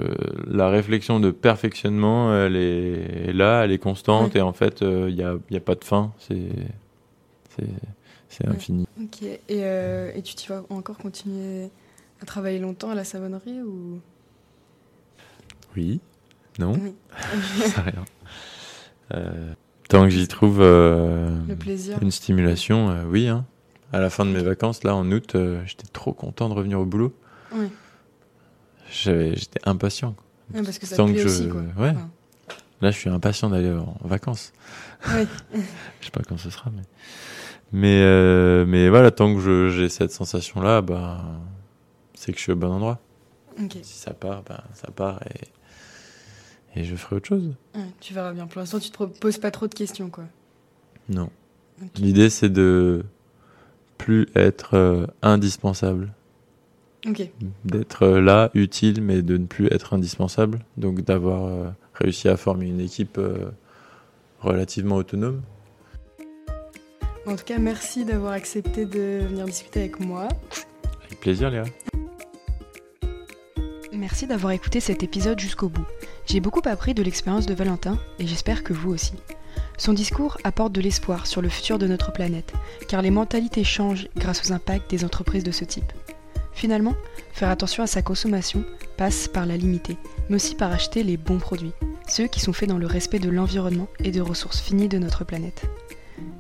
la 0.48 0.70
réflexion 0.70 1.20
de 1.20 1.30
perfectionnement, 1.30 2.36
elle 2.36 2.56
est 2.56 3.32
là, 3.32 3.64
elle 3.64 3.72
est 3.72 3.78
constante 3.78 4.36
et 4.36 4.42
en 4.42 4.54
fait, 4.54 4.82
il 4.82 4.88
euh, 4.88 5.12
n'y 5.12 5.22
a, 5.22 5.36
y 5.52 5.56
a, 5.56 5.60
pas 5.60 5.76
de 5.76 5.84
fin, 5.84 6.12
c'est 6.18 6.50
infini. 8.44 8.88
Ok, 9.00 9.22
et, 9.22 9.40
euh, 9.52 10.12
et 10.16 10.24
tu, 10.24 10.50
vas 10.50 10.64
encore 10.72 10.98
continuer 10.98 11.70
à 12.24 12.26
travailler 12.26 12.58
longtemps 12.58 12.90
à 12.90 12.96
la 12.96 13.04
savonnerie 13.04 13.62
ou? 13.62 14.00
Oui, 15.78 16.00
non, 16.58 16.74
oui. 16.74 16.96
rien. 19.12 19.26
Tant 19.94 20.04
que 20.04 20.10
j'y 20.10 20.28
trouve 20.28 20.60
Le 20.60 21.56
plaisir. 21.58 21.98
une 22.02 22.12
stimulation, 22.12 23.04
oui. 23.10 23.28
Hein. 23.28 23.46
À 23.92 24.00
la 24.00 24.10
fin 24.10 24.26
de 24.26 24.32
mes 24.32 24.42
vacances, 24.44 24.84
là 24.84 24.96
en 24.96 25.12
août, 25.12 25.36
j'étais 25.66 25.88
trop 25.92 26.14
content 26.14 26.50
de 26.50 26.54
revenir 26.54 26.80
au 26.80 26.86
boulot. 26.86 27.16
Oui 27.56 27.70
j'étais 28.94 29.60
impatient. 29.66 30.16
parce 30.54 30.80
que 30.80 30.86
ça 30.86 30.98
te 30.98 31.12
plaît 31.12 31.26
aussi, 31.26 31.48
quoi. 31.50 31.62
Ouais. 31.78 31.94
Là, 32.82 32.92
je 32.92 32.98
suis 32.98 33.10
impatient 33.10 33.50
d'aller 33.50 33.72
en 33.72 33.96
vacances. 34.04 34.52
Oui. 35.14 35.28
je 36.00 36.06
sais 36.06 36.12
pas 36.12 36.22
quand 36.28 36.38
ce 36.38 36.50
sera, 36.50 36.70
mais 36.76 36.84
mais 37.72 38.02
euh, 38.02 38.66
mais 38.68 38.90
voilà, 38.90 39.10
tant 39.10 39.34
que 39.34 39.70
j'ai 39.70 39.90
cette 39.90 40.12
sensation-là, 40.12 40.82
bah 40.82 41.22
c'est 42.14 42.32
que 42.32 42.38
je 42.38 42.44
suis 42.44 42.52
au 42.52 42.56
bon 42.56 42.72
endroit. 42.72 43.00
Si 43.58 44.00
ça 44.00 44.14
part, 44.14 44.44
bah, 44.44 44.64
ça 44.74 44.90
part 44.92 45.22
et 45.24 45.48
et 46.76 46.84
je 46.84 46.96
ferai 46.96 47.18
autre 47.18 47.28
chose. 47.28 47.54
tu 48.00 48.14
verras 48.14 48.34
bien. 48.34 48.48
Pour 48.48 48.60
l'instant, 48.60 48.80
tu 48.80 48.90
te 48.90 49.04
poses 49.04 49.38
pas 49.38 49.52
trop 49.52 49.68
de 49.68 49.74
questions, 49.74 50.10
quoi. 50.10 50.26
Non. 51.10 51.30
L'idée, 51.98 52.30
c'est 52.30 52.50
de 52.50 53.04
plus 53.98 54.28
être 54.36 54.76
euh, 54.76 55.08
indispensable. 55.22 56.14
D'être 57.66 58.04
euh, 58.04 58.22
là, 58.22 58.50
utile, 58.54 59.02
mais 59.02 59.22
de 59.22 59.38
ne 59.38 59.46
plus 59.46 59.68
être 59.68 59.94
indispensable. 59.94 60.60
Donc 60.78 61.02
d'avoir 61.02 61.46
euh, 61.46 61.70
réussi 61.94 62.30
à 62.30 62.38
former 62.38 62.68
une 62.68 62.80
équipe 62.80 63.20
relativement 64.40 64.96
autonome. 64.96 65.42
En 67.26 67.36
tout 67.36 67.46
cas, 67.46 67.58
merci 67.58 68.04
d'avoir 68.04 68.34
accepté 68.34 68.86
de 68.86 69.26
venir 69.26 69.46
discuter 69.46 69.82
avec 69.82 70.00
moi. 70.00 70.28
Avec 71.06 71.20
plaisir, 71.20 71.50
Léa. 71.50 71.64
Merci 74.04 74.28
d'avoir 74.28 74.52
écouté 74.52 74.82
cet 74.82 75.02
épisode 75.02 75.40
jusqu'au 75.40 75.70
bout. 75.70 75.86
J'ai 76.26 76.42
beaucoup 76.42 76.62
appris 76.66 76.94
de 76.94 77.02
l'expérience 77.02 77.46
de 77.46 77.54
Valentin 77.54 77.98
et 78.20 78.28
j'espère 78.28 78.62
que 78.62 78.74
vous 78.74 78.92
aussi. 78.92 79.14
Son 79.78 79.94
discours 79.94 80.38
apporte 80.44 80.74
de 80.74 80.82
l'espoir 80.82 81.26
sur 81.26 81.42
le 81.42 81.48
futur 81.48 81.80
de 81.80 81.88
notre 81.88 82.12
planète, 82.12 82.52
car 82.90 83.02
les 83.02 83.12
mentalités 83.12 83.64
changent 83.64 84.10
grâce 84.18 84.42
aux 84.44 84.52
impacts 84.52 84.90
des 84.90 85.06
entreprises 85.06 85.46
de 85.46 85.54
ce 85.54 85.64
type. 85.64 85.94
Finalement, 86.52 86.96
faire 87.32 87.50
attention 87.50 87.82
à 87.82 87.88
sa 87.88 88.02
consommation 88.02 88.66
passe 88.98 89.30
par 89.30 89.46
la 89.46 89.56
limiter, 89.56 89.96
mais 90.28 90.36
aussi 90.36 90.56
par 90.56 90.74
acheter 90.74 91.04
les 91.04 91.16
bons 91.16 91.40
produits, 91.40 91.72
ceux 92.06 92.28
qui 92.28 92.42
sont 92.42 92.52
faits 92.52 92.68
dans 92.68 92.78
le 92.78 92.88
respect 92.88 93.20
de 93.20 93.30
l'environnement 93.30 93.88
et 94.04 94.12
des 94.12 94.20
ressources 94.20 94.60
finies 94.60 94.90
de 94.90 94.98
notre 94.98 95.24
planète. 95.24 95.66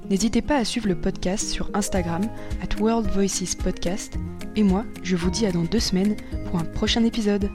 N'hésitez 0.09 0.41
pas 0.41 0.57
à 0.57 0.65
suivre 0.65 0.87
le 0.87 0.99
podcast 0.99 1.47
sur 1.49 1.69
Instagram, 1.73 2.23
at 2.61 2.81
World 2.81 3.09
Voices 3.11 3.55
Podcast, 3.55 4.17
et 4.55 4.63
moi, 4.63 4.85
je 5.01 5.15
vous 5.15 5.29
dis 5.29 5.45
à 5.45 5.51
dans 5.51 5.63
deux 5.63 5.79
semaines 5.79 6.15
pour 6.45 6.59
un 6.59 6.65
prochain 6.65 7.03
épisode. 7.03 7.49